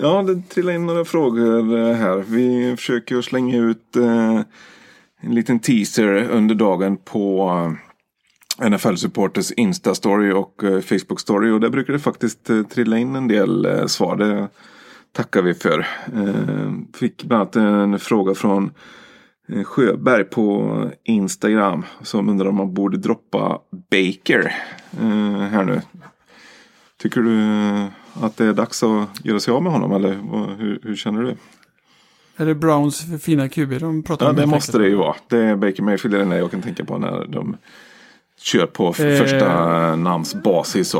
Ja, 0.00 0.22
det 0.22 0.42
trillar 0.48 0.72
in 0.72 0.86
några 0.86 1.04
frågor 1.04 1.78
eh, 1.78 1.94
här. 1.94 2.24
Vi 2.28 2.76
försöker 2.76 3.22
slänga 3.22 3.56
ut 3.56 3.96
eh, 3.96 4.40
en 5.20 5.34
liten 5.34 5.58
teaser 5.58 6.30
under 6.30 6.54
dagen 6.54 6.96
på 6.96 7.76
NFL 8.70 8.94
Supporters 8.94 9.52
Insta-story 9.52 10.32
och 10.32 10.62
Facebook-story. 10.62 11.50
Och 11.50 11.60
där 11.60 11.68
brukar 11.68 11.92
det 11.92 11.98
faktiskt 11.98 12.50
trilla 12.70 12.98
in 12.98 13.16
en 13.16 13.28
del 13.28 13.88
svar. 13.88 14.16
Det 14.16 14.48
tackar 15.12 15.42
vi 15.42 15.54
för. 15.54 15.86
Fick 16.98 17.24
bland 17.24 17.56
annat 17.56 17.56
en 17.56 17.98
fråga 17.98 18.34
från 18.34 18.70
Sjöberg 19.64 20.24
på 20.24 20.90
Instagram. 21.04 21.84
Som 22.02 22.28
undrar 22.28 22.46
om 22.48 22.54
man 22.56 22.74
borde 22.74 22.96
droppa 22.96 23.60
Baker 23.90 24.54
eh, 25.00 25.38
här 25.38 25.64
nu. 25.64 25.80
Tycker 27.02 27.20
du 27.20 27.38
att 28.26 28.36
det 28.36 28.44
är 28.44 28.52
dags 28.52 28.82
att 28.82 29.24
göra 29.24 29.40
sig 29.40 29.54
av 29.54 29.62
med 29.62 29.72
honom 29.72 29.92
eller 29.92 30.12
hur, 30.58 30.80
hur 30.82 30.96
känner 30.96 31.22
du? 31.22 31.36
Är 32.36 32.46
det 32.46 32.54
Browns 32.54 33.22
fina 33.24 33.48
QB 33.48 33.78
de 33.80 34.02
pratar 34.02 34.26
Ja 34.26 34.30
om? 34.30 34.36
det 34.36 34.42
helt 34.42 34.50
måste 34.52 34.78
det 34.78 34.88
ju 34.88 34.94
vara. 34.94 35.16
Det 35.28 35.38
är 35.38 35.56
Baker 35.56 35.82
Mayfield 35.82 36.14
är 36.14 36.18
det 36.18 36.24
enda 36.24 36.38
jag 36.38 36.50
kan 36.50 36.62
tänka 36.62 36.84
på 36.84 36.98
när 36.98 37.26
de 37.26 37.56
kör 38.40 38.66
på 38.66 38.86
Eh. 38.86 38.92
första 39.18 39.96
namns 39.96 40.34
basis. 40.34 40.94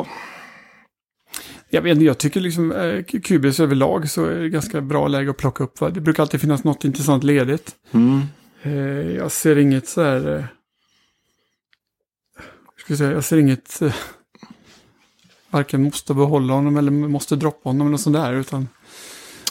Jag 1.70 1.82
vet 1.82 2.02
jag 2.02 2.18
tycker 2.18 2.40
liksom 2.40 2.72
eh, 2.72 3.02
QBs 3.02 3.60
överlag 3.60 4.10
så 4.10 4.24
är 4.24 4.34
det 4.34 4.48
ganska 4.48 4.80
bra 4.80 5.08
läge 5.08 5.30
att 5.30 5.36
plocka 5.36 5.64
upp. 5.64 5.80
Va? 5.80 5.90
Det 5.90 6.00
brukar 6.00 6.22
alltid 6.22 6.40
finnas 6.40 6.64
något 6.64 6.84
intressant 6.84 7.24
ledigt. 7.24 7.74
Mm. 7.92 8.20
Eh, 8.62 8.72
jag 9.16 9.32
ser 9.32 9.58
inget 9.58 9.88
så 9.88 10.02
här... 10.02 10.36
Eh, 10.38 10.44
jag, 12.88 12.98
säga, 12.98 13.12
jag 13.12 13.24
ser 13.24 13.36
inget... 13.36 13.82
Eh, 13.82 13.94
varken 15.50 15.82
måste 15.82 16.14
behålla 16.14 16.54
honom 16.54 16.76
eller 16.76 16.90
måste 16.90 17.36
droppa 17.36 17.68
honom 17.68 17.80
eller 17.80 17.90
något 17.90 18.00
sånt 18.00 18.16
där. 18.16 18.32
Utan 18.32 18.68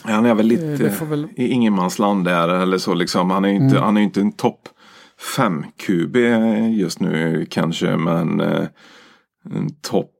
Han 0.02 0.26
är 0.26 0.34
väl 0.34 0.50
eh, 0.52 0.58
lite 0.78 1.04
väl... 1.04 1.28
i 1.36 1.46
ingenmansland 1.48 2.24
där 2.24 2.48
eller 2.48 2.78
så 2.78 2.94
liksom. 2.94 3.30
Han 3.30 3.44
är 3.44 3.48
ju 3.48 3.54
inte, 3.54 3.76
Mm. 3.76 3.82
han 3.82 3.96
är 3.96 4.00
ju 4.00 4.04
inte 4.06 4.20
en 4.20 4.32
topp 4.32 4.68
5 5.36 5.64
QB 5.76 6.16
just 6.78 7.00
nu 7.00 7.46
kanske. 7.50 7.96
Men 7.96 8.40
eh, 8.40 8.66
en 9.44 9.74
topp 9.82 10.12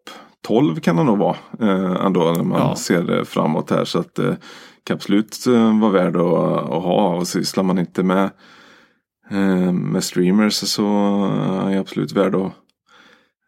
12 0.47 0.81
kan 0.81 0.97
han 0.97 1.07
nog 1.07 1.19
vara 1.19 1.37
eh, 1.61 2.07
ändå 2.07 2.33
när 2.37 2.45
man 2.45 2.61
Ja. 2.61 2.77
ser 2.77 3.03
det 3.03 3.25
framåt 3.25 3.71
här. 3.71 3.85
Så 3.85 3.99
att 3.99 4.19
kan 4.85 4.95
absolut 4.95 5.47
eh, 5.47 5.81
vara 5.81 5.93
värd 5.93 6.17
att, 6.17 6.23
att 6.71 6.83
ha. 6.83 7.15
Och 7.17 7.29
sysslar 7.29 7.65
man 7.65 7.79
inte 7.79 8.03
med, 8.03 8.25
eh, 8.25 8.31
med 9.73 10.05
streamers 10.05 10.55
så 10.55 10.87
är 11.67 11.71
ju 11.71 11.79
absolut 11.79 12.13
värd 12.13 12.35
att 12.35 12.53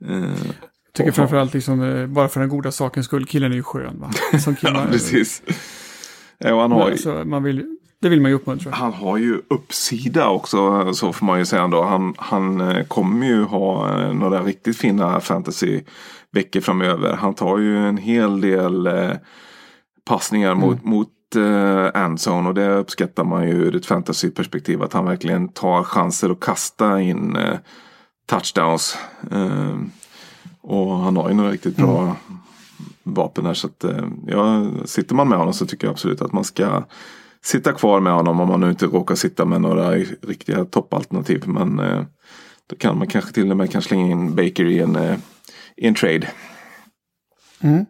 eh, 0.09 0.21
Jag 0.21 0.95
tycker 0.95 1.13
framförallt 1.13 1.55
liksom, 1.55 1.83
eh, 1.83 2.07
bara 2.07 2.29
för 2.29 2.41
den 2.41 2.49
goda 2.49 2.73
sakens 2.73 3.07
skull, 3.07 3.27
killen 3.27 3.53
är 3.53 3.57
ju 3.57 3.63
skön 3.63 4.01
va? 4.01 4.39
Som 4.39 4.57
Ja, 4.63 4.87
precis. 4.91 5.43
Ja, 6.39 6.61
han, 6.61 6.73
har 6.73 6.87
ju, 6.87 6.93
alltså, 6.93 7.25
man 7.25 7.43
vill, 7.43 7.77
det 8.01 8.09
vill 8.09 8.21
man 8.21 8.31
ju 8.31 8.35
uppmuntra. 8.35 8.73
han 8.73 8.93
har 8.93 9.17
ju 9.19 9.43
uppsida 9.49 10.29
också, 10.29 10.93
så 10.95 11.13
får 11.13 11.27
man 11.27 11.39
ju 11.39 11.45
säga 11.45 11.63
ändå. 11.63 11.83
Han, 11.83 12.15
han 12.19 12.61
eh, 12.61 12.85
kommer 12.85 13.27
ju 13.27 13.43
ha 13.43 14.01
eh, 14.01 14.13
några 14.13 14.43
riktigt 14.43 14.77
fina 14.77 15.21
fantasy-veckor 15.21 16.61
framöver. 16.61 17.13
Han 17.13 17.35
tar 17.35 17.59
ju 17.59 17.89
en 17.89 17.97
hel 17.97 18.41
del 18.41 18.87
eh, 18.87 19.11
passningar 20.05 20.55
mot, 20.55 20.85
mot 20.85 21.09
eh, 21.37 21.91
endzone 21.95 22.49
och 22.49 22.55
det 22.55 22.75
uppskattar 22.75 23.25
man 23.25 23.49
ju 23.49 23.55
ur 23.55 23.77
ett 23.77 23.87
fantasy-perspektiv. 23.87 24.83
Att 24.83 24.93
han 24.93 25.05
verkligen 25.05 25.49
tar 25.49 25.83
chanser 25.83 26.31
att 26.31 26.41
kasta 26.41 27.01
in 27.01 27.37
eh, 27.37 27.59
touchdowns. 28.27 28.99
Eh, 29.31 29.77
och 30.61 30.97
han 30.97 31.17
har 31.17 31.29
ju 31.29 31.35
några 31.35 31.51
riktigt 31.51 31.77
bra 31.77 32.17
vapen 33.03 33.45
där. 33.45 33.55
Så 33.55 33.67
att, 33.67 33.85
eh, 33.85 34.07
ja, 34.27 34.67
sitter 34.85 35.15
man 35.15 35.29
med 35.29 35.39
honom 35.39 35.55
så 35.55 35.67
tycker 35.67 35.87
jag 35.87 35.93
absolut 35.93 36.23
att 36.23 36.33
man 36.33 36.45
ska 36.45 36.85
sitta 37.45 37.73
kvar 37.73 38.01
med 38.01 38.13
honom 38.13 38.41
om 38.41 38.49
man 38.49 38.61
nu 38.61 38.71
inte 38.71 38.87
råkar 38.87 39.15
sitta 39.15 39.45
med 39.45 39.61
några 39.61 39.91
riktiga 40.23 40.65
toppalternativ. 40.65 41.43
Men 41.47 41.79
eh, 41.79 42.03
då 42.67 42.77
kan 42.77 42.99
man 42.99 43.07
kanske 43.07 43.33
till 43.33 43.51
och 43.51 43.57
med 43.57 43.71
kan 43.73 43.83
slänga 43.83 44.07
in 44.07 44.35
Baker 44.35 44.65
i 44.65 44.79
en, 44.79 44.97
eh, 44.97 45.17
i 45.77 45.87
en 45.87 45.95
trade. 45.95 46.29
Mm. 47.61 47.87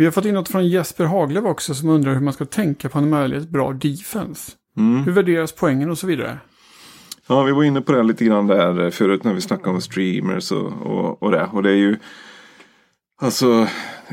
Vi 0.00 0.06
har 0.06 0.12
fått 0.12 0.24
in 0.24 0.34
något 0.34 0.48
från 0.48 0.68
Jesper 0.68 1.04
Haglöf 1.04 1.44
också 1.44 1.74
som 1.74 1.88
undrar 1.88 2.14
hur 2.14 2.20
man 2.20 2.32
ska 2.32 2.44
tänka 2.44 2.88
på 2.88 2.98
en 2.98 3.10
möjligt 3.10 3.48
bra 3.48 3.72
defense. 3.72 4.52
Mm. 4.76 5.04
Hur 5.04 5.12
värderas 5.12 5.52
poängen 5.52 5.90
och 5.90 5.98
så 5.98 6.06
vidare? 6.06 6.38
Ja, 7.26 7.42
vi 7.42 7.52
var 7.52 7.64
inne 7.64 7.80
på 7.80 7.92
det 7.92 8.02
lite 8.02 8.24
grann 8.24 8.46
där 8.46 8.90
förut 8.90 9.24
när 9.24 9.34
vi 9.34 9.40
snackade 9.40 9.70
om 9.70 9.80
streamers 9.80 10.52
och, 10.52 10.72
och, 10.82 11.22
och 11.22 11.30
det. 11.30 11.48
Och 11.52 11.62
det 11.62 11.70
är 11.70 11.76
ju 11.76 11.96
Alltså 13.22 13.66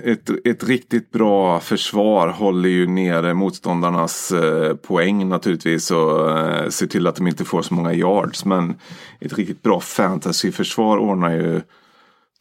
ett, 0.03 0.29
ett 0.47 0.63
riktigt 0.63 1.11
bra 1.11 1.59
försvar 1.59 2.27
håller 2.27 2.69
ju 2.69 2.87
nere 2.87 3.33
motståndarnas 3.33 4.31
eh, 4.31 4.75
poäng 4.75 5.29
naturligtvis 5.29 5.91
och 5.91 6.39
eh, 6.39 6.69
ser 6.69 6.87
till 6.87 7.07
att 7.07 7.15
de 7.15 7.27
inte 7.27 7.45
får 7.45 7.61
så 7.61 7.73
många 7.73 7.93
yards. 7.93 8.45
Men 8.45 8.75
ett 9.19 9.33
riktigt 9.33 9.63
bra 9.63 9.79
fantasyförsvar 9.79 10.97
ordnar 10.97 11.31
ju 11.31 11.61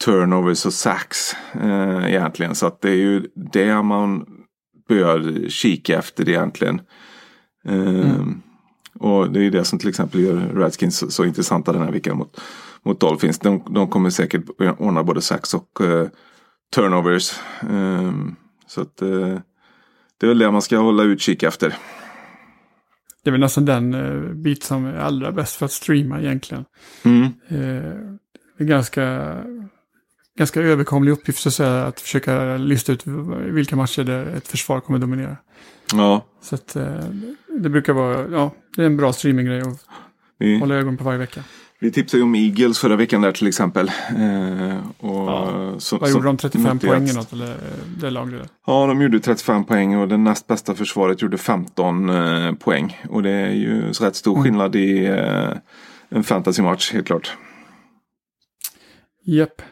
turnovers 0.04 0.66
och 0.66 0.72
sacks 0.72 1.36
eh, 1.62 2.04
egentligen. 2.08 2.54
Så 2.54 2.66
att 2.66 2.80
det 2.80 2.90
är 2.90 2.94
ju 2.96 3.28
det 3.52 3.82
man 3.82 4.26
bör 4.88 5.48
kika 5.48 5.98
efter 5.98 6.28
egentligen. 6.28 6.80
Eh, 7.68 8.26
Och 8.98 9.30
det 9.32 9.46
är 9.46 9.50
det 9.50 9.64
som 9.64 9.78
till 9.78 9.88
exempel 9.88 10.20
gör 10.20 10.36
Redskins 10.54 10.98
så, 10.98 11.10
så 11.10 11.24
intressanta 11.24 11.72
den 11.72 11.82
här 11.82 11.92
veckan 11.92 12.16
mot, 12.16 12.40
mot 12.84 13.00
Dolphins. 13.00 13.38
De, 13.38 13.62
de 13.70 13.88
kommer 13.88 14.10
säkert 14.10 14.44
ordna 14.78 15.02
både 15.04 15.20
sacks 15.22 15.54
och 15.54 15.80
eh, 15.80 16.08
turnovers. 16.74 17.40
Ehm, 17.70 18.36
så 18.66 18.80
att 18.80 19.02
eh, 19.02 19.38
det 20.18 20.26
är 20.26 20.28
väl 20.28 20.38
det 20.38 20.50
man 20.50 20.62
ska 20.62 20.78
hålla 20.78 21.02
utkik 21.02 21.42
efter. 21.42 21.74
Det 23.24 23.30
är 23.30 23.32
väl 23.32 23.40
nästan 23.40 23.64
den 23.64 23.94
eh, 23.94 24.32
bit 24.34 24.62
som 24.62 24.84
är 24.86 24.94
allra 24.96 25.32
bäst 25.32 25.56
för 25.56 25.64
att 25.66 25.72
streama 25.72 26.20
egentligen. 26.20 26.64
Mm. 27.04 27.24
Eh, 27.48 28.66
ganska, 28.66 29.36
ganska 30.36 30.60
överkomlig 30.60 31.12
uppgift 31.12 31.38
så 31.38 31.48
att 31.48 31.54
säga 31.54 31.84
att 31.86 32.00
försöka 32.00 32.56
lista 32.56 32.92
ut 32.92 33.02
vilka 33.36 33.76
matcher 33.76 34.04
där 34.04 34.26
ett 34.26 34.48
försvar 34.48 34.80
kommer 34.80 34.98
dominera. 34.98 35.36
Ja, 35.92 36.26
Så 36.42 36.54
att 36.54 36.76
eh, 36.76 36.98
det 37.60 37.68
brukar 37.68 37.92
vara, 37.92 38.28
ja, 38.30 38.54
det 38.76 38.82
är 38.82 38.86
en 38.86 38.96
bra 38.96 39.12
streaminggrej 39.12 39.60
att 39.60 39.84
vi, 40.38 40.58
hålla 40.58 40.74
ögon 40.74 40.96
på 40.96 41.04
varje 41.04 41.18
vecka. 41.18 41.40
vi 41.80 41.90
tipsade 41.90 42.18
ju 42.18 42.24
om 42.24 42.34
Eagles 42.34 42.78
förra 42.78 42.96
veckan 42.96 43.22
där 43.22 43.32
till 43.32 43.46
exempel. 43.46 43.88
Eh, 44.18 44.76
och, 44.98 45.28
Ja. 45.30 45.74
så, 45.78 45.98
Vad 45.98 46.08
så- 46.10 46.16
gjorde 46.16 46.26
de? 46.28 46.36
35 46.36 46.62
mötte 46.74 46.86
poäng 46.86 47.02
eller 47.04 47.14
något? 47.14 47.32
Eller 47.32 47.50
eh, 47.50 47.56
det 48.00 48.10
laget? 48.10 48.52
Ja, 48.66 48.86
de 48.86 49.02
gjorde 49.02 49.20
35 49.20 49.64
poäng 49.64 49.96
och 49.96 50.08
det 50.08 50.16
näst 50.16 50.46
bästa 50.46 50.74
försvaret 50.74 51.22
gjorde 51.22 51.38
15 51.38 52.10
eh, 52.10 52.52
poäng. 52.54 53.00
Och 53.10 53.22
det 53.22 53.30
är 53.30 53.50
ju 53.52 53.92
så 53.94 54.04
rätt 54.04 54.16
stor 54.16 54.32
Mm. 54.32 54.44
skillnad 54.44 54.76
i 54.76 55.04
eh, 55.06 55.52
en 56.08 56.24
fantasymatch 56.24 56.92
helt 56.92 57.06
klart. 57.06 57.36
Japp. 59.24 59.62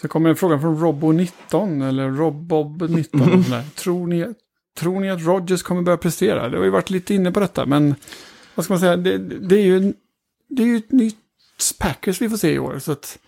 Så 0.00 0.08
kommer 0.08 0.30
en 0.30 0.36
fråga 0.36 0.60
från 0.60 0.78
Robbo19 0.78 1.88
eller 1.88 2.10
Robbob19. 2.10 3.22
Mm. 3.22 3.38
och 3.38 3.44
sådär. 3.44 3.64
Tror, 3.74 4.06
ni, 4.06 4.26
tror 4.78 5.00
ni 5.00 5.10
att 5.10 5.22
Rodgers 5.26 5.62
kommer 5.62 5.82
börja 5.82 5.98
prestera? 5.98 6.48
Det 6.48 6.56
har 6.56 6.64
ju 6.64 6.70
varit 6.70 6.90
lite 6.90 7.14
inne 7.14 7.32
på 7.32 7.40
detta, 7.40 7.66
men 7.66 7.94
vad 8.54 8.64
ska 8.64 8.72
man 8.72 8.80
säga? 8.80 8.96
Det, 8.96 9.18
det, 9.18 9.56
är, 9.56 9.64
ju, 9.64 9.94
det 10.48 10.62
är 10.62 10.66
ju 10.66 10.76
ett 10.76 10.92
nytt 10.92 11.16
Packers 11.78 12.20
vi 12.20 12.28
får 12.28 12.36
se 12.36 12.52
i 12.52 12.58
år. 12.58 12.78
Så 12.78 12.92
att 12.92 13.18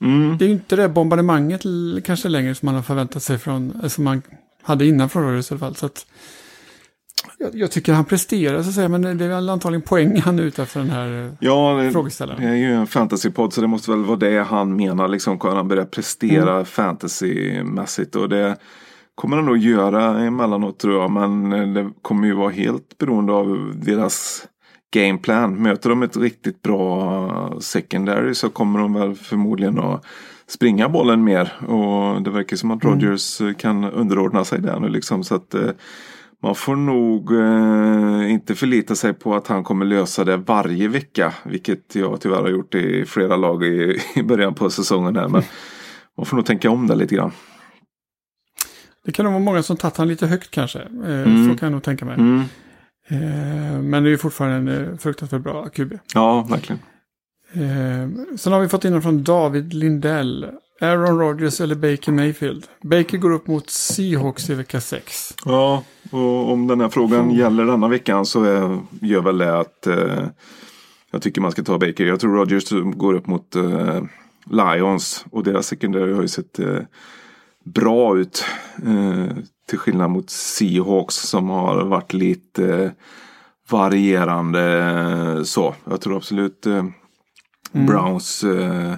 Mm. 0.00 0.38
det 0.38 0.44
är 0.44 0.46
ju 0.46 0.52
inte 0.52 0.76
det 0.76 0.88
bombardemanget 0.88 1.62
kanske 2.04 2.28
längre 2.28 2.54
som 2.54 2.66
man 2.66 2.74
har 2.74 2.82
förväntat 2.82 3.22
sig 3.22 3.38
från, 3.38 3.80
eh, 3.82 3.88
som 3.88 4.04
man 4.04 4.22
hade 4.62 4.86
innan 4.86 5.08
från 5.08 5.22
Rodgers 5.22 5.50
i 5.50 5.54
alla 5.54 5.58
fall. 5.58 5.76
Så 5.76 5.86
att, 5.86 6.06
Jag, 7.38 7.50
jag 7.54 7.70
tycker 7.70 7.92
han 7.92 8.04
presterar 8.04 8.62
så 8.62 8.68
att 8.68 8.74
säga, 8.74 8.88
men 8.88 9.02
det 9.02 9.24
är 9.24 9.28
väl 9.28 9.48
antagligen 9.48 9.82
poäng 9.82 10.20
han 10.20 10.38
är 10.38 10.42
ute 10.42 10.62
efter 10.62 10.80
den 10.80 10.90
här 10.90 11.24
eh, 11.26 11.32
Ja, 11.40 11.80
det, 11.82 11.90
frågeställaren. 11.90 12.42
det 12.42 12.48
är 12.48 12.54
ju 12.54 12.72
en 12.74 12.86
fantasypodd 12.86 13.52
så 13.52 13.60
det 13.60 13.66
måste 13.66 13.90
väl 13.90 14.04
vara 14.04 14.16
det 14.18 14.42
han 14.42 14.76
menar. 14.76 15.08
Liksom, 15.08 15.38
när 15.44 15.50
han 15.54 15.68
börjar 15.68 15.84
prestera 15.84 16.52
Mm. 16.52 16.64
fantasymässigt. 16.64 18.16
Och 18.16 18.28
det 18.28 18.56
kommer 19.14 19.36
han 19.36 19.46
nog 19.46 19.56
göra 19.58 20.18
emellanåt 20.20 20.78
tror 20.78 20.94
jag. 21.00 21.10
Men 21.10 21.50
det 21.74 21.90
kommer 22.02 22.26
ju 22.26 22.34
vara 22.34 22.50
helt 22.50 22.98
beroende 22.98 23.32
av 23.32 23.72
deras 23.74 24.44
gameplan. 24.94 25.62
Möter 25.62 25.90
de 25.90 26.02
ett 26.02 26.16
riktigt 26.16 26.62
bra 26.62 27.58
secondary 27.60 28.34
så 28.34 28.48
kommer 28.50 28.78
de 28.80 28.94
väl 28.94 29.14
förmodligen 29.14 29.78
att 29.78 30.04
springa 30.48 30.88
bollen 30.88 31.24
mer. 31.24 31.52
Och 31.68 32.22
det 32.22 32.30
verkar 32.30 32.56
som 32.56 32.70
att 32.70 32.84
Mm. 32.84 32.94
Rodgers 33.00 33.40
kan 33.58 33.84
underordna 33.84 34.44
sig 34.44 34.60
där 34.60 34.80
nu 34.80 34.88
liksom. 34.88 35.24
Så 35.24 35.34
att 35.34 35.54
eh, 35.54 35.70
man 36.42 36.54
får 36.54 36.76
nog 36.76 37.32
eh, 37.32 38.32
inte 38.32 38.54
förlita 38.54 38.94
sig 38.94 39.12
på 39.14 39.34
att 39.34 39.46
han 39.46 39.64
kommer 39.64 39.84
lösa 39.86 40.24
det 40.24 40.36
varje 40.36 40.88
vecka. 40.88 41.34
Vilket 41.44 41.94
jag 41.94 42.20
tyvärr 42.20 42.42
har 42.42 42.48
gjort 42.48 42.74
i 42.74 43.04
flera 43.04 43.36
lag 43.36 43.64
i, 43.64 44.00
i 44.14 44.22
början 44.22 44.54
på 44.54 44.70
säsongen 44.70 45.16
här. 45.16 45.28
Men 45.28 45.42
man 46.16 46.26
får 46.26 46.36
nog 46.36 46.46
tänka 46.46 46.70
om 46.70 46.86
det 46.86 46.94
lite 46.94 47.14
grann. 47.14 47.32
Det 49.04 49.12
kan 49.12 49.24
nog 49.24 49.32
vara 49.32 49.44
många 49.44 49.62
som 49.62 49.76
tagit 49.76 49.96
han 49.96 50.08
lite 50.08 50.26
högt 50.26 50.50
kanske. 50.50 50.78
Eh, 50.80 50.88
Mm. 51.22 51.48
Så 51.48 51.58
kan 51.58 51.66
jag 51.66 51.72
nog 51.72 51.82
tänka 51.82 52.04
mig. 52.04 52.14
Mm. 52.14 52.40
Eh, 53.08 53.82
men 53.82 54.02
det 54.02 54.08
är 54.08 54.10
ju 54.10 54.18
fortfarande 54.18 54.72
en 54.72 54.90
eh, 54.92 54.98
fruktansvärt 54.98 55.42
bra 55.42 55.68
QB. 55.68 55.98
Ja, 56.14 56.46
verkligen. 56.50 56.80
Eh, 57.52 58.36
sen 58.36 58.52
har 58.52 58.60
vi 58.60 58.68
fått 58.68 58.84
in 58.84 59.02
från 59.02 59.24
David 59.24 59.74
Lindell. 59.74 60.46
Aaron 60.80 61.18
Rodgers 61.18 61.60
eller 61.60 61.74
Baker 61.74 62.12
Mayfield. 62.12 62.66
Baker 62.82 63.18
går 63.18 63.30
upp 63.30 63.46
mot 63.46 63.70
Seahawks 63.70 64.50
i 64.50 64.54
vecka 64.54 64.80
6. 64.80 65.34
Ja, 65.44 65.84
och 66.10 66.52
om 66.52 66.66
den 66.66 66.80
här 66.80 66.88
frågan 66.88 67.30
gäller 67.30 67.64
denna 67.64 67.88
veckan 67.88 68.26
så 68.26 68.44
är, 68.44 68.78
gör 69.00 69.22
väl 69.22 69.38
det 69.38 69.58
att 69.58 69.86
eh, 69.86 70.26
jag 71.10 71.22
tycker 71.22 71.40
man 71.40 71.52
ska 71.52 71.62
ta 71.62 71.78
Baker. 71.78 72.06
Jag 72.06 72.20
tror 72.20 72.34
Rodgers 72.34 72.70
går 72.94 73.14
upp 73.14 73.26
mot 73.26 73.56
eh, 73.56 74.02
Lions 74.50 75.24
och 75.30 75.44
deras 75.44 75.66
sekundärer 75.66 76.12
har 76.12 76.22
ju 76.22 76.28
sett 76.28 76.58
eh, 76.58 76.80
bra 77.64 78.18
ut. 78.18 78.44
Eh, 78.86 79.36
till 79.68 79.78
skillnad 79.78 80.10
mot 80.10 80.30
Seahawks 80.30 81.14
som 81.14 81.48
har 81.48 81.84
varit 81.84 82.12
lite 82.12 82.74
eh, 82.74 82.90
varierande 83.70 84.78
eh, 84.78 85.42
så. 85.42 85.74
Jag 85.84 86.00
tror 86.00 86.16
absolut 86.16 86.66
eh, 86.66 86.84
Browns 87.72 88.44
eh, 88.44 88.94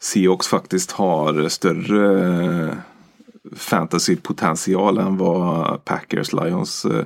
Seahawks 0.00 0.46
faktiskt 0.46 0.90
har 0.90 1.48
större 1.48 2.34
eh, 2.68 2.74
fantasypotential 3.56 4.98
än 4.98 5.16
vad 5.16 5.84
Packers 5.84 6.32
Lions 6.32 6.84
eh, 6.84 7.04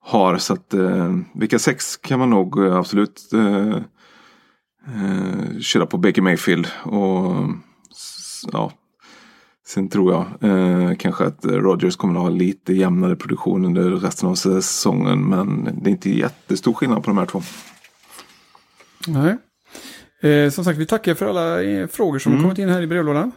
har. 0.00 0.38
Så 0.38 0.52
att 0.52 0.74
eh, 0.74 1.16
vilka 1.34 1.58
sex 1.58 1.96
kan 1.96 2.18
man 2.18 2.30
nog 2.30 2.60
absolut 2.60 3.20
köra 5.60 5.86
på 5.86 5.98
Baker 5.98 6.22
Mayfield. 6.22 6.68
Och 6.84 7.34
ja, 8.52 8.72
Sen 9.68 9.88
tror 9.88 10.12
jag 10.12 10.50
eh, 10.50 10.94
kanske 10.94 11.24
att 11.24 11.44
Rogers 11.44 11.96
kommer 11.96 12.14
att 12.14 12.20
ha 12.20 12.28
lite 12.28 12.72
jämnare 12.72 13.16
produktion 13.16 13.64
under 13.64 13.90
resten 13.90 14.28
av 14.28 14.34
säsongen. 14.34 15.28
Men 15.28 15.64
det 15.82 15.90
är 15.90 15.92
inte 15.92 16.10
jättestor 16.10 16.72
skillnad 16.72 17.04
på 17.04 17.10
de 17.10 17.18
här 17.18 17.26
två. 17.26 17.42
Nej. 19.06 19.36
Eh, 20.20 20.50
som 20.50 20.64
sagt, 20.64 20.78
vi 20.78 20.86
tackar 20.86 21.14
för 21.14 21.26
alla 21.26 21.62
eh, 21.62 21.86
frågor 21.86 22.18
som 22.18 22.32
har 22.32 22.42
kommit 22.42 22.58
in 22.58 22.68
här 22.68 22.82
i 22.82 22.86
brevlådan. 22.86 23.32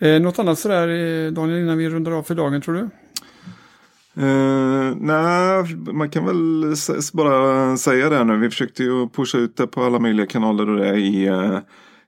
Eh, 0.00 0.20
något 0.20 0.38
annat 0.38 0.58
sådär, 0.58 0.88
eh, 0.88 1.32
Daniel, 1.32 1.58
innan 1.58 1.78
vi 1.78 1.88
rundar 1.88 2.12
av 2.12 2.22
för 2.22 2.34
dagen, 2.34 2.60
tror 2.60 2.74
du? 2.74 2.88
Uh, 4.22 4.96
nej, 4.96 5.76
man 5.92 6.10
kan 6.10 6.24
väl 6.24 6.74
bara 7.12 7.76
säga 7.76 8.08
det 8.08 8.24
nu. 8.24 8.36
Vi 8.36 8.50
försökte 8.50 8.82
ju 8.82 9.08
pusha 9.08 9.38
ut 9.38 9.56
det 9.56 9.66
på 9.66 9.84
alla 9.84 9.98
möjliga 9.98 10.26
kanaler 10.26 10.68
och 10.68 10.76
det 10.78 10.96
i, 10.96 11.26
eh, 11.26 11.58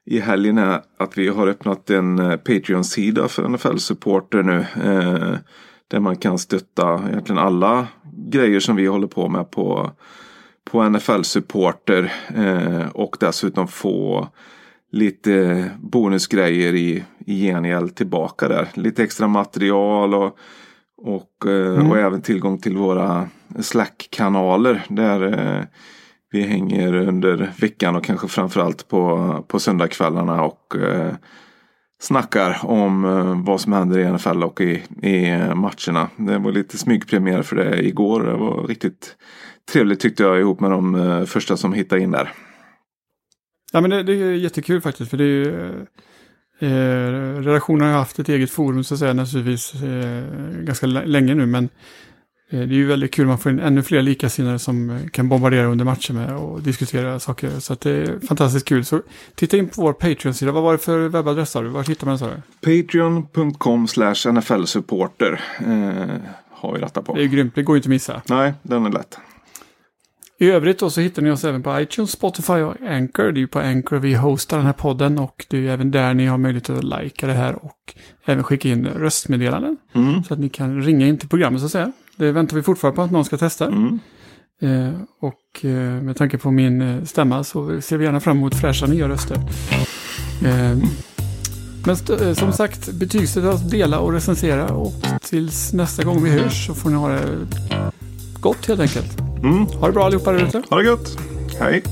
i 0.07 0.21
helgen 0.21 0.59
är 0.59 0.81
att 0.99 1.19
vi 1.19 1.29
har 1.29 1.47
öppnat 1.47 1.91
en 1.91 2.17
Patreon-sida 2.19 3.29
för 3.29 3.49
NFL-supporter 3.49 4.43
nu. 4.43 4.59
eh, 4.59 5.39
där 5.89 6.01
man 6.01 6.17
kan 6.17 6.39
stötta 6.39 7.01
egentligen 7.09 7.39
alla 7.39 7.87
grejer 8.29 8.61
som 8.61 8.77
vi 8.77 8.87
håller 8.87 9.07
på 9.07 9.29
med 9.29 9.51
på, 9.51 9.91
på 10.71 10.83
NFL-supporter. 10.83 12.13
eh, 12.37 12.89
och 12.89 13.17
dessutom 13.21 13.69
få 13.69 14.29
lite 14.93 15.65
bonusgrejer 15.81 16.75
i, 16.75 17.05
i 17.27 17.47
gengäld 17.47 17.95
tillbaka 17.95 18.49
där. 18.49 18.69
Lite 18.75 19.03
extra 19.03 19.29
material 19.29 20.15
och 20.15 20.39
och, 21.03 21.47
eh, 21.47 21.91
och 21.91 21.99
även 21.99 22.23
tillgång 22.23 22.59
till 22.59 22.77
våra 22.77 23.29
Slack-kanaler 23.61 24.83
där 24.89 25.23
eh, 25.23 25.65
vi 26.31 26.43
hänger 26.43 26.95
under 26.95 27.53
veckan 27.61 27.97
och 27.97 28.05
kanske 28.05 28.29
framförallt 28.29 28.89
på, 28.89 29.45
på 29.49 29.59
söndagskvällarna 29.59 30.43
och 30.43 30.77
eh, 30.77 31.15
snackar 32.01 32.61
om 32.63 33.05
eh, 33.05 33.45
vad 33.45 33.61
som 33.61 33.73
händer 33.73 33.99
i 33.99 34.13
NFL 34.13 34.43
och 34.45 34.61
i, 34.61 34.83
i 35.03 35.39
matcherna. 35.55 36.09
Det 36.17 36.39
var 36.39 36.53
lite 36.53 36.79
smygpremiär 36.79 37.43
för 37.43 37.57
det 37.57 37.87
igår. 37.87 38.21
Det 38.21 38.37
var 38.37 38.67
riktigt 38.67 39.17
trevligt 39.73 40.01
tyckte 40.01 40.23
jag 40.23 40.41
ihop 40.41 40.61
med 40.61 40.71
de 40.71 40.95
eh, 40.95 41.25
första 41.25 41.57
som 41.57 41.73
hittade 41.73 42.03
in 42.03 42.11
där. 42.11 42.33
Ja, 43.73 43.81
men 43.81 43.91
det, 43.91 44.03
det 44.03 44.13
är 44.13 44.33
jättekul 44.33 44.81
faktiskt, 44.81 45.11
för 45.11 45.17
det 45.17 45.25
är 45.25 45.27
ju... 45.27 45.87
Eh, 46.63 47.41
redaktionen 47.43 47.89
har 47.89 47.99
haft 47.99 48.19
ett 48.19 48.29
eget 48.29 48.51
forum 48.51 48.85
så 48.85 48.95
att 48.95 49.01
säga 49.01 49.13
naturligtvis 49.13 49.75
eh, 49.75 50.25
ganska 50.63 50.87
länge 50.87 51.35
nu, 51.35 51.47
men 51.47 51.65
eh, 52.51 52.61
det 52.61 52.75
är 52.75 52.77
ju 52.77 52.87
väldigt 52.87 53.13
kul, 53.13 53.27
man 53.27 53.39
får 53.39 53.53
in 53.53 53.61
ännu 53.61 53.83
fler 53.83 54.03
likasinnade 54.03 54.59
som 54.59 54.91
eh, 54.91 55.07
kan 55.07 55.29
bombardera 55.29 55.67
under 55.67 55.85
matcher 55.85 56.13
med 56.13 56.37
och 56.37 56.63
diskutera 56.63 57.21
saker. 57.21 57.51
Så 57.61 57.73
att 57.73 57.81
det 57.81 57.91
är 57.91 58.27
fantastiskt 58.27 58.69
kul. 58.69 58.85
Så 58.85 59.03
titta 59.35 59.57
in 59.57 59.69
på 59.69 59.83
vår 59.83 59.93
Patreon-sida. 59.93 60.53
Vad 60.53 60.63
var 60.63 60.73
det 60.73 60.79
för 60.79 61.09
webbadress 61.09 61.51
sa 61.51 61.63
du? 61.63 61.69
Var 61.69 61.85
hittar 61.85 62.07
man 62.07 62.19
den? 62.19 62.43
Patreon.com 62.61 63.89
slash 63.89 64.15
NFL-supporter 64.15 65.41
eh, 65.59 66.17
har 66.51 66.73
vi 66.73 66.81
detta 66.81 67.03
på. 67.03 67.15
Det 67.15 67.23
är 67.23 67.27
grymt, 67.27 67.55
det 67.55 67.63
går 67.63 67.77
ju 67.77 67.79
inte 67.79 67.87
att 67.87 67.91
missa. 67.91 68.23
Nej, 68.29 68.55
den 68.63 68.87
är 68.87 68.91
lätt. 68.91 69.19
I 70.41 70.51
övrigt 70.51 70.79
då 70.79 70.91
så 70.91 71.01
hittar 71.01 71.23
ni 71.23 71.31
oss 71.31 71.45
även 71.45 71.63
på 71.63 71.81
iTunes, 71.81 72.11
Spotify 72.11 72.53
och 72.53 72.75
Anchor. 72.89 73.33
Det 73.33 73.39
är 73.39 73.41
ju 73.41 73.47
på 73.47 73.59
Anchor 73.59 73.99
vi 73.99 74.15
hostar 74.15 74.57
den 74.57 74.67
här 74.67 74.73
podden 74.73 75.19
och 75.19 75.47
det 75.49 75.57
är 75.57 75.61
ju 75.61 75.71
även 75.71 75.91
där 75.91 76.15
ni 76.15 76.27
har 76.27 76.39
möjlighet 76.39 76.71
att 76.71 76.85
likea 76.85 77.29
det 77.29 77.35
här 77.35 77.65
och 77.65 77.95
även 78.25 78.45
skicka 78.45 78.69
in 78.69 78.87
röstmeddelanden. 78.87 79.77
Mm. 79.93 80.25
Så 80.25 80.35
att 80.35 80.41
ni 80.41 80.49
kan 80.49 80.83
ringa 80.83 81.07
in 81.07 81.19
till 81.19 81.29
programmet 81.29 81.61
så 81.61 81.67
att 81.67 81.73
säga. 81.73 81.93
Det 82.17 82.33
väntar 82.33 82.57
vi 82.57 82.63
fortfarande 82.63 82.97
på 82.97 83.03
att 83.03 83.11
någon 83.11 83.25
ska 83.25 83.37
testa. 83.37 83.67
Mm. 83.67 83.99
Eh, 84.63 85.01
och 85.21 85.65
eh, 85.65 86.03
med 86.03 86.17
tanke 86.17 86.39
på 86.39 86.51
min 86.51 86.83
eh, 86.83 87.05
stämma 87.05 87.45
så 87.45 87.81
ser 87.81 87.97
vi 87.97 88.05
gärna 88.05 88.21
fram 88.21 88.37
emot 88.37 88.55
fräscha 88.55 88.87
nya 88.87 89.09
röster. 89.09 89.37
Eh, 90.45 90.79
men 91.87 91.97
eh, 92.21 92.35
som 92.35 92.53
sagt, 92.53 92.93
betygsätta, 92.93 93.57
dela 93.57 93.99
och 93.99 94.13
recensera. 94.13 94.73
Och 94.73 94.93
tills 95.23 95.73
nästa 95.73 96.05
gång 96.05 96.23
vi 96.25 96.31
hörs 96.31 96.67
så 96.67 96.75
får 96.75 96.91
ni 96.91 96.97
ha 96.97 97.09
det 97.09 97.47
gott 98.41 98.67
helt 98.67 98.81
enkelt. 98.81 99.30
Mm. 99.43 99.67
Ha 99.67 99.87
det 99.87 99.93
bra 99.93 100.05
allihopa 100.05 100.33
där 100.33 100.47
ute. 100.47 100.63
Ha 100.71 100.77
det 100.77 100.85
gött. 100.85 101.17
Hej. 101.61 101.83